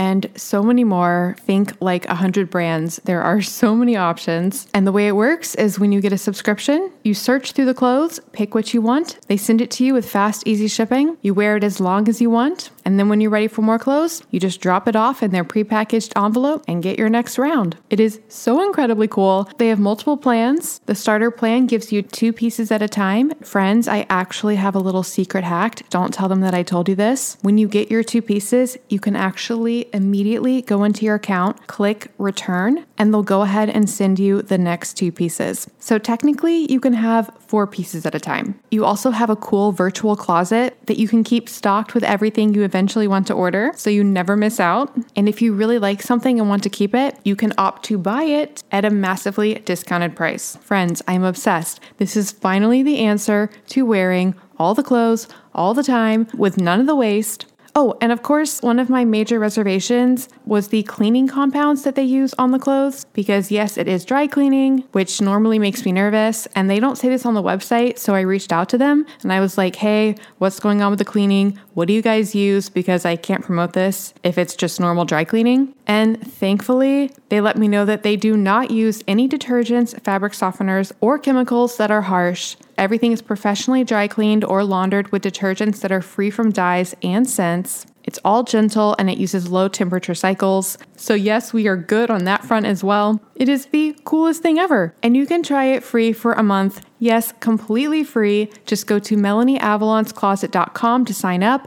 and 0.00 0.30
so 0.34 0.62
many 0.62 0.82
more. 0.82 1.36
Think 1.40 1.74
like 1.82 2.06
100 2.06 2.48
brands. 2.48 2.96
There 3.04 3.20
are 3.20 3.42
so 3.42 3.76
many 3.76 3.96
options. 3.96 4.66
And 4.72 4.86
the 4.86 4.92
way 4.92 5.06
it 5.08 5.14
works 5.14 5.54
is 5.56 5.78
when 5.78 5.92
you 5.92 6.00
get 6.00 6.14
a 6.14 6.16
subscription, 6.16 6.90
you 7.04 7.12
search 7.12 7.52
through 7.52 7.66
the 7.66 7.74
clothes, 7.74 8.18
pick 8.32 8.54
what 8.54 8.72
you 8.72 8.80
want. 8.80 9.18
They 9.26 9.36
send 9.36 9.60
it 9.60 9.70
to 9.72 9.84
you 9.84 9.92
with 9.92 10.08
fast, 10.08 10.46
easy 10.46 10.68
shipping. 10.68 11.18
You 11.20 11.34
wear 11.34 11.58
it 11.58 11.64
as 11.64 11.80
long 11.80 12.08
as 12.08 12.18
you 12.18 12.30
want. 12.30 12.70
And 12.86 12.98
then 12.98 13.10
when 13.10 13.20
you're 13.20 13.30
ready 13.30 13.46
for 13.46 13.60
more 13.60 13.78
clothes, 13.78 14.22
you 14.30 14.40
just 14.40 14.62
drop 14.62 14.88
it 14.88 14.96
off 14.96 15.22
in 15.22 15.32
their 15.32 15.44
prepackaged 15.44 16.12
envelope 16.16 16.64
and 16.66 16.82
get 16.82 16.98
your 16.98 17.10
next 17.10 17.38
round. 17.38 17.76
It 17.90 18.00
is 18.00 18.20
so 18.28 18.64
incredibly 18.64 19.06
cool. 19.06 19.50
They 19.58 19.68
have 19.68 19.78
multiple 19.78 20.16
plans. 20.16 20.80
The 20.86 20.94
starter 20.94 21.30
plan 21.30 21.66
gives 21.66 21.92
you 21.92 22.00
two 22.00 22.32
pieces 22.32 22.70
at 22.70 22.80
a 22.80 22.88
time. 22.88 23.34
Friends, 23.40 23.86
I 23.86 24.06
actually 24.08 24.56
have 24.56 24.74
a 24.74 24.80
little 24.80 25.02
secret 25.02 25.44
hack. 25.44 25.82
Don't 25.90 26.14
tell 26.14 26.28
them 26.28 26.40
that 26.40 26.54
I 26.54 26.62
told 26.62 26.88
you 26.88 26.94
this. 26.94 27.36
When 27.42 27.58
you 27.58 27.68
get 27.68 27.90
your 27.90 28.02
two 28.02 28.22
pieces, 28.22 28.78
you 28.88 28.98
can 28.98 29.14
actually 29.14 29.89
immediately 29.92 30.62
go 30.62 30.84
into 30.84 31.04
your 31.04 31.16
account, 31.16 31.66
click 31.66 32.10
return, 32.18 32.84
and 32.98 33.12
they'll 33.12 33.22
go 33.22 33.42
ahead 33.42 33.70
and 33.70 33.88
send 33.88 34.18
you 34.18 34.42
the 34.42 34.58
next 34.58 34.94
two 34.94 35.12
pieces. 35.12 35.68
So 35.78 35.98
technically, 35.98 36.70
you 36.70 36.80
can 36.80 36.92
have 36.92 37.30
four 37.38 37.66
pieces 37.66 38.06
at 38.06 38.14
a 38.14 38.20
time. 38.20 38.58
You 38.70 38.84
also 38.84 39.10
have 39.10 39.30
a 39.30 39.36
cool 39.36 39.72
virtual 39.72 40.16
closet 40.16 40.76
that 40.86 40.98
you 40.98 41.08
can 41.08 41.24
keep 41.24 41.48
stocked 41.48 41.94
with 41.94 42.04
everything 42.04 42.54
you 42.54 42.62
eventually 42.62 43.08
want 43.08 43.26
to 43.28 43.34
order 43.34 43.72
so 43.76 43.90
you 43.90 44.04
never 44.04 44.36
miss 44.36 44.60
out. 44.60 44.94
And 45.16 45.28
if 45.28 45.42
you 45.42 45.52
really 45.52 45.78
like 45.78 46.02
something 46.02 46.38
and 46.38 46.48
want 46.48 46.62
to 46.62 46.70
keep 46.70 46.94
it, 46.94 47.16
you 47.24 47.36
can 47.36 47.52
opt 47.58 47.84
to 47.86 47.98
buy 47.98 48.24
it 48.24 48.62
at 48.70 48.84
a 48.84 48.90
massively 48.90 49.54
discounted 49.54 50.16
price. 50.16 50.56
Friends, 50.56 51.02
I'm 51.08 51.24
obsessed. 51.24 51.80
This 51.98 52.16
is 52.16 52.32
finally 52.32 52.82
the 52.82 52.98
answer 52.98 53.50
to 53.68 53.84
wearing 53.84 54.34
all 54.58 54.74
the 54.74 54.82
clothes 54.82 55.26
all 55.54 55.74
the 55.74 55.82
time 55.82 56.28
with 56.34 56.58
none 56.58 56.80
of 56.80 56.86
the 56.86 56.94
waste 56.94 57.46
Oh, 57.76 57.96
and 58.00 58.10
of 58.10 58.22
course, 58.22 58.60
one 58.62 58.80
of 58.80 58.90
my 58.90 59.04
major 59.04 59.38
reservations 59.38 60.28
was 60.44 60.68
the 60.68 60.82
cleaning 60.82 61.28
compounds 61.28 61.84
that 61.84 61.94
they 61.94 62.02
use 62.02 62.34
on 62.34 62.50
the 62.50 62.58
clothes 62.58 63.04
because, 63.12 63.50
yes, 63.50 63.78
it 63.78 63.86
is 63.86 64.04
dry 64.04 64.26
cleaning, 64.26 64.84
which 64.92 65.20
normally 65.20 65.58
makes 65.58 65.84
me 65.84 65.92
nervous. 65.92 66.46
And 66.56 66.68
they 66.68 66.80
don't 66.80 66.96
say 66.96 67.08
this 67.08 67.24
on 67.24 67.34
the 67.34 67.42
website. 67.42 67.98
So 67.98 68.14
I 68.14 68.20
reached 68.20 68.52
out 68.52 68.68
to 68.70 68.78
them 68.78 69.06
and 69.22 69.32
I 69.32 69.38
was 69.40 69.56
like, 69.56 69.76
hey, 69.76 70.16
what's 70.38 70.58
going 70.58 70.82
on 70.82 70.90
with 70.90 70.98
the 70.98 71.04
cleaning? 71.04 71.58
What 71.74 71.86
do 71.86 71.94
you 71.94 72.02
guys 72.02 72.34
use? 72.34 72.68
Because 72.68 73.04
I 73.04 73.14
can't 73.14 73.44
promote 73.44 73.72
this 73.72 74.14
if 74.24 74.36
it's 74.36 74.56
just 74.56 74.80
normal 74.80 75.04
dry 75.04 75.24
cleaning. 75.24 75.72
And 75.90 76.24
thankfully, 76.24 77.10
they 77.30 77.40
let 77.40 77.58
me 77.58 77.66
know 77.66 77.84
that 77.84 78.04
they 78.04 78.14
do 78.14 78.36
not 78.36 78.70
use 78.70 79.02
any 79.08 79.28
detergents, 79.28 80.00
fabric 80.00 80.34
softeners, 80.34 80.92
or 81.00 81.18
chemicals 81.18 81.78
that 81.78 81.90
are 81.90 82.02
harsh. 82.02 82.54
Everything 82.78 83.10
is 83.10 83.20
professionally 83.20 83.82
dry 83.82 84.06
cleaned 84.06 84.44
or 84.44 84.62
laundered 84.62 85.10
with 85.10 85.24
detergents 85.24 85.80
that 85.80 85.90
are 85.90 86.00
free 86.00 86.30
from 86.30 86.52
dyes 86.52 86.94
and 87.02 87.28
scents. 87.28 87.86
It's 88.04 88.20
all 88.24 88.44
gentle 88.44 88.94
and 89.00 89.10
it 89.10 89.18
uses 89.18 89.50
low 89.50 89.66
temperature 89.66 90.14
cycles. 90.14 90.78
So, 90.96 91.14
yes, 91.14 91.52
we 91.52 91.66
are 91.66 91.76
good 91.76 92.08
on 92.08 92.22
that 92.22 92.44
front 92.44 92.66
as 92.66 92.84
well. 92.84 93.20
It 93.34 93.48
is 93.48 93.66
the 93.66 93.98
coolest 94.04 94.42
thing 94.42 94.60
ever. 94.60 94.94
And 95.02 95.16
you 95.16 95.26
can 95.26 95.42
try 95.42 95.64
it 95.64 95.82
free 95.82 96.12
for 96.12 96.34
a 96.34 96.42
month. 96.44 96.86
Yes, 97.00 97.32
completely 97.40 98.04
free. 98.04 98.48
Just 98.64 98.86
go 98.86 99.00
to 99.00 99.16
MelanieAvalonsCloset.com 99.16 101.04
to 101.04 101.14
sign 101.14 101.42
up. 101.42 101.66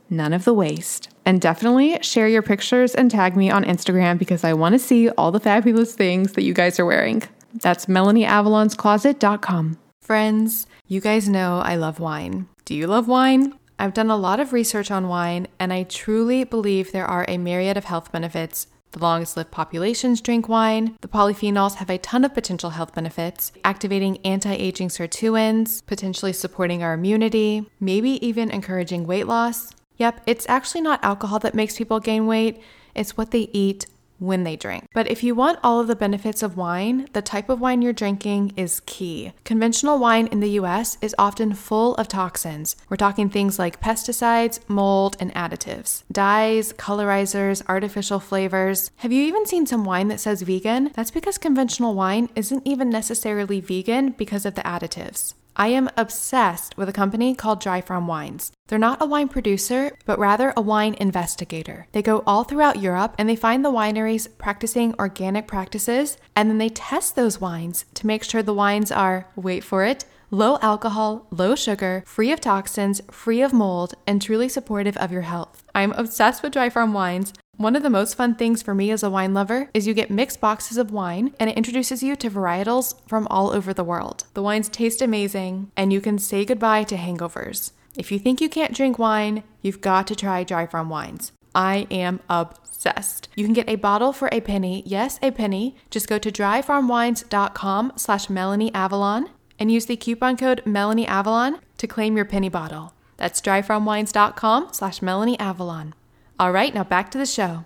none 0.11 0.33
of 0.33 0.43
the 0.43 0.53
waste. 0.53 1.09
And 1.25 1.39
definitely 1.41 1.97
share 2.01 2.27
your 2.27 2.41
pictures 2.41 2.93
and 2.93 3.09
tag 3.09 3.35
me 3.35 3.49
on 3.49 3.63
Instagram 3.63 4.19
because 4.19 4.43
I 4.43 4.53
want 4.53 4.73
to 4.73 4.79
see 4.79 5.09
all 5.09 5.31
the 5.31 5.39
fabulous 5.39 5.95
things 5.95 6.33
that 6.33 6.43
you 6.43 6.53
guys 6.53 6.79
are 6.79 6.85
wearing. 6.85 7.23
That's 7.53 7.87
MelanieAvalonsCloset.com. 7.87 9.77
Friends, 10.01 10.67
you 10.87 10.99
guys 11.01 11.29
know 11.29 11.59
I 11.59 11.75
love 11.75 11.99
wine. 11.99 12.47
Do 12.65 12.75
you 12.75 12.87
love 12.87 13.07
wine? 13.07 13.53
I've 13.79 13.93
done 13.93 14.11
a 14.11 14.17
lot 14.17 14.39
of 14.39 14.53
research 14.53 14.91
on 14.91 15.07
wine, 15.07 15.47
and 15.59 15.73
I 15.73 15.83
truly 15.83 16.43
believe 16.43 16.91
there 16.91 17.05
are 17.05 17.25
a 17.27 17.37
myriad 17.37 17.77
of 17.77 17.85
health 17.85 18.11
benefits 18.11 18.67
The 18.91 18.99
longest 18.99 19.37
lived 19.37 19.51
populations 19.51 20.19
drink 20.19 20.49
wine. 20.49 20.97
The 20.99 21.07
polyphenols 21.07 21.75
have 21.75 21.89
a 21.89 21.97
ton 21.97 22.25
of 22.25 22.33
potential 22.33 22.71
health 22.71 22.93
benefits, 22.93 23.53
activating 23.63 24.17
anti 24.25 24.53
aging 24.53 24.89
sirtuins, 24.89 25.85
potentially 25.85 26.33
supporting 26.33 26.83
our 26.83 26.93
immunity, 26.93 27.69
maybe 27.79 28.25
even 28.25 28.51
encouraging 28.51 29.07
weight 29.07 29.27
loss. 29.27 29.71
Yep, 30.01 30.21
it's 30.25 30.49
actually 30.49 30.81
not 30.81 31.03
alcohol 31.03 31.37
that 31.41 31.53
makes 31.53 31.77
people 31.77 31.99
gain 31.99 32.25
weight, 32.25 32.59
it's 32.95 33.15
what 33.15 33.29
they 33.29 33.51
eat 33.53 33.85
when 34.17 34.43
they 34.43 34.55
drink. 34.55 34.87
But 34.95 35.07
if 35.07 35.23
you 35.23 35.35
want 35.35 35.59
all 35.61 35.79
of 35.79 35.85
the 35.85 35.95
benefits 35.95 36.41
of 36.41 36.57
wine, 36.57 37.07
the 37.13 37.21
type 37.21 37.49
of 37.49 37.61
wine 37.61 37.83
you're 37.83 37.93
drinking 37.93 38.53
is 38.57 38.81
key. 38.87 39.31
Conventional 39.43 39.99
wine 39.99 40.25
in 40.25 40.39
the 40.39 40.57
US 40.61 40.97
is 41.03 41.13
often 41.19 41.53
full 41.53 41.93
of 41.97 42.07
toxins. 42.07 42.75
We're 42.89 42.97
talking 42.97 43.29
things 43.29 43.59
like 43.59 43.79
pesticides, 43.79 44.59
mold, 44.67 45.17
and 45.19 45.31
additives, 45.35 46.01
dyes, 46.11 46.73
colorizers, 46.73 47.61
artificial 47.69 48.19
flavors. 48.19 48.89
Have 48.97 49.11
you 49.11 49.21
even 49.21 49.45
seen 49.45 49.67
some 49.67 49.85
wine 49.85 50.07
that 50.07 50.19
says 50.19 50.41
vegan? 50.41 50.89
That's 50.95 51.11
because 51.11 51.37
conventional 51.37 51.93
wine 51.93 52.27
isn't 52.35 52.65
even 52.65 52.89
necessarily 52.89 53.61
vegan 53.61 54.13
because 54.17 54.47
of 54.47 54.55
the 54.55 54.63
additives. 54.63 55.35
I 55.55 55.67
am 55.67 55.89
obsessed 55.97 56.77
with 56.77 56.87
a 56.87 56.93
company 56.93 57.35
called 57.35 57.59
Dry 57.59 57.81
Farm 57.81 58.07
Wines. 58.07 58.51
They're 58.71 58.79
not 58.79 59.01
a 59.01 59.05
wine 59.05 59.27
producer, 59.27 59.91
but 60.05 60.17
rather 60.17 60.53
a 60.55 60.61
wine 60.61 60.93
investigator. 60.93 61.87
They 61.91 62.01
go 62.01 62.23
all 62.25 62.45
throughout 62.45 62.81
Europe 62.81 63.13
and 63.17 63.27
they 63.27 63.35
find 63.35 63.65
the 63.65 63.69
wineries 63.69 64.29
practicing 64.37 64.95
organic 64.97 65.45
practices, 65.45 66.17
and 66.37 66.49
then 66.49 66.57
they 66.57 66.69
test 66.69 67.17
those 67.17 67.41
wines 67.41 67.83
to 67.95 68.07
make 68.07 68.23
sure 68.23 68.41
the 68.41 68.53
wines 68.53 68.89
are, 68.89 69.27
wait 69.35 69.65
for 69.65 69.83
it, 69.83 70.05
low 70.29 70.57
alcohol, 70.61 71.27
low 71.31 71.53
sugar, 71.53 72.01
free 72.05 72.31
of 72.31 72.39
toxins, 72.39 73.01
free 73.11 73.41
of 73.41 73.51
mold, 73.51 73.93
and 74.07 74.21
truly 74.21 74.47
supportive 74.47 74.95
of 74.95 75.11
your 75.11 75.23
health. 75.23 75.65
I'm 75.75 75.91
obsessed 75.91 76.41
with 76.41 76.53
Dry 76.53 76.69
Farm 76.69 76.93
Wines. 76.93 77.33
One 77.57 77.75
of 77.75 77.83
the 77.83 77.89
most 77.89 78.15
fun 78.15 78.35
things 78.35 78.63
for 78.63 78.73
me 78.73 78.89
as 78.91 79.03
a 79.03 79.09
wine 79.09 79.33
lover 79.33 79.69
is 79.73 79.85
you 79.85 79.93
get 79.93 80.09
mixed 80.09 80.39
boxes 80.39 80.77
of 80.77 80.91
wine 80.91 81.35
and 81.41 81.49
it 81.49 81.57
introduces 81.57 82.01
you 82.01 82.15
to 82.15 82.29
varietals 82.29 82.95
from 83.05 83.27
all 83.27 83.51
over 83.51 83.73
the 83.73 83.83
world. 83.83 84.23
The 84.33 84.41
wines 84.41 84.69
taste 84.69 85.01
amazing 85.01 85.73
and 85.75 85.91
you 85.91 85.99
can 85.99 86.17
say 86.17 86.45
goodbye 86.45 86.85
to 86.85 86.95
hangovers. 86.95 87.73
If 87.97 88.11
you 88.11 88.19
think 88.19 88.39
you 88.39 88.49
can't 88.49 88.73
drink 88.73 88.97
wine, 88.97 89.43
you've 89.61 89.81
got 89.81 90.07
to 90.07 90.15
try 90.15 90.43
Dry 90.43 90.65
Farm 90.65 90.89
Wines. 90.89 91.31
I 91.53 91.87
am 91.91 92.21
obsessed. 92.29 93.27
You 93.35 93.43
can 93.43 93.53
get 93.53 93.69
a 93.69 93.75
bottle 93.75 94.13
for 94.13 94.29
a 94.31 94.39
penny. 94.39 94.83
Yes, 94.85 95.19
a 95.21 95.31
penny. 95.31 95.75
Just 95.89 96.07
go 96.07 96.17
to 96.17 96.31
dryfarmwines.com 96.31 97.93
slash 97.97 98.29
Melanie 98.29 98.73
Avalon 98.73 99.29
and 99.59 99.71
use 99.71 99.85
the 99.85 99.97
coupon 99.97 100.37
code 100.37 100.63
Melanie 100.65 101.07
Avalon 101.07 101.59
to 101.77 101.87
claim 101.87 102.15
your 102.15 102.25
penny 102.25 102.49
bottle. 102.49 102.93
That's 103.17 103.41
dryfarmwines.com 103.41 104.69
slash 104.71 105.01
Melanie 105.01 105.39
Avalon. 105.39 105.93
All 106.39 106.51
right, 106.51 106.73
now 106.73 106.83
back 106.83 107.11
to 107.11 107.17
the 107.17 107.25
show. 107.25 107.65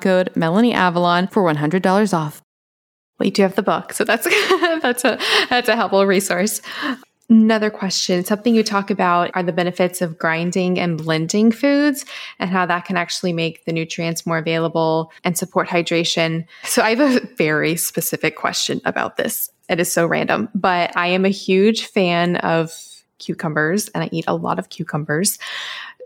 code 0.00 0.30
Melanie 0.34 0.74
Avalon 0.74 1.28
for 1.28 1.42
$100 1.42 2.14
off. 2.14 2.42
We 3.18 3.30
do 3.30 3.42
have 3.42 3.54
the 3.54 3.62
book, 3.62 3.92
so 3.94 4.04
that's 4.04 4.24
that's 4.82 5.04
a 5.04 5.18
that's 5.48 5.68
a 5.68 5.76
helpful 5.76 6.04
resource. 6.04 6.60
Another 7.28 7.70
question, 7.70 8.24
something 8.24 8.54
you 8.54 8.62
talk 8.62 8.88
about 8.88 9.32
are 9.34 9.42
the 9.42 9.52
benefits 9.52 10.00
of 10.00 10.16
grinding 10.16 10.78
and 10.78 10.96
blending 10.96 11.50
foods 11.50 12.04
and 12.38 12.50
how 12.50 12.66
that 12.66 12.84
can 12.84 12.96
actually 12.96 13.32
make 13.32 13.64
the 13.64 13.72
nutrients 13.72 14.26
more 14.26 14.38
available 14.38 15.10
and 15.24 15.36
support 15.36 15.66
hydration. 15.66 16.46
So 16.62 16.82
I 16.82 16.94
have 16.94 17.00
a 17.00 17.26
very 17.34 17.74
specific 17.74 18.36
question 18.36 18.80
about 18.84 19.16
this. 19.16 19.50
It 19.68 19.80
is 19.80 19.92
so 19.92 20.06
random, 20.06 20.50
but 20.54 20.96
I 20.96 21.08
am 21.08 21.24
a 21.24 21.30
huge 21.30 21.86
fan 21.86 22.36
of 22.36 22.70
cucumbers 23.18 23.88
and 23.88 24.04
I 24.04 24.08
eat 24.12 24.26
a 24.28 24.36
lot 24.36 24.60
of 24.60 24.68
cucumbers. 24.68 25.38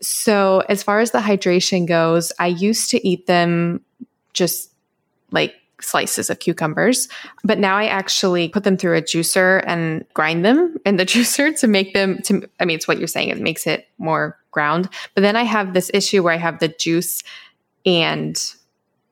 So 0.03 0.63
as 0.69 0.83
far 0.83 1.01
as 1.01 1.11
the 1.11 1.19
hydration 1.19 1.87
goes, 1.87 2.33
I 2.39 2.49
used 2.49 2.91
to 2.91 3.07
eat 3.07 3.27
them 3.27 3.83
just 4.33 4.73
like 5.31 5.55
slices 5.81 6.31
of 6.31 6.39
cucumbers. 6.39 7.09
But 7.45 7.59
now 7.59 7.77
I 7.77 7.87
actually 7.87 8.49
put 8.49 8.65
them 8.65 8.77
through 8.77 8.97
a 8.97 9.03
juicer 9.03 9.63
and 9.67 10.05
grind 10.15 10.45
them 10.45 10.77
in 10.85 10.97
the 10.97 11.07
juicer 11.07 11.59
to 11.61 11.67
make 11.67 11.95
them 11.95 12.19
to 12.25 12.49
I 12.59 12.65
mean 12.65 12.77
it's 12.77 12.89
what 12.89 12.99
you're 12.99 13.09
saying, 13.09 13.29
it 13.29 13.41
makes 13.41 13.67
it 13.67 13.89
more 13.99 14.39
ground. 14.51 14.89
But 15.15 15.23
then 15.23 15.37
I 15.37 15.45
have 15.45 15.75
this 15.75 15.91
issue 15.95 16.23
where 16.23 16.33
I 16.33 16.39
have 16.39 16.59
the 16.59 16.69
juice 16.69 17.23
and 17.87 18.37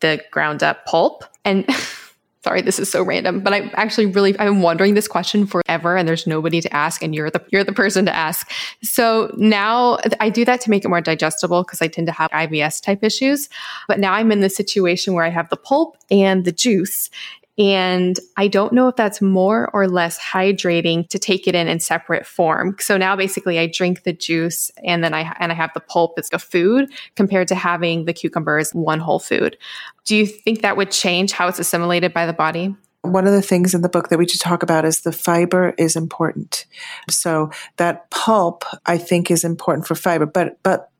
the 0.00 0.22
ground 0.30 0.62
up 0.62 0.84
pulp. 0.86 1.24
And 1.44 1.66
sorry, 2.48 2.62
this 2.62 2.78
is 2.78 2.90
so 2.90 3.02
random, 3.02 3.40
but 3.40 3.52
I'm 3.52 3.70
actually 3.74 4.06
really 4.06 4.32
been 4.32 4.62
wondering 4.62 4.94
this 4.94 5.06
question 5.06 5.46
forever 5.46 5.98
and 5.98 6.08
there's 6.08 6.26
nobody 6.26 6.62
to 6.62 6.74
ask 6.74 7.02
and 7.02 7.14
you're 7.14 7.30
the 7.30 7.44
you're 7.52 7.62
the 7.62 7.74
person 7.74 8.06
to 8.06 8.16
ask. 8.16 8.50
So 8.82 9.30
now 9.36 9.98
I 10.18 10.30
do 10.30 10.46
that 10.46 10.62
to 10.62 10.70
make 10.70 10.82
it 10.82 10.88
more 10.88 11.02
digestible 11.02 11.62
because 11.62 11.82
I 11.82 11.88
tend 11.88 12.06
to 12.06 12.12
have 12.14 12.30
IBS 12.30 12.82
type 12.82 13.04
issues. 13.04 13.50
But 13.86 14.00
now 14.00 14.14
I'm 14.14 14.32
in 14.32 14.40
the 14.40 14.48
situation 14.48 15.12
where 15.12 15.26
I 15.26 15.28
have 15.28 15.50
the 15.50 15.58
pulp 15.58 15.98
and 16.10 16.46
the 16.46 16.52
juice 16.52 17.10
and 17.58 18.20
I 18.36 18.46
don't 18.46 18.72
know 18.72 18.86
if 18.86 18.94
that's 18.94 19.20
more 19.20 19.68
or 19.72 19.88
less 19.88 20.16
hydrating 20.18 21.08
to 21.08 21.18
take 21.18 21.48
it 21.48 21.56
in 21.56 21.66
in 21.66 21.80
separate 21.80 22.24
form. 22.24 22.76
So 22.78 22.96
now 22.96 23.16
basically 23.16 23.58
I 23.58 23.66
drink 23.66 24.04
the 24.04 24.12
juice 24.12 24.70
and 24.84 25.02
then 25.02 25.12
I 25.12 25.34
and 25.40 25.50
I 25.50 25.56
have 25.56 25.72
the 25.74 25.80
pulp 25.80 26.14
as 26.18 26.28
a 26.32 26.38
food 26.38 26.90
compared 27.16 27.48
to 27.48 27.56
having 27.56 28.04
the 28.04 28.12
cucumber 28.12 28.58
as 28.58 28.72
one 28.72 29.00
whole 29.00 29.18
food. 29.18 29.58
Do 30.04 30.16
you 30.16 30.24
think 30.24 30.62
that 30.62 30.76
would 30.76 30.92
change 30.92 31.32
how 31.32 31.48
it's 31.48 31.58
assimilated 31.58 32.14
by 32.14 32.26
the 32.26 32.32
body? 32.32 32.74
One 33.02 33.26
of 33.26 33.32
the 33.32 33.42
things 33.42 33.74
in 33.74 33.82
the 33.82 33.88
book 33.88 34.08
that 34.08 34.18
we 34.18 34.28
should 34.28 34.40
talk 34.40 34.62
about 34.62 34.84
is 34.84 35.00
the 35.00 35.12
fiber 35.12 35.74
is 35.78 35.96
important. 35.96 36.64
So 37.10 37.50
that 37.76 38.08
pulp 38.10 38.64
I 38.86 38.98
think 38.98 39.32
is 39.32 39.42
important 39.42 39.86
for 39.86 39.96
fiber, 39.96 40.26
but 40.26 40.62
but 40.62 40.90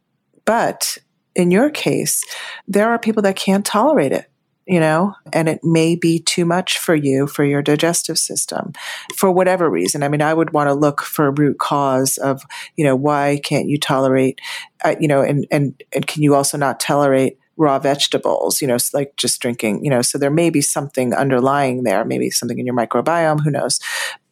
but 0.44 0.98
in 1.36 1.52
your 1.52 1.70
case, 1.70 2.24
there 2.66 2.90
are 2.90 2.98
people 2.98 3.22
that 3.22 3.36
can't 3.36 3.64
tolerate 3.64 4.10
it 4.10 4.28
you 4.68 4.78
know, 4.78 5.14
and 5.32 5.48
it 5.48 5.64
may 5.64 5.96
be 5.96 6.18
too 6.18 6.44
much 6.44 6.78
for 6.78 6.94
you, 6.94 7.26
for 7.26 7.42
your 7.42 7.62
digestive 7.62 8.18
system, 8.18 8.74
for 9.16 9.32
whatever 9.32 9.70
reason. 9.70 10.02
I 10.02 10.08
mean, 10.08 10.20
I 10.20 10.34
would 10.34 10.52
want 10.52 10.68
to 10.68 10.74
look 10.74 11.00
for 11.00 11.26
a 11.26 11.30
root 11.30 11.58
cause 11.58 12.18
of, 12.18 12.42
you 12.76 12.84
know, 12.84 12.94
why 12.94 13.40
can't 13.42 13.66
you 13.66 13.78
tolerate, 13.78 14.42
uh, 14.84 14.94
you 15.00 15.08
know, 15.08 15.22
and, 15.22 15.46
and, 15.50 15.82
and 15.94 16.06
can 16.06 16.22
you 16.22 16.34
also 16.34 16.58
not 16.58 16.80
tolerate 16.80 17.38
raw 17.56 17.78
vegetables, 17.78 18.60
you 18.60 18.68
know, 18.68 18.76
like 18.92 19.16
just 19.16 19.40
drinking, 19.40 19.82
you 19.82 19.90
know, 19.90 20.02
so 20.02 20.18
there 20.18 20.30
may 20.30 20.50
be 20.50 20.60
something 20.60 21.14
underlying 21.14 21.84
there, 21.84 22.04
maybe 22.04 22.28
something 22.28 22.58
in 22.58 22.66
your 22.66 22.76
microbiome, 22.76 23.40
who 23.42 23.50
knows. 23.50 23.80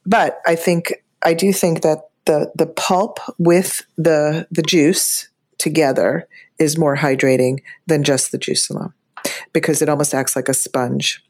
But 0.04 0.40
I 0.46 0.54
think, 0.54 1.02
I 1.22 1.32
do 1.32 1.50
think 1.50 1.80
that 1.80 2.10
the, 2.26 2.52
the 2.54 2.66
pulp 2.66 3.20
with 3.38 3.86
the, 3.96 4.46
the 4.50 4.62
juice 4.62 5.28
together 5.56 6.28
is 6.58 6.76
more 6.76 6.96
hydrating 6.96 7.62
than 7.86 8.04
just 8.04 8.32
the 8.32 8.38
juice 8.38 8.68
alone 8.68 8.92
because 9.52 9.82
it 9.82 9.88
almost 9.88 10.14
acts 10.14 10.36
like 10.36 10.48
a 10.48 10.54
sponge. 10.54 11.22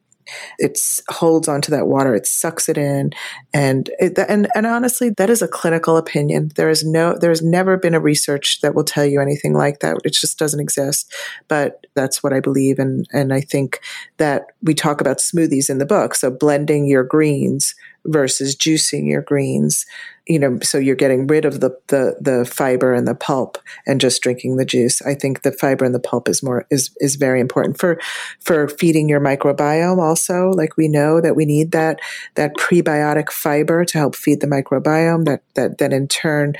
It 0.58 0.78
holds 1.08 1.46
onto 1.46 1.70
that 1.70 1.86
water, 1.86 2.14
it 2.14 2.26
sucks 2.26 2.68
it 2.68 2.76
in, 2.76 3.12
and 3.54 3.88
it, 4.00 4.18
and 4.28 4.48
and 4.56 4.66
honestly, 4.66 5.10
that 5.10 5.30
is 5.30 5.40
a 5.40 5.46
clinical 5.46 5.96
opinion. 5.96 6.50
There 6.56 6.68
is 6.68 6.84
no, 6.84 7.16
there 7.16 7.30
has 7.30 7.42
never 7.42 7.76
been 7.76 7.94
a 7.94 8.00
research 8.00 8.60
that 8.60 8.74
will 8.74 8.84
tell 8.84 9.04
you 9.04 9.20
anything 9.20 9.54
like 9.54 9.80
that. 9.80 9.98
It 10.04 10.14
just 10.14 10.36
doesn't 10.36 10.58
exist. 10.58 11.14
But 11.46 11.86
that's 11.94 12.24
what 12.24 12.32
I 12.32 12.40
believe, 12.40 12.80
and 12.80 13.06
and 13.12 13.32
I 13.32 13.40
think 13.40 13.80
that 14.16 14.46
we 14.62 14.74
talk 14.74 15.00
about 15.00 15.18
smoothies 15.18 15.70
in 15.70 15.78
the 15.78 15.86
book. 15.86 16.16
So 16.16 16.30
blending 16.30 16.86
your 16.86 17.04
greens 17.04 17.74
versus 18.06 18.56
juicing 18.56 19.08
your 19.08 19.22
greens 19.22 19.86
you 20.26 20.40
know, 20.40 20.58
so 20.60 20.78
you're 20.78 20.96
getting 20.96 21.26
rid 21.26 21.44
of 21.44 21.60
the, 21.60 21.70
the, 21.86 22.16
the 22.20 22.44
fiber 22.44 22.92
and 22.92 23.06
the 23.06 23.14
pulp 23.14 23.58
and 23.86 24.00
just 24.00 24.20
drinking 24.22 24.56
the 24.56 24.64
juice. 24.64 25.00
I 25.02 25.14
think 25.14 25.42
the 25.42 25.52
fiber 25.52 25.84
and 25.84 25.94
the 25.94 26.00
pulp 26.00 26.28
is 26.28 26.42
more, 26.42 26.66
is, 26.68 26.90
is 26.98 27.14
very 27.14 27.40
important 27.40 27.78
for, 27.78 28.00
for 28.40 28.68
feeding 28.68 29.08
your 29.08 29.20
microbiome 29.20 29.98
also. 29.98 30.50
Like 30.50 30.76
we 30.76 30.88
know 30.88 31.20
that 31.20 31.36
we 31.36 31.44
need 31.44 31.70
that, 31.72 32.00
that 32.34 32.54
prebiotic 32.56 33.30
fiber 33.30 33.84
to 33.84 33.98
help 33.98 34.16
feed 34.16 34.40
the 34.40 34.48
microbiome 34.48 35.26
that, 35.26 35.42
that 35.54 35.78
then 35.78 35.92
in 35.92 36.08
turn 36.08 36.54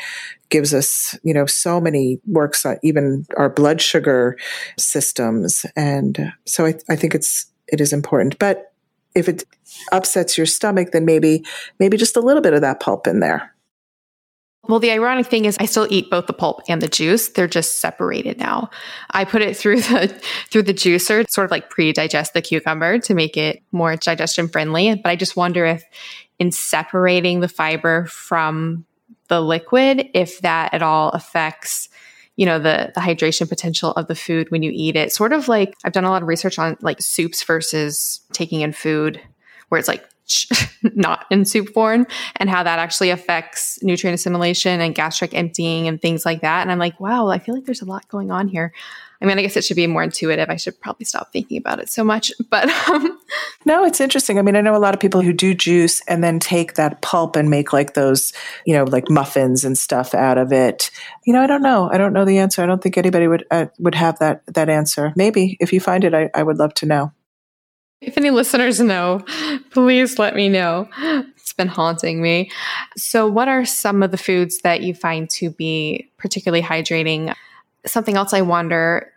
gives 0.49 0.72
us, 0.72 1.18
you 1.24 1.34
know, 1.34 1.47
so 1.47 1.80
many 1.80 2.20
works 2.28 2.64
on 2.64 2.78
even 2.84 3.26
our 3.36 3.51
blood 3.51 3.80
sugar 3.80 4.38
systems. 4.78 5.66
And 5.74 6.32
so 6.44 6.66
I, 6.66 6.74
I 6.88 6.94
think 6.94 7.16
it's, 7.16 7.47
it 7.66 7.80
is 7.80 7.92
important, 7.92 8.38
but 8.38 8.72
if 9.17 9.29
it 9.29 9.45
upsets 9.91 10.37
your 10.37 10.47
stomach, 10.47 10.93
then 10.93 11.05
maybe, 11.05 11.45
maybe 11.81 11.97
just 11.97 12.17
a 12.17 12.21
little 12.21 12.43
bit 12.43 12.53
of 12.53 12.61
that 12.61 12.79
pulp 12.79 13.07
in 13.07 13.21
there. 13.21 13.53
Well, 14.69 14.81
the 14.81 14.91
ironic 14.91 15.27
thing 15.27 15.45
is 15.45 15.57
I 15.61 15.67
still 15.67 15.87
eat 15.91 16.11
both 16.11 16.27
the 16.27 16.33
pulp 16.33 16.62
and 16.69 16.83
the 16.83 16.89
juice. 16.89 17.29
They're 17.29 17.47
just 17.47 17.81
separated 17.81 18.39
now. 18.39 18.71
I 19.11 19.25
put 19.25 19.43
it 19.43 19.57
through 19.57 19.81
the 19.81 20.09
through 20.51 20.64
the 20.64 20.75
juicer, 20.75 21.29
sort 21.31 21.45
of 21.45 21.51
like 21.51 21.71
pre-digest 21.71 22.35
the 22.35 22.43
cucumber 22.43 22.99
to 22.99 23.14
make 23.14 23.37
it 23.37 23.62
more 23.73 23.97
digestion 23.97 24.49
friendly. 24.49 24.95
But 24.97 25.09
I 25.09 25.17
just 25.17 25.37
wonder 25.37 25.64
if 25.64 25.85
in 26.39 26.51
separating 26.51 27.41
the 27.41 27.49
fiber 27.49 28.07
from 28.07 28.85
the 29.29 29.41
liquid, 29.41 30.11
if 30.14 30.41
that 30.41 30.75
at 30.75 30.83
all 30.83 31.11
affects 31.11 31.89
you 32.37 32.47
know 32.47 32.59
the 32.59 32.93
the 32.95 33.01
hydration 33.01 33.49
potential 33.49 33.93
of 33.93 34.07
the 34.07 34.14
food 34.14 34.51
when 34.51 34.62
you 34.62 34.70
eat 34.72 34.97
it 34.97 35.12
sort 35.12 35.32
of 35.32 35.49
like 35.49 35.74
i've 35.84 35.93
done 35.93 36.05
a 36.05 36.11
lot 36.11 36.22
of 36.22 36.28
research 36.28 36.59
on 36.59 36.76
like 36.80 37.01
soups 37.01 37.43
versus 37.43 38.20
taking 38.32 38.61
in 38.61 38.72
food 38.72 39.20
where 39.68 39.78
it's 39.78 39.89
like 39.89 40.05
not 40.82 41.26
in 41.30 41.45
soup 41.45 41.68
form 41.70 42.07
and 42.37 42.51
how 42.51 42.62
that 42.62 42.78
actually 42.78 43.11
affects 43.11 43.82
nutrient 43.82 44.14
assimilation 44.14 44.80
and 44.80 44.95
gastric 44.95 45.34
emptying 45.34 45.87
and 45.87 46.01
things 46.03 46.24
like 46.24 46.41
that. 46.41 46.62
And 46.62 46.72
I'm 46.72 46.78
like, 46.78 46.99
wow, 47.01 47.28
I 47.28 47.39
feel 47.39 47.55
like 47.55 47.64
there's 47.64 47.82
a 47.82 47.87
lot 47.87 48.09
going 48.09 48.30
on 48.30 48.49
here. 48.49 48.72
I 49.21 49.25
mean, 49.25 49.39
I 49.39 49.43
guess 49.43 49.57
it 49.57 49.64
should 49.64 49.77
be 49.77 49.86
more 49.86 50.03
intuitive. 50.03 50.51
I 50.51 50.57
should 50.57 50.81
probably 50.81 51.05
stop 51.05 51.32
thinking 51.32 51.57
about 51.59 51.78
it 51.81 51.89
so 51.89 52.05
much. 52.05 52.32
But 52.49 52.69
um, 52.89 53.19
no, 53.65 53.85
it's 53.85 54.01
interesting. 54.01 54.39
I 54.39 54.43
mean, 54.43 54.57
I 54.57 54.61
know 54.61 54.77
a 54.77 54.78
lot 54.78 54.95
of 54.95 55.01
people 55.01 55.20
who 55.20 55.32
do 55.32 55.53
juice 55.53 56.01
and 56.07 56.23
then 56.23 56.39
take 56.39 56.74
that 56.74 57.03
pulp 57.03 57.35
and 57.35 57.51
make 57.51 57.73
like 57.73 57.95
those, 57.95 58.32
you 58.65 58.74
know, 58.74 58.85
like 58.85 59.11
muffins 59.11 59.65
and 59.65 59.77
stuff 59.77 60.15
out 60.15 60.39
of 60.39 60.53
it. 60.53 60.90
You 61.24 61.32
know, 61.32 61.43
I 61.43 61.47
don't 61.47 61.62
know. 61.62 61.90
I 61.90 61.99
don't 61.99 62.12
know 62.12 62.24
the 62.24 62.39
answer. 62.39 62.62
I 62.62 62.66
don't 62.66 62.81
think 62.82 62.97
anybody 62.97 63.27
would 63.27 63.45
uh, 63.51 63.66
would 63.78 63.95
have 63.95 64.19
that 64.20 64.43
that 64.55 64.69
answer. 64.69 65.12
Maybe 65.16 65.57
if 65.61 65.73
you 65.73 65.81
find 65.81 66.05
it, 66.05 66.15
I, 66.15 66.31
I 66.35 66.43
would 66.43 66.59
love 66.59 66.73
to 66.74 66.86
know. 66.86 67.12
If 68.01 68.19
any 68.19 68.31
listeners 68.31 68.78
know, 68.78 69.24
please 69.70 70.19
let 70.19 70.36
me 70.36 70.49
know. 70.49 70.89
It's 71.36 71.55
been 71.55 71.69
haunting 71.69 72.20
me. 72.20 72.51
So, 72.97 73.27
what 73.27 73.49
are 73.49 73.65
some 73.65 74.03
of 74.03 74.11
the 74.11 74.19
foods 74.19 74.59
that 74.61 74.82
you 74.82 74.95
find 74.95 75.31
to 75.31 75.51
be 75.51 76.11
particularly 76.19 76.62
hydrating? 76.62 77.35
Something 77.87 78.17
else 78.17 78.33
I 78.33 78.43
wonder 78.43 79.13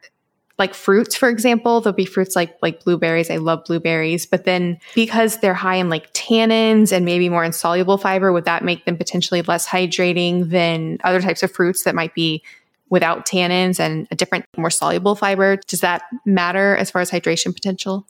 like 0.60 0.74
fruits 0.74 1.16
for 1.16 1.30
example 1.30 1.80
there'll 1.80 1.96
be 1.96 2.06
fruits 2.06 2.36
like 2.36 2.58
like 2.62 2.84
blueberries. 2.84 3.32
I 3.32 3.38
love 3.38 3.64
blueberries. 3.66 4.26
But 4.26 4.44
then 4.44 4.78
because 4.94 5.38
they're 5.38 5.54
high 5.54 5.76
in 5.76 5.90
like 5.90 6.14
tannins 6.14 6.92
and 6.92 7.06
maybe 7.06 7.30
more 7.30 7.46
insoluble 7.46 7.98
fiber 7.98 8.32
would 8.32 8.46
that 8.46 8.64
make 8.64 8.86
them 8.86 8.98
potentially 8.98 9.42
less 9.42 9.66
hydrating 9.68 10.50
than 10.50 10.98
other 11.04 11.22
types 11.22 11.42
of 11.42 11.52
fruits 11.52 11.84
that 11.84 11.96
might 11.96 12.14
be 12.14 12.44
without 12.90 13.26
tannins 13.26 13.80
and 13.80 14.08
a 14.12 14.16
different 14.16 14.46
more 14.58 14.70
soluble 14.70 15.16
fiber? 15.16 15.56
Does 15.68 15.82
that 15.82 16.04
matter 16.26 16.76
as 16.76 16.92
far 16.92 17.02
as 17.02 17.10
hydration 17.10 17.54
potential 17.54 18.06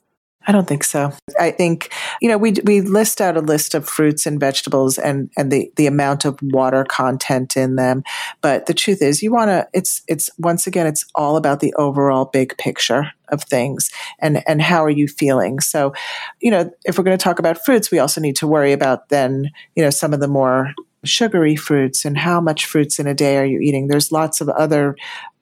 I 0.47 0.51
don't 0.51 0.67
think 0.67 0.83
so. 0.85 1.11
I 1.39 1.51
think, 1.51 1.93
you 2.21 2.29
know, 2.29 2.37
we, 2.37 2.53
we 2.63 2.81
list 2.81 3.19
out 3.19 3.35
a 3.35 3.41
list 3.41 3.75
of 3.75 3.87
fruits 3.87 4.25
and 4.25 4.39
vegetables 4.39 4.97
and, 4.97 5.29
and 5.37 5.51
the, 5.51 5.71
the 5.75 5.85
amount 5.85 6.23
of 6.23 6.39
water 6.41 6.85
content 6.85 7.57
in 7.57 7.75
them. 7.75 8.03
But 8.41 8.65
the 8.65 8.73
truth 8.73 9.01
is 9.01 9.21
you 9.21 9.31
want 9.31 9.49
to, 9.49 9.67
it's, 9.73 10.01
it's 10.07 10.29
once 10.39 10.65
again, 10.65 10.87
it's 10.87 11.05
all 11.13 11.35
about 11.35 11.59
the 11.59 11.73
overall 11.75 12.25
big 12.25 12.57
picture 12.57 13.11
of 13.27 13.43
things 13.43 13.91
and, 14.19 14.41
and 14.47 14.61
how 14.61 14.83
are 14.83 14.89
you 14.89 15.07
feeling? 15.07 15.59
So, 15.59 15.93
you 16.39 16.51
know, 16.51 16.71
if 16.85 16.97
we're 16.97 17.03
going 17.03 17.17
to 17.17 17.23
talk 17.23 17.39
about 17.39 17.63
fruits, 17.63 17.91
we 17.91 17.99
also 17.99 18.21
need 18.21 18.37
to 18.37 18.47
worry 18.47 18.71
about 18.71 19.09
then, 19.09 19.51
you 19.75 19.83
know, 19.83 19.91
some 19.91 20.13
of 20.13 20.21
the 20.21 20.27
more 20.27 20.73
sugary 21.03 21.57
fruits 21.57 22.05
and 22.05 22.17
how 22.17 22.39
much 22.41 22.65
fruits 22.65 22.97
in 22.97 23.07
a 23.07 23.13
day 23.13 23.37
are 23.37 23.45
you 23.45 23.59
eating? 23.59 23.87
There's 23.87 24.11
lots 24.11 24.41
of 24.41 24.49
other, 24.49 24.95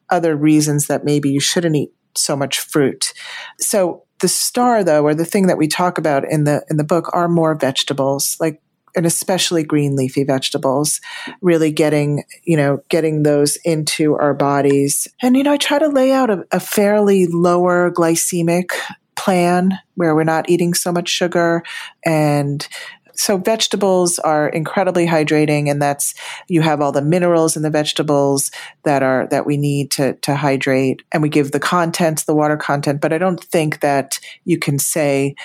other 0.10 0.36
reasons 0.36 0.88
that 0.88 1.06
maybe 1.06 1.30
you 1.30 1.40
shouldn't 1.40 1.76
eat 1.76 1.92
so 2.16 2.36
much 2.36 2.60
fruit. 2.60 3.14
So 3.60 4.04
the 4.20 4.28
star 4.28 4.84
though 4.84 5.04
or 5.04 5.14
the 5.14 5.26
thing 5.26 5.48
that 5.48 5.58
we 5.58 5.68
talk 5.68 5.98
about 5.98 6.30
in 6.30 6.44
the 6.44 6.64
in 6.70 6.78
the 6.78 6.84
book 6.84 7.10
are 7.14 7.28
more 7.28 7.56
vegetables 7.56 8.38
like 8.40 8.62
and 8.96 9.06
especially 9.06 9.64
green 9.64 9.96
leafy 9.96 10.24
vegetables 10.24 11.00
really 11.42 11.72
getting 11.72 12.24
you 12.44 12.58
know 12.58 12.82
getting 12.90 13.24
those 13.24 13.58
into 13.58 14.16
our 14.16 14.34
bodies. 14.34 15.08
And 15.22 15.38
you 15.38 15.44
know 15.44 15.54
i 15.54 15.58
try 15.58 15.80
to 15.80 15.88
lay 15.88 16.12
out 16.12 16.30
a, 16.30 16.46
a 16.52 16.60
fairly 16.60 17.28
lower 17.28 17.92
glycemic 17.92 18.72
plan 19.16 19.78
where 19.96 20.16
we're 20.16 20.24
not 20.24 20.50
eating 20.50 20.74
so 20.74 20.92
much 20.92 21.10
sugar 21.10 21.64
and 22.06 22.68
so 23.18 23.38
vegetables 23.38 24.20
are 24.20 24.50
incredibly 24.50 25.06
hydrating 25.06 25.70
and 25.70 25.82
that's 25.82 26.14
you 26.48 26.62
have 26.62 26.82
all 26.82 26.92
the 26.92 27.02
minerals 27.02 27.58
in 27.58 27.64
the 27.64 27.70
vegetables 27.70 28.52
that 28.84 29.04
are 29.04 29.28
that 29.28 29.46
we 29.46 29.58
need 29.58 29.92
to 29.92 30.14
to 30.16 30.36
hydrate 30.36 31.02
and 31.12 31.22
we 31.22 31.30
give 31.30 31.52
the 31.52 31.60
content 31.60 32.26
the 32.26 32.36
water 32.36 32.58
content. 32.58 33.02
But 33.02 33.14
i 33.14 33.18
don't 33.18 33.44
think 33.44 33.80
that 33.82 34.20
you 34.46 34.58
can 34.60 34.80
say 34.80 35.36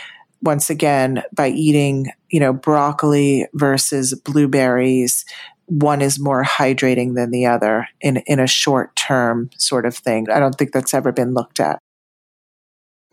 once 0.43 0.71
again 0.71 1.23
by 1.35 1.49
eating 1.49 2.07
you 2.31 2.41
know 2.41 2.53
broccoli 2.53 3.47
versus 3.55 4.15
blueberries 4.15 5.25
one 5.67 6.03
is 6.03 6.19
more 6.19 6.45
hydrating 6.45 7.15
than 7.15 7.31
the 7.31 7.47
other 7.47 7.89
in 8.01 8.19
in 8.27 8.39
a 8.39 8.47
short 8.47 8.95
term 8.97 9.51
sort 9.57 9.87
of 9.87 9.97
thing. 9.97 10.29
I 10.31 10.39
don't 10.39 10.55
think 10.55 10.73
that's 10.73 10.93
ever 10.95 11.13
been 11.13 11.35
looked 11.35 11.61
at. 11.61 11.79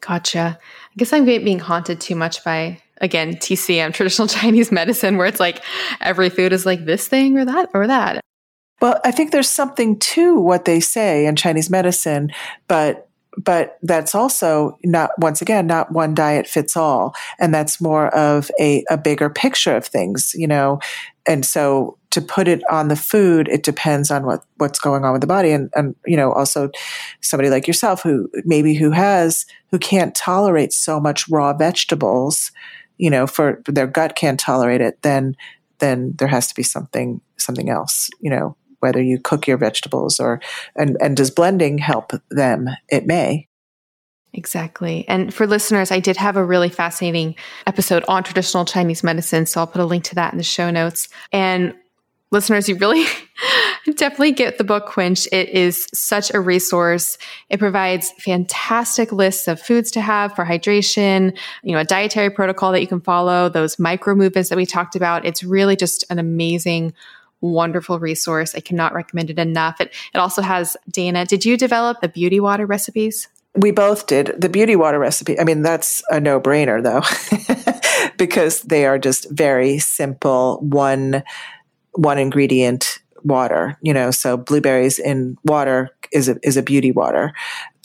Gotcha. 0.02 0.60
I 0.60 0.94
guess 0.98 1.14
i'm 1.14 1.26
being 1.26 1.60
haunted 1.60 2.02
too 2.02 2.16
much 2.16 2.44
by 2.44 2.82
again, 3.02 3.36
TCM, 3.36 3.94
traditional 3.94 4.28
Chinese 4.40 4.72
medicine, 4.72 5.18
where 5.18 5.28
it's 5.28 5.40
like 5.40 5.64
every 6.02 6.30
food 6.30 6.54
is 6.54 6.66
like 6.66 6.86
this 6.86 7.08
thing 7.08 7.38
or 7.38 7.46
that 7.46 7.70
or 7.74 7.88
that. 7.88 8.22
Well, 8.82 9.00
I 9.04 9.12
think 9.12 9.32
there's 9.32 9.50
something 9.50 10.00
to 10.00 10.40
what 10.40 10.66
they 10.66 10.80
say 10.80 11.26
in 11.26 11.36
Chinese 11.36 11.70
medicine, 11.70 12.32
but 12.68 13.10
but 13.38 13.78
that's 13.84 14.16
also 14.16 14.78
not 14.84 15.12
once 15.20 15.42
again 15.42 15.68
not 15.68 15.92
one 15.92 16.14
diet 16.14 16.48
fits 16.48 16.76
all. 16.76 17.16
And 17.40 17.54
that's 17.54 17.80
more 17.80 18.08
of 18.16 18.50
a, 18.60 18.84
a 18.90 18.98
bigger 18.98 19.30
picture 19.30 19.76
of 19.76 19.86
things 19.86 20.34
you 20.36 20.48
know? 20.48 20.80
And 21.26 21.46
so 21.46 21.98
to 22.10 22.22
put 22.22 22.48
it 22.48 22.64
on 22.72 22.88
the 22.88 22.96
food 22.96 23.48
it 23.48 23.64
depends 23.64 24.10
on 24.10 24.26
what 24.26 24.44
what's 24.58 24.80
going 24.80 25.06
on 25.06 25.14
with 25.14 25.22
the 25.22 25.28
body. 25.28 25.52
And 25.52 25.70
and 25.76 25.96
you 26.06 26.18
know 26.18 26.32
also 26.32 26.70
somebody 27.22 27.50
like 27.50 27.68
yourself 27.68 28.02
who 28.02 28.30
maybe 28.46 28.74
who 28.74 28.92
has 28.92 29.46
who 29.70 29.78
can't 29.78 30.16
tolerate 30.16 30.74
so 30.74 31.00
much 31.00 31.30
raw 31.30 31.54
vegetables 31.54 32.52
you 33.00 33.10
know, 33.10 33.26
for 33.26 33.64
their 33.66 33.88
gut 33.88 34.16
can't 34.16 34.40
tolerate 34.40 34.82
it, 34.82 35.02
then 35.02 35.36
then 35.80 36.14
there 36.20 36.28
has 36.28 36.48
to 36.48 36.56
be 36.56 36.62
something 36.62 37.22
something 37.38 37.70
else, 37.70 38.10
you 38.20 38.30
know, 38.30 38.56
whether 38.82 39.02
you 39.02 39.18
cook 39.18 39.48
your 39.48 39.58
vegetables 39.58 40.20
or 40.20 40.40
and 40.76 40.98
and 41.02 41.18
does 41.18 41.32
blending 41.32 41.80
help 41.80 42.12
them? 42.30 42.70
It 42.90 43.08
may. 43.08 43.48
Exactly. 44.34 45.08
And 45.08 45.34
for 45.34 45.48
listeners, 45.48 45.92
I 45.92 46.00
did 46.00 46.18
have 46.18 46.38
a 46.38 46.44
really 46.44 46.70
fascinating 46.70 47.34
episode 47.66 48.06
on 48.08 48.24
traditional 48.24 48.64
Chinese 48.64 49.04
medicine. 49.04 49.48
So 49.48 49.60
I'll 49.60 49.68
put 49.68 49.82
a 49.82 49.86
link 49.86 50.04
to 50.06 50.16
that 50.16 50.34
in 50.34 50.38
the 50.38 50.44
show 50.44 50.70
notes. 50.70 51.10
And 51.32 51.74
listeners, 52.30 52.70
you 52.70 52.76
really 52.76 53.06
definitely 53.96 54.32
get 54.32 54.58
the 54.58 54.64
book 54.64 54.88
Quench. 54.88 55.28
It 55.32 55.50
is 55.50 55.88
such 55.94 56.34
a 56.34 56.40
resource. 56.40 57.18
It 57.50 57.60
provides 57.60 58.12
fantastic 58.20 59.12
lists 59.12 59.48
of 59.48 59.62
foods 59.62 59.92
to 59.92 60.02
have 60.02 60.36
for 60.36 60.46
hydration, 60.46 61.38
you 61.64 61.74
know, 61.74 61.80
a 61.80 61.86
dietary 61.86 62.30
protocol 62.30 62.72
that 62.72 62.82
you 62.82 62.88
can 62.88 63.02
follow, 63.02 63.50
those 63.50 63.80
micro 63.80 64.16
movements 64.16 64.50
that 64.50 64.58
we 64.58 64.66
talked 64.66 64.96
about. 64.96 65.26
It's 65.26 65.44
really 65.44 65.76
just 65.76 66.06
an 66.10 66.20
amazing 66.20 66.94
wonderful 67.42 68.00
resource. 68.00 68.56
I 68.56 68.60
cannot 68.60 68.94
recommend 68.94 69.30
it 69.30 69.40
enough. 69.40 69.80
It, 69.80 69.94
it 70.14 70.18
also 70.18 70.42
has 70.42 70.76
Dana. 70.90 71.26
Did 71.26 71.46
you 71.46 71.58
develop 71.58 72.02
the 72.02 72.10
beauty 72.10 72.40
water 72.40 72.66
recipes? 72.66 73.28
We 73.56 73.72
both 73.72 74.08
did. 74.08 74.40
The 74.40 74.50
beauty 74.50 74.76
water 74.76 75.00
recipe, 75.00 75.40
I 75.40 75.44
mean, 75.44 75.64
that's 75.64 76.04
a 76.10 76.20
no 76.20 76.40
brainer 76.40 76.84
though, 76.84 77.02
because 78.18 78.62
they 78.62 78.86
are 78.86 79.00
just 79.00 79.30
very 79.32 79.80
simple, 79.80 80.60
one 80.62 81.24
one 81.94 82.20
ingredient 82.20 82.99
water, 83.24 83.78
you 83.82 83.94
know, 83.94 84.12
so 84.12 84.38
blueberries 84.38 85.00
in 85.00 85.38
water 85.46 85.90
is 86.12 86.30
a, 86.30 86.38
is 86.44 86.58
a 86.58 86.64
beauty 86.64 86.92
water. 86.92 87.34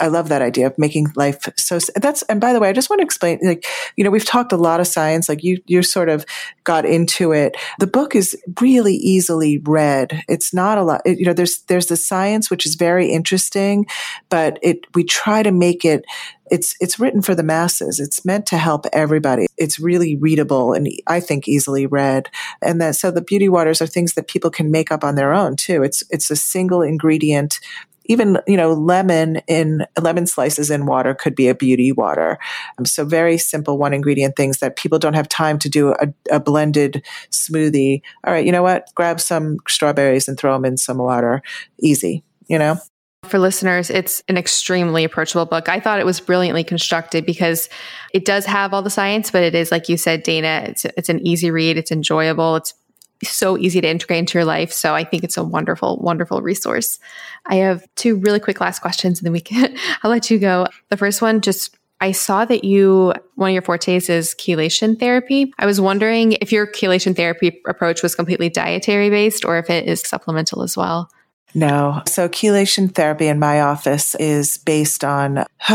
I 0.00 0.08
love 0.08 0.28
that 0.28 0.42
idea 0.42 0.66
of 0.66 0.78
making 0.78 1.12
life 1.14 1.48
so 1.56 1.78
that's 1.96 2.22
and 2.22 2.40
by 2.40 2.52
the 2.52 2.60
way 2.60 2.68
I 2.68 2.72
just 2.72 2.90
want 2.90 3.00
to 3.00 3.04
explain 3.04 3.38
like 3.42 3.64
you 3.96 4.04
know 4.04 4.10
we've 4.10 4.24
talked 4.24 4.52
a 4.52 4.56
lot 4.56 4.80
of 4.80 4.86
science 4.86 5.28
like 5.28 5.42
you 5.42 5.58
you 5.66 5.82
sort 5.82 6.08
of 6.08 6.24
got 6.64 6.84
into 6.84 7.32
it. 7.32 7.56
The 7.78 7.86
book 7.86 8.14
is 8.14 8.36
really 8.60 8.94
easily 8.94 9.58
read. 9.58 10.22
It's 10.28 10.52
not 10.52 10.78
a 10.78 10.82
lot 10.82 11.02
it, 11.04 11.18
you 11.18 11.26
know 11.26 11.32
there's 11.32 11.58
there's 11.62 11.86
the 11.86 11.96
science 11.96 12.50
which 12.50 12.66
is 12.66 12.74
very 12.74 13.10
interesting 13.10 13.86
but 14.28 14.58
it 14.62 14.86
we 14.94 15.04
try 15.04 15.42
to 15.42 15.52
make 15.52 15.84
it 15.84 16.04
it's 16.50 16.76
it's 16.80 16.98
written 17.00 17.22
for 17.22 17.34
the 17.34 17.42
masses. 17.42 17.98
It's 17.98 18.24
meant 18.24 18.46
to 18.46 18.58
help 18.58 18.86
everybody. 18.92 19.46
It's 19.56 19.78
really 19.78 20.16
readable 20.16 20.72
and 20.72 20.88
I 21.06 21.20
think 21.20 21.48
easily 21.48 21.86
read. 21.86 22.28
And 22.60 22.80
that 22.80 22.96
so 22.96 23.10
the 23.10 23.22
beauty 23.22 23.48
waters 23.48 23.80
are 23.80 23.86
things 23.86 24.14
that 24.14 24.28
people 24.28 24.50
can 24.50 24.70
make 24.70 24.92
up 24.92 25.04
on 25.04 25.14
their 25.14 25.32
own 25.32 25.56
too. 25.56 25.82
It's 25.82 26.04
it's 26.10 26.30
a 26.30 26.36
single 26.36 26.82
ingredient 26.82 27.60
even 28.06 28.38
you 28.46 28.56
know 28.56 28.72
lemon 28.72 29.36
in 29.46 29.86
lemon 30.00 30.26
slices 30.26 30.70
in 30.70 30.86
water 30.86 31.14
could 31.14 31.34
be 31.34 31.48
a 31.48 31.54
beauty 31.54 31.92
water 31.92 32.38
um, 32.78 32.84
so 32.84 33.04
very 33.04 33.38
simple 33.38 33.78
one 33.78 33.92
ingredient 33.92 34.36
things 34.36 34.58
that 34.58 34.76
people 34.76 34.98
don't 34.98 35.14
have 35.14 35.28
time 35.28 35.58
to 35.58 35.68
do 35.68 35.92
a, 35.92 36.08
a, 36.30 36.40
blended 36.40 37.02
smoothie 37.30 38.02
all 38.24 38.32
right 38.32 38.46
you 38.46 38.52
know 38.52 38.62
what 38.62 38.90
grab 38.94 39.20
some 39.20 39.56
strawberries 39.68 40.28
and 40.28 40.38
throw 40.38 40.52
them 40.52 40.64
in 40.64 40.76
some 40.76 40.98
water 40.98 41.42
easy 41.80 42.22
you 42.48 42.58
know 42.58 42.76
for 43.28 43.38
listeners, 43.38 43.90
it's 43.90 44.22
an 44.28 44.36
extremely 44.36 45.04
approachable 45.04 45.46
book. 45.46 45.68
I 45.68 45.80
thought 45.80 45.98
it 45.98 46.06
was 46.06 46.20
brilliantly 46.20 46.64
constructed 46.64 47.24
because 47.24 47.68
it 48.12 48.24
does 48.24 48.44
have 48.44 48.74
all 48.74 48.82
the 48.82 48.90
science, 48.90 49.30
but 49.30 49.42
it 49.42 49.54
is, 49.54 49.70
like 49.70 49.88
you 49.88 49.96
said, 49.96 50.22
Dana, 50.22 50.64
it's, 50.66 50.84
it's 50.84 51.08
an 51.08 51.26
easy 51.26 51.50
read. 51.50 51.78
It's 51.78 51.90
enjoyable. 51.90 52.56
It's 52.56 52.74
so 53.24 53.58
easy 53.58 53.80
to 53.80 53.88
integrate 53.88 54.20
into 54.20 54.38
your 54.38 54.44
life. 54.44 54.72
So 54.72 54.94
I 54.94 55.04
think 55.04 55.24
it's 55.24 55.36
a 55.36 55.44
wonderful, 55.44 55.98
wonderful 55.98 56.42
resource. 56.42 56.98
I 57.46 57.56
have 57.56 57.86
two 57.96 58.16
really 58.16 58.40
quick 58.40 58.60
last 58.60 58.80
questions 58.80 59.18
and 59.18 59.26
then 59.26 59.32
we 59.32 59.40
can, 59.40 59.76
I'll 60.02 60.10
let 60.10 60.30
you 60.30 60.38
go. 60.38 60.66
The 60.90 60.96
first 60.96 61.22
one, 61.22 61.40
just 61.40 61.76
I 62.00 62.12
saw 62.12 62.44
that 62.44 62.64
you, 62.64 63.14
one 63.36 63.50
of 63.50 63.54
your 63.54 63.62
fortes 63.62 64.10
is 64.10 64.34
chelation 64.34 64.98
therapy. 64.98 65.52
I 65.58 65.66
was 65.66 65.80
wondering 65.80 66.32
if 66.32 66.52
your 66.52 66.66
chelation 66.66 67.16
therapy 67.16 67.62
approach 67.66 68.02
was 68.02 68.14
completely 68.14 68.50
dietary 68.50 69.10
based 69.10 69.44
or 69.44 69.58
if 69.58 69.70
it 69.70 69.86
is 69.86 70.02
supplemental 70.02 70.62
as 70.62 70.76
well. 70.76 71.08
No. 71.54 72.02
So 72.06 72.28
chelation 72.28 72.92
therapy 72.92 73.28
in 73.28 73.38
my 73.38 73.60
office 73.60 74.16
is 74.16 74.58
based 74.58 75.04
on 75.04 75.44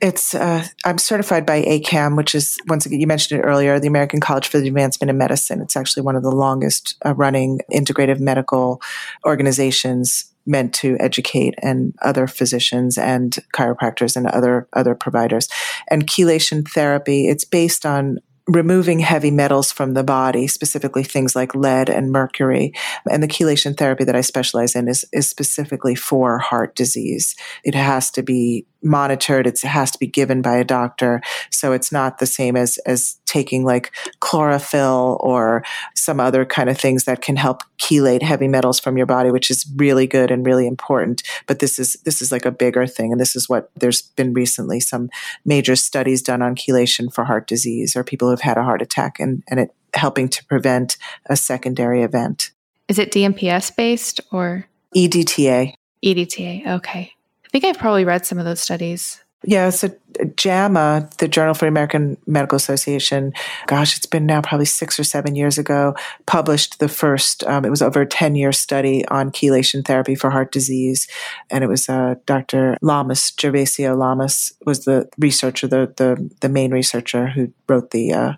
it's 0.00 0.34
uh, 0.34 0.64
I'm 0.84 0.98
certified 0.98 1.44
by 1.44 1.62
ACAM, 1.62 2.16
which 2.16 2.34
is 2.34 2.58
once 2.68 2.86
again 2.86 3.00
you 3.00 3.06
mentioned 3.06 3.40
it 3.40 3.44
earlier, 3.44 3.80
the 3.80 3.88
American 3.88 4.20
College 4.20 4.46
for 4.46 4.60
the 4.60 4.68
Advancement 4.68 5.10
of 5.10 5.16
Medicine. 5.16 5.60
It's 5.60 5.76
actually 5.76 6.04
one 6.04 6.14
of 6.14 6.22
the 6.22 6.30
longest 6.30 6.96
uh, 7.04 7.14
running 7.14 7.60
integrative 7.72 8.20
medical 8.20 8.80
organizations 9.26 10.30
meant 10.46 10.74
to 10.74 10.96
educate 11.00 11.54
and 11.62 11.94
other 12.02 12.26
physicians 12.26 12.98
and 12.98 13.38
chiropractors 13.54 14.14
and 14.16 14.26
other 14.28 14.68
other 14.72 14.94
providers. 14.94 15.48
And 15.90 16.06
chelation 16.06 16.68
therapy, 16.68 17.28
it's 17.28 17.44
based 17.44 17.84
on 17.84 18.18
removing 18.46 18.98
heavy 18.98 19.30
metals 19.30 19.72
from 19.72 19.94
the 19.94 20.04
body, 20.04 20.46
specifically 20.46 21.02
things 21.02 21.34
like 21.34 21.54
lead 21.54 21.88
and 21.88 22.12
mercury. 22.12 22.72
And 23.10 23.22
the 23.22 23.28
chelation 23.28 23.76
therapy 23.76 24.04
that 24.04 24.16
I 24.16 24.20
specialize 24.20 24.74
in 24.74 24.86
is, 24.86 25.04
is 25.12 25.28
specifically 25.28 25.94
for 25.94 26.38
heart 26.38 26.74
disease. 26.76 27.34
It 27.64 27.74
has 27.74 28.10
to 28.12 28.22
be 28.22 28.66
monitored. 28.84 29.46
It 29.46 29.60
has 29.60 29.90
to 29.92 29.98
be 29.98 30.06
given 30.06 30.42
by 30.42 30.56
a 30.56 30.64
doctor. 30.64 31.22
So 31.50 31.72
it's 31.72 31.90
not 31.90 32.18
the 32.18 32.26
same 32.26 32.56
as, 32.56 32.78
as 32.78 33.18
taking 33.24 33.64
like 33.64 33.92
chlorophyll 34.20 35.18
or 35.20 35.64
some 35.94 36.20
other 36.20 36.44
kind 36.44 36.68
of 36.68 36.78
things 36.78 37.04
that 37.04 37.22
can 37.22 37.36
help 37.36 37.62
chelate 37.78 38.22
heavy 38.22 38.48
metals 38.48 38.78
from 38.78 38.96
your 38.96 39.06
body, 39.06 39.30
which 39.30 39.50
is 39.50 39.66
really 39.76 40.06
good 40.06 40.30
and 40.30 40.46
really 40.46 40.66
important. 40.66 41.22
But 41.46 41.58
this 41.58 41.78
is, 41.78 41.94
this 42.04 42.20
is 42.20 42.30
like 42.30 42.44
a 42.44 42.52
bigger 42.52 42.86
thing. 42.86 43.12
And 43.12 43.20
this 43.20 43.34
is 43.34 43.48
what 43.48 43.70
there's 43.76 44.02
been 44.02 44.34
recently 44.34 44.80
some 44.80 45.10
major 45.44 45.76
studies 45.76 46.22
done 46.22 46.42
on 46.42 46.54
chelation 46.54 47.12
for 47.12 47.24
heart 47.24 47.46
disease 47.46 47.96
or 47.96 48.04
people 48.04 48.28
who've 48.28 48.40
had 48.40 48.58
a 48.58 48.62
heart 48.62 48.82
attack 48.82 49.18
and, 49.18 49.42
and 49.48 49.60
it 49.60 49.74
helping 49.94 50.28
to 50.28 50.44
prevent 50.46 50.96
a 51.26 51.36
secondary 51.36 52.02
event. 52.02 52.50
Is 52.88 52.98
it 52.98 53.12
DMPS 53.12 53.74
based 53.74 54.20
or 54.32 54.66
EDTA? 54.94 55.74
EDTA. 56.04 56.66
Okay 56.66 57.14
think 57.54 57.64
I've 57.64 57.78
probably 57.78 58.04
read 58.04 58.26
some 58.26 58.38
of 58.38 58.44
those 58.44 58.58
studies. 58.58 59.22
Yeah, 59.44 59.70
so 59.70 59.90
JAMA, 60.36 61.08
the 61.18 61.28
Journal 61.28 61.54
for 61.54 61.66
the 61.66 61.68
American 61.68 62.16
Medical 62.26 62.56
Association, 62.56 63.32
gosh, 63.66 63.96
it's 63.96 64.06
been 64.06 64.26
now 64.26 64.40
probably 64.40 64.64
six 64.64 64.98
or 64.98 65.04
seven 65.04 65.36
years 65.36 65.56
ago, 65.56 65.94
published 66.26 66.80
the 66.80 66.88
first, 66.88 67.44
um, 67.44 67.64
it 67.64 67.70
was 67.70 67.82
over 67.82 68.00
a 68.00 68.06
10 68.06 68.34
year 68.34 68.50
study 68.50 69.06
on 69.06 69.30
chelation 69.30 69.84
therapy 69.84 70.16
for 70.16 70.30
heart 70.30 70.50
disease. 70.50 71.06
And 71.48 71.62
it 71.62 71.68
was 71.68 71.88
uh, 71.88 72.16
Dr. 72.26 72.76
Lamas, 72.80 73.32
Gervasio 73.36 73.96
Lamas 73.96 74.52
was 74.64 74.84
the 74.84 75.08
researcher, 75.18 75.68
the, 75.68 75.92
the, 75.96 76.28
the 76.40 76.48
main 76.48 76.72
researcher 76.72 77.28
who 77.28 77.52
wrote 77.68 77.92
the, 77.92 78.14
uh, 78.14 78.32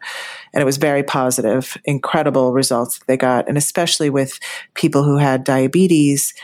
and 0.53 0.61
it 0.61 0.67
was 0.67 0.77
very 0.77 1.05
positive, 1.05 1.79
incredible 1.85 2.53
results 2.53 2.99
that 2.99 3.07
they 3.07 3.17
got. 3.17 3.49
And 3.49 3.57
especially 3.57 4.11
with 4.11 4.39
people 4.75 5.05
who 5.05 5.17
had 5.17 5.45
diabetes, 5.45 6.35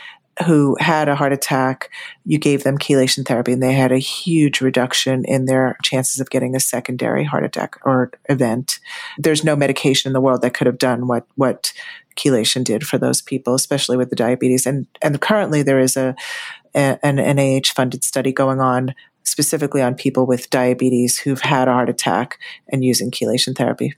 who 0.45 0.75
had 0.79 1.07
a 1.07 1.15
heart 1.15 1.31
attack, 1.31 1.89
you 2.25 2.37
gave 2.37 2.63
them 2.63 2.77
chelation 2.77 3.25
therapy 3.25 3.51
and 3.53 3.61
they 3.61 3.73
had 3.73 3.91
a 3.91 3.97
huge 3.97 4.61
reduction 4.61 5.23
in 5.25 5.45
their 5.45 5.77
chances 5.83 6.19
of 6.19 6.29
getting 6.29 6.55
a 6.55 6.59
secondary 6.59 7.23
heart 7.23 7.43
attack 7.43 7.77
or 7.85 8.11
event. 8.29 8.79
There's 9.17 9.43
no 9.43 9.55
medication 9.55 10.09
in 10.09 10.13
the 10.13 10.21
world 10.21 10.41
that 10.41 10.53
could 10.53 10.67
have 10.67 10.79
done 10.79 11.07
what, 11.07 11.27
what 11.35 11.71
chelation 12.15 12.63
did 12.63 12.85
for 12.85 12.97
those 12.97 13.21
people, 13.21 13.53
especially 13.53 13.97
with 13.97 14.09
the 14.09 14.15
diabetes. 14.15 14.65
And, 14.65 14.87
and 15.01 15.21
currently 15.21 15.61
there 15.61 15.79
is 15.79 15.95
a, 15.95 16.15
a 16.75 16.97
an 17.03 17.17
NIH 17.17 17.67
funded 17.67 18.03
study 18.03 18.31
going 18.31 18.59
on 18.59 18.95
specifically 19.23 19.81
on 19.81 19.95
people 19.95 20.25
with 20.25 20.49
diabetes 20.49 21.19
who've 21.19 21.41
had 21.41 21.67
a 21.67 21.73
heart 21.73 21.89
attack 21.89 22.39
and 22.69 22.83
using 22.83 23.11
chelation 23.11 23.55
therapy. 23.55 23.93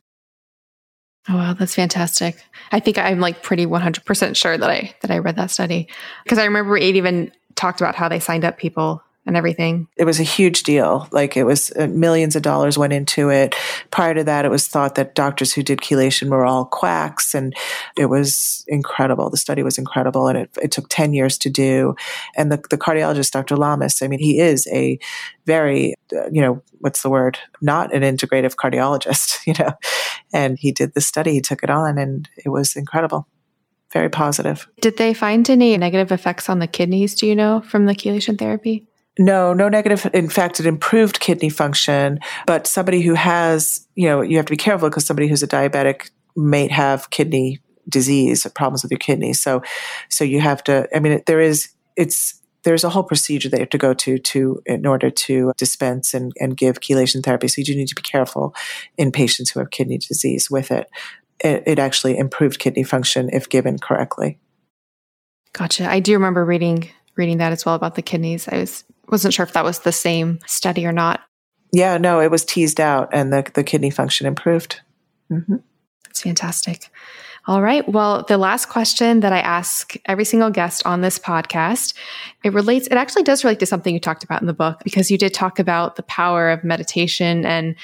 Oh 1.28 1.36
wow, 1.36 1.54
that's 1.54 1.76
fantastic. 1.76 2.44
I 2.72 2.80
think 2.80 2.98
I'm 2.98 3.20
like 3.20 3.42
pretty 3.42 3.66
100% 3.66 4.36
sure 4.36 4.58
that 4.58 4.70
I 4.70 4.94
that 5.02 5.12
I 5.12 5.18
read 5.18 5.38
that 5.38 5.52
study 5.52 5.88
because 6.24 6.38
I 6.38 6.46
remember 6.46 6.78
it 6.78 6.96
even 6.96 7.32
talked 7.56 7.82
about 7.82 7.96
how 7.96 8.08
they 8.08 8.20
signed 8.20 8.46
up 8.46 8.58
people 8.58 9.02
and 9.26 9.36
everything. 9.36 9.88
It 9.98 10.06
was 10.06 10.20
a 10.20 10.24
huge 10.24 10.64
deal. 10.64 11.08
Like 11.12 11.36
it 11.36 11.44
was 11.44 11.72
uh, 11.78 11.88
millions 11.88 12.36
of 12.36 12.44
dollars 12.44 12.78
went 12.78 12.94
into 12.94 13.30
it. 13.30 13.56
Prior 13.92 14.14
to 14.14 14.24
that, 14.24 14.46
it 14.46 14.52
was 14.52 14.68
thought 14.68 14.96
that 14.96 15.16
doctors 15.16 15.54
who 15.54 15.64
did 15.64 15.80
chelation 15.80 16.30
were 16.30 16.46
all 16.46 16.66
quacks, 16.66 17.34
and 17.34 17.56
it 17.98 18.06
was 18.06 18.64
incredible. 18.68 19.30
The 19.30 19.38
study 19.38 19.64
was 19.64 19.78
incredible, 19.78 20.28
and 20.28 20.38
it, 20.38 20.50
it 20.62 20.72
took 20.72 20.88
ten 20.90 21.14
years 21.14 21.38
to 21.40 21.50
do. 21.50 21.96
And 22.36 22.52
the, 22.52 22.58
the 22.70 22.78
cardiologist, 22.78 23.32
Dr. 23.32 23.58
Lamas, 23.58 24.02
I 24.02 24.08
mean, 24.08 24.20
he 24.20 24.40
is 24.40 24.68
a 24.68 25.00
very, 25.46 25.96
uh, 26.16 26.30
you 26.32 26.42
know, 26.42 26.62
what's 26.80 27.02
the 27.02 27.10
word? 27.10 27.40
Not 27.62 27.94
an 27.94 28.04
integrative 28.04 28.56
cardiologist, 28.56 29.40
you 29.48 29.54
know. 29.58 29.74
And 30.34 30.60
he 30.60 30.72
did 30.72 30.94
the 30.94 31.02
study, 31.02 31.32
he 31.32 31.42
took 31.42 31.64
it 31.64 31.70
on, 31.70 31.98
and 31.98 32.30
it 32.38 32.50
was 32.50 32.76
incredible 32.76 33.28
very 33.94 34.10
positive. 34.10 34.68
Did 34.82 34.98
they 34.98 35.14
find 35.14 35.50
any 35.50 35.78
negative 35.78 36.12
effects 36.12 36.50
on 36.50 36.60
the 36.60 36.68
kidneys, 36.68 37.16
do 37.16 37.26
you 37.28 37.34
know, 37.34 37.62
from 37.62 37.86
the 37.86 37.96
chelation 37.96 38.38
therapy? 38.38 38.86
No, 39.18 39.54
no 39.54 39.70
negative. 39.70 40.10
In 40.14 40.30
fact, 40.30 40.60
it 40.60 40.66
improved 40.66 41.20
kidney 41.20 41.50
function. 41.50 42.20
But 42.46 42.68
somebody 42.68 43.02
who 43.02 43.14
has, 43.14 43.88
you 43.96 44.08
know, 44.08 44.22
you 44.22 44.38
have 44.38 44.46
to 44.46 44.52
be 44.52 44.58
careful 44.58 44.90
because 44.90 45.06
somebody 45.06 45.28
who's 45.28 45.44
a 45.44 45.48
diabetic 45.48 46.10
may 46.36 46.68
have 46.68 47.10
kidney 47.10 47.60
disease, 47.88 48.46
problems 48.56 48.84
with 48.84 48.92
your 48.92 49.00
kidneys. 49.00 49.40
So, 49.40 49.62
so 50.10 50.24
you 50.24 50.42
have 50.42 50.64
to. 50.66 50.88
I 50.94 51.00
mean, 51.00 51.22
there 51.26 51.40
is. 51.40 51.70
It's 51.96 52.42
there's 52.66 52.84
a 52.84 52.90
whole 52.90 53.04
procedure 53.04 53.48
you 53.48 53.60
have 53.60 53.70
to 53.70 53.78
go 53.78 53.94
to 53.94 54.18
to 54.18 54.62
in 54.66 54.86
order 54.86 55.10
to 55.10 55.54
dispense 55.56 56.14
and, 56.14 56.34
and 56.40 56.58
give 56.58 56.82
chelation 56.82 57.24
therapy. 57.24 57.48
So 57.48 57.60
you 57.60 57.66
do 57.66 57.76
need 57.76 57.88
to 57.88 57.96
be 57.96 58.02
careful 58.02 58.54
in 58.98 59.12
patients 59.12 59.52
who 59.52 59.60
have 59.60 59.70
kidney 59.70 60.00
disease 60.00 60.50
with 60.52 60.72
it. 60.72 60.90
It, 61.40 61.64
it 61.68 61.80
actually 61.80 62.18
improved 62.18 62.60
kidney 62.60 62.84
function 62.84 63.30
if 63.32 63.48
given 63.48 63.78
correctly. 63.78 64.40
Gotcha. 65.54 65.90
I 65.90 66.00
do 66.00 66.14
remember 66.14 66.44
reading 66.44 66.90
reading 67.16 67.38
that 67.38 67.54
as 67.54 67.66
well 67.66 67.76
about 67.76 67.96
the 67.96 68.02
kidneys. 68.02 68.48
I 68.48 68.58
was 68.58 68.84
wasn't 69.10 69.34
sure 69.34 69.44
if 69.44 69.54
that 69.54 69.64
was 69.64 69.80
the 69.80 69.92
same 69.92 70.40
study 70.46 70.86
or 70.86 70.92
not. 70.92 71.22
Yeah, 71.72 71.98
no, 71.98 72.22
it 72.22 72.32
was 72.32 72.46
teased 72.46 72.80
out 72.80 73.10
and 73.12 73.34
the, 73.34 73.50
the 73.54 73.64
kidney 73.64 73.90
function 73.90 74.28
improved. 74.28 74.82
Mm-hmm. 75.32 75.58
That's 76.06 76.22
fantastic. 76.22 76.90
All 77.48 77.62
right. 77.62 77.88
Well, 77.88 78.24
the 78.24 78.38
last 78.38 78.70
question 78.70 79.20
that 79.20 79.32
I 79.32 79.40
ask 79.40 79.96
every 80.06 80.26
single 80.26 80.50
guest 80.50 80.84
on 80.86 81.02
this 81.02 81.20
podcast, 81.20 81.94
it 82.44 82.54
relates, 82.54 82.88
it 82.88 82.94
actually 82.94 83.24
does 83.24 83.44
relate 83.44 83.60
to 83.60 83.68
something 83.68 83.94
you 83.94 84.00
talked 84.00 84.24
about 84.24 84.42
in 84.42 84.48
the 84.48 84.54
book 84.54 84.82
because 84.84 85.12
you 85.12 85.18
did 85.18 85.34
talk 85.34 85.60
about 85.60 85.96
the 85.96 86.04
power 86.04 86.50
of 86.50 86.64
meditation 86.64 87.46
and 87.46 87.76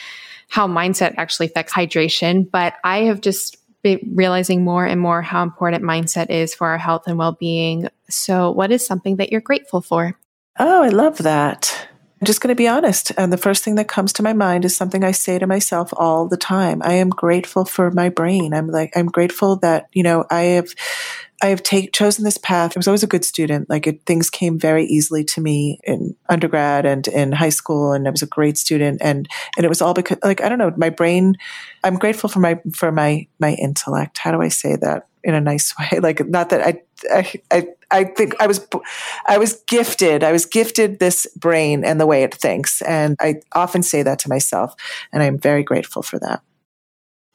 how 0.48 0.68
mindset 0.68 1.14
actually 1.18 1.46
affects 1.46 1.74
hydration. 1.74 2.50
But 2.50 2.74
I 2.84 3.00
have 3.04 3.22
just 3.22 3.58
been 3.84 4.00
realizing 4.14 4.64
more 4.64 4.86
and 4.86 5.00
more 5.00 5.22
how 5.22 5.44
important 5.44 5.84
mindset 5.84 6.30
is 6.30 6.56
for 6.56 6.68
our 6.68 6.78
health 6.78 7.04
and 7.06 7.18
well 7.18 7.34
being. 7.34 7.88
So, 8.10 8.52
what 8.52 8.72
is 8.72 8.86
something 8.86 9.18
that 9.18 9.32
you're 9.32 9.42
grateful 9.42 9.82
for? 9.82 10.18
Oh, 10.60 10.84
I 10.84 10.90
love 10.90 11.20
that. 11.20 11.88
I'm 12.22 12.26
just 12.26 12.42
going 12.42 12.50
to 12.50 12.56
be 12.56 12.68
honest. 12.68 13.12
And 13.18 13.34
the 13.34 13.38
first 13.38 13.64
thing 13.64 13.76
that 13.76 13.88
comes 13.88 14.14
to 14.14 14.24
my 14.24 14.34
mind 14.34 14.64
is 14.64 14.76
something 14.76 15.04
I 15.04 15.12
say 15.12 15.40
to 15.40 15.48
myself 15.48 15.92
all 15.98 16.28
the 16.28 16.38
time. 16.38 16.82
I 16.84 16.94
am 16.94 17.10
grateful 17.10 17.66
for 17.66 17.90
my 17.90 18.10
brain. 18.10 18.54
I'm 18.54 18.68
like, 18.68 18.96
I'm 18.96 19.08
grateful 19.08 19.56
that, 19.58 19.88
you 19.94 20.04
know, 20.04 20.26
I 20.30 20.42
have, 20.42 20.68
I 21.42 21.48
have 21.48 21.64
take, 21.64 21.94
chosen 21.94 22.24
this 22.24 22.38
path. 22.38 22.76
I 22.76 22.80
was 22.80 22.88
always 22.88 23.04
a 23.04 23.08
good 23.08 23.26
student. 23.26 23.70
Like 23.70 23.88
it, 23.88 24.06
things 24.06 24.30
came 24.30 24.60
very 24.60 24.86
easily 24.86 25.24
to 25.26 25.42
me 25.42 25.80
in 25.84 26.16
undergrad 26.30 26.86
and 26.86 27.08
in 27.08 27.32
high 27.32 27.50
school. 27.50 27.94
And 27.94 28.08
I 28.08 28.12
was 28.12 28.22
a 28.22 28.28
great 28.28 28.58
student. 28.58 29.02
And, 29.02 29.28
and 29.58 29.66
it 29.66 29.70
was 29.70 29.82
all 29.82 29.94
because, 29.94 30.18
like, 30.24 30.42
I 30.42 30.50
don't 30.50 30.60
know, 30.60 30.74
my 30.78 30.90
brain, 30.90 31.36
I'm 31.84 31.98
grateful 31.98 32.30
for 32.30 32.40
my, 32.40 32.60
for 32.74 32.92
my, 32.92 33.28
my 33.40 33.54
intellect. 33.54 34.18
How 34.20 34.32
do 34.32 34.42
I 34.42 34.50
say 34.50 34.76
that? 34.78 35.08
in 35.24 35.36
a 35.36 35.42
nice 35.42 35.74
way. 35.80 36.00
Like 36.00 36.28
not 36.28 36.50
that 36.50 36.62
I, 36.62 36.82
I, 37.12 37.34
I, 37.52 37.68
I 37.92 38.04
think 38.06 38.34
I 38.40 38.48
was, 38.48 38.66
I 39.28 39.38
was 39.38 39.62
gifted. 39.68 40.24
I 40.24 40.32
was 40.32 40.46
gifted 40.46 41.00
this 41.00 41.28
brain 41.36 41.84
and 41.84 42.00
the 42.00 42.08
way 42.08 42.24
it 42.24 42.34
thinks, 42.34 42.82
and 42.82 43.16
I 43.20 43.36
often 43.54 43.84
say 43.84 44.04
that 44.04 44.20
to 44.20 44.30
myself, 44.30 44.74
and 45.12 45.22
I'm 45.22 45.38
very 45.38 45.64
grateful 45.64 46.02
for 46.02 46.20
that. 46.20 46.42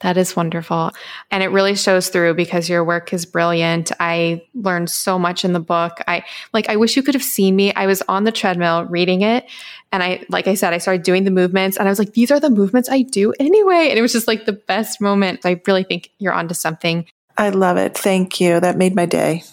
That 0.00 0.18
is 0.18 0.36
wonderful. 0.36 0.90
And 1.30 1.42
it 1.42 1.48
really 1.48 1.74
shows 1.74 2.10
through 2.10 2.34
because 2.34 2.68
your 2.68 2.84
work 2.84 3.14
is 3.14 3.24
brilliant. 3.24 3.92
I 3.98 4.42
learned 4.54 4.90
so 4.90 5.18
much 5.18 5.42
in 5.42 5.54
the 5.54 5.60
book. 5.60 6.02
I 6.06 6.22
like 6.52 6.68
I 6.68 6.76
wish 6.76 6.96
you 6.96 7.02
could 7.02 7.14
have 7.14 7.22
seen 7.22 7.56
me. 7.56 7.72
I 7.72 7.86
was 7.86 8.02
on 8.02 8.24
the 8.24 8.32
treadmill 8.32 8.84
reading 8.84 9.22
it 9.22 9.46
and 9.92 10.02
I 10.02 10.22
like 10.28 10.48
I 10.48 10.54
said 10.54 10.74
I 10.74 10.78
started 10.78 11.02
doing 11.02 11.24
the 11.24 11.30
movements 11.30 11.78
and 11.78 11.88
I 11.88 11.90
was 11.90 11.98
like 11.98 12.12
these 12.12 12.30
are 12.30 12.38
the 12.38 12.50
movements 12.50 12.90
I 12.90 13.02
do 13.02 13.32
anyway 13.40 13.88
and 13.88 13.98
it 13.98 14.02
was 14.02 14.12
just 14.12 14.28
like 14.28 14.44
the 14.44 14.52
best 14.52 15.00
moment. 15.00 15.40
I 15.46 15.60
really 15.66 15.84
think 15.84 16.10
you're 16.18 16.34
onto 16.34 16.54
something. 16.54 17.06
I 17.38 17.48
love 17.48 17.78
it. 17.78 17.96
Thank 17.96 18.38
you. 18.38 18.60
That 18.60 18.76
made 18.76 18.94
my 18.94 19.06
day. 19.06 19.44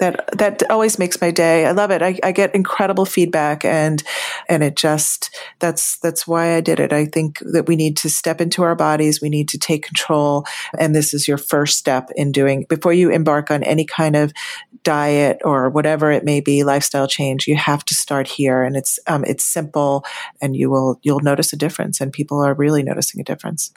That 0.00 0.28
that 0.38 0.62
always 0.70 0.98
makes 0.98 1.20
my 1.20 1.30
day. 1.30 1.66
I 1.66 1.72
love 1.72 1.90
it. 1.90 2.00
I, 2.00 2.18
I 2.24 2.32
get 2.32 2.54
incredible 2.54 3.04
feedback, 3.04 3.64
and 3.66 4.02
and 4.48 4.64
it 4.64 4.74
just 4.74 5.34
that's 5.58 5.98
that's 5.98 6.26
why 6.26 6.56
I 6.56 6.62
did 6.62 6.80
it. 6.80 6.92
I 6.92 7.04
think 7.04 7.38
that 7.40 7.68
we 7.68 7.76
need 7.76 7.98
to 7.98 8.08
step 8.08 8.40
into 8.40 8.62
our 8.62 8.74
bodies. 8.74 9.20
We 9.20 9.28
need 9.28 9.48
to 9.50 9.58
take 9.58 9.84
control, 9.84 10.46
and 10.78 10.94
this 10.94 11.12
is 11.12 11.28
your 11.28 11.36
first 11.36 11.78
step 11.78 12.08
in 12.16 12.32
doing 12.32 12.64
before 12.68 12.94
you 12.94 13.10
embark 13.10 13.50
on 13.50 13.62
any 13.62 13.84
kind 13.84 14.16
of 14.16 14.32
diet 14.84 15.38
or 15.44 15.68
whatever 15.68 16.10
it 16.10 16.24
may 16.24 16.40
be, 16.40 16.64
lifestyle 16.64 17.06
change. 17.06 17.46
You 17.46 17.56
have 17.56 17.84
to 17.84 17.94
start 17.94 18.26
here, 18.26 18.62
and 18.62 18.76
it's 18.76 18.98
um, 19.06 19.24
it's 19.26 19.44
simple, 19.44 20.04
and 20.40 20.56
you 20.56 20.70
will 20.70 20.98
you'll 21.02 21.20
notice 21.20 21.52
a 21.52 21.56
difference, 21.56 22.00
and 22.00 22.10
people 22.10 22.38
are 22.38 22.54
really 22.54 22.82
noticing 22.82 23.20
a 23.20 23.24
difference. 23.24 23.70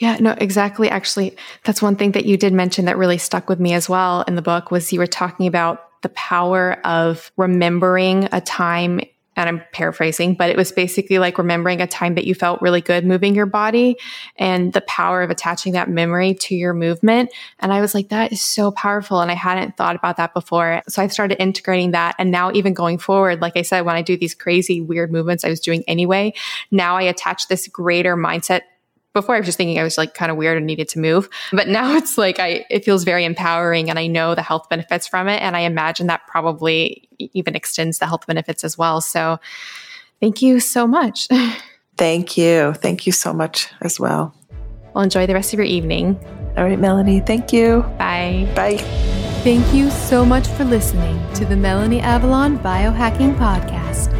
Yeah, 0.00 0.16
no, 0.18 0.34
exactly. 0.38 0.88
Actually, 0.88 1.36
that's 1.64 1.82
one 1.82 1.94
thing 1.94 2.12
that 2.12 2.24
you 2.24 2.38
did 2.38 2.54
mention 2.54 2.86
that 2.86 2.96
really 2.96 3.18
stuck 3.18 3.50
with 3.50 3.60
me 3.60 3.74
as 3.74 3.86
well 3.86 4.22
in 4.22 4.34
the 4.34 4.42
book 4.42 4.70
was 4.70 4.90
you 4.94 4.98
were 4.98 5.06
talking 5.06 5.46
about 5.46 6.00
the 6.00 6.08
power 6.08 6.80
of 6.86 7.30
remembering 7.36 8.26
a 8.32 8.40
time 8.40 9.00
and 9.36 9.48
I'm 9.48 9.62
paraphrasing, 9.72 10.34
but 10.34 10.50
it 10.50 10.56
was 10.56 10.72
basically 10.72 11.18
like 11.18 11.38
remembering 11.38 11.80
a 11.80 11.86
time 11.86 12.14
that 12.16 12.24
you 12.24 12.34
felt 12.34 12.60
really 12.60 12.80
good 12.80 13.06
moving 13.06 13.34
your 13.34 13.46
body 13.46 13.96
and 14.36 14.72
the 14.72 14.80
power 14.82 15.22
of 15.22 15.30
attaching 15.30 15.74
that 15.74 15.88
memory 15.88 16.34
to 16.34 16.54
your 16.54 16.74
movement. 16.74 17.30
And 17.58 17.72
I 17.72 17.80
was 17.80 17.94
like, 17.94 18.08
that 18.08 18.32
is 18.32 18.42
so 18.42 18.70
powerful. 18.70 19.20
And 19.20 19.30
I 19.30 19.34
hadn't 19.34 19.76
thought 19.76 19.96
about 19.96 20.16
that 20.16 20.34
before. 20.34 20.82
So 20.88 21.00
I 21.00 21.06
started 21.06 21.40
integrating 21.40 21.92
that. 21.92 22.16
And 22.18 22.30
now, 22.30 22.50
even 22.52 22.74
going 22.74 22.98
forward, 22.98 23.40
like 23.40 23.56
I 23.56 23.62
said, 23.62 23.82
when 23.82 23.96
I 23.96 24.02
do 24.02 24.16
these 24.16 24.34
crazy, 24.34 24.80
weird 24.80 25.12
movements 25.12 25.44
I 25.44 25.48
was 25.48 25.60
doing 25.60 25.84
anyway, 25.86 26.34
now 26.70 26.96
I 26.96 27.02
attach 27.02 27.48
this 27.48 27.68
greater 27.68 28.16
mindset 28.16 28.62
before 29.12 29.34
I 29.34 29.38
was 29.38 29.46
just 29.46 29.58
thinking 29.58 29.78
I 29.78 29.82
was 29.82 29.98
like 29.98 30.14
kind 30.14 30.30
of 30.30 30.36
weird 30.36 30.56
and 30.56 30.66
needed 30.66 30.88
to 30.90 30.98
move. 30.98 31.28
But 31.52 31.68
now 31.68 31.94
it's 31.96 32.16
like 32.18 32.38
I 32.38 32.64
it 32.70 32.84
feels 32.84 33.04
very 33.04 33.24
empowering 33.24 33.90
and 33.90 33.98
I 33.98 34.06
know 34.06 34.34
the 34.34 34.42
health 34.42 34.68
benefits 34.68 35.06
from 35.06 35.28
it 35.28 35.42
and 35.42 35.56
I 35.56 35.60
imagine 35.60 36.06
that 36.08 36.26
probably 36.26 37.08
even 37.18 37.54
extends 37.54 37.98
the 37.98 38.06
health 38.06 38.26
benefits 38.26 38.64
as 38.64 38.78
well. 38.78 39.00
So 39.00 39.38
thank 40.20 40.42
you 40.42 40.60
so 40.60 40.86
much. 40.86 41.28
Thank 41.96 42.38
you. 42.38 42.72
Thank 42.72 43.04
you 43.04 43.12
so 43.12 43.34
much 43.34 43.68
as 43.82 44.00
well. 44.00 44.34
Well, 44.94 45.04
enjoy 45.04 45.26
the 45.26 45.34
rest 45.34 45.52
of 45.52 45.58
your 45.58 45.66
evening. 45.66 46.18
All 46.56 46.64
right, 46.64 46.78
Melanie. 46.78 47.20
Thank 47.20 47.52
you. 47.52 47.82
Bye. 47.98 48.50
Bye. 48.56 48.78
Thank 49.42 49.74
you 49.74 49.90
so 49.90 50.24
much 50.24 50.46
for 50.48 50.64
listening 50.64 51.20
to 51.34 51.44
the 51.44 51.56
Melanie 51.56 52.00
Avalon 52.00 52.58
Biohacking 52.58 53.36
Podcast. 53.36 54.19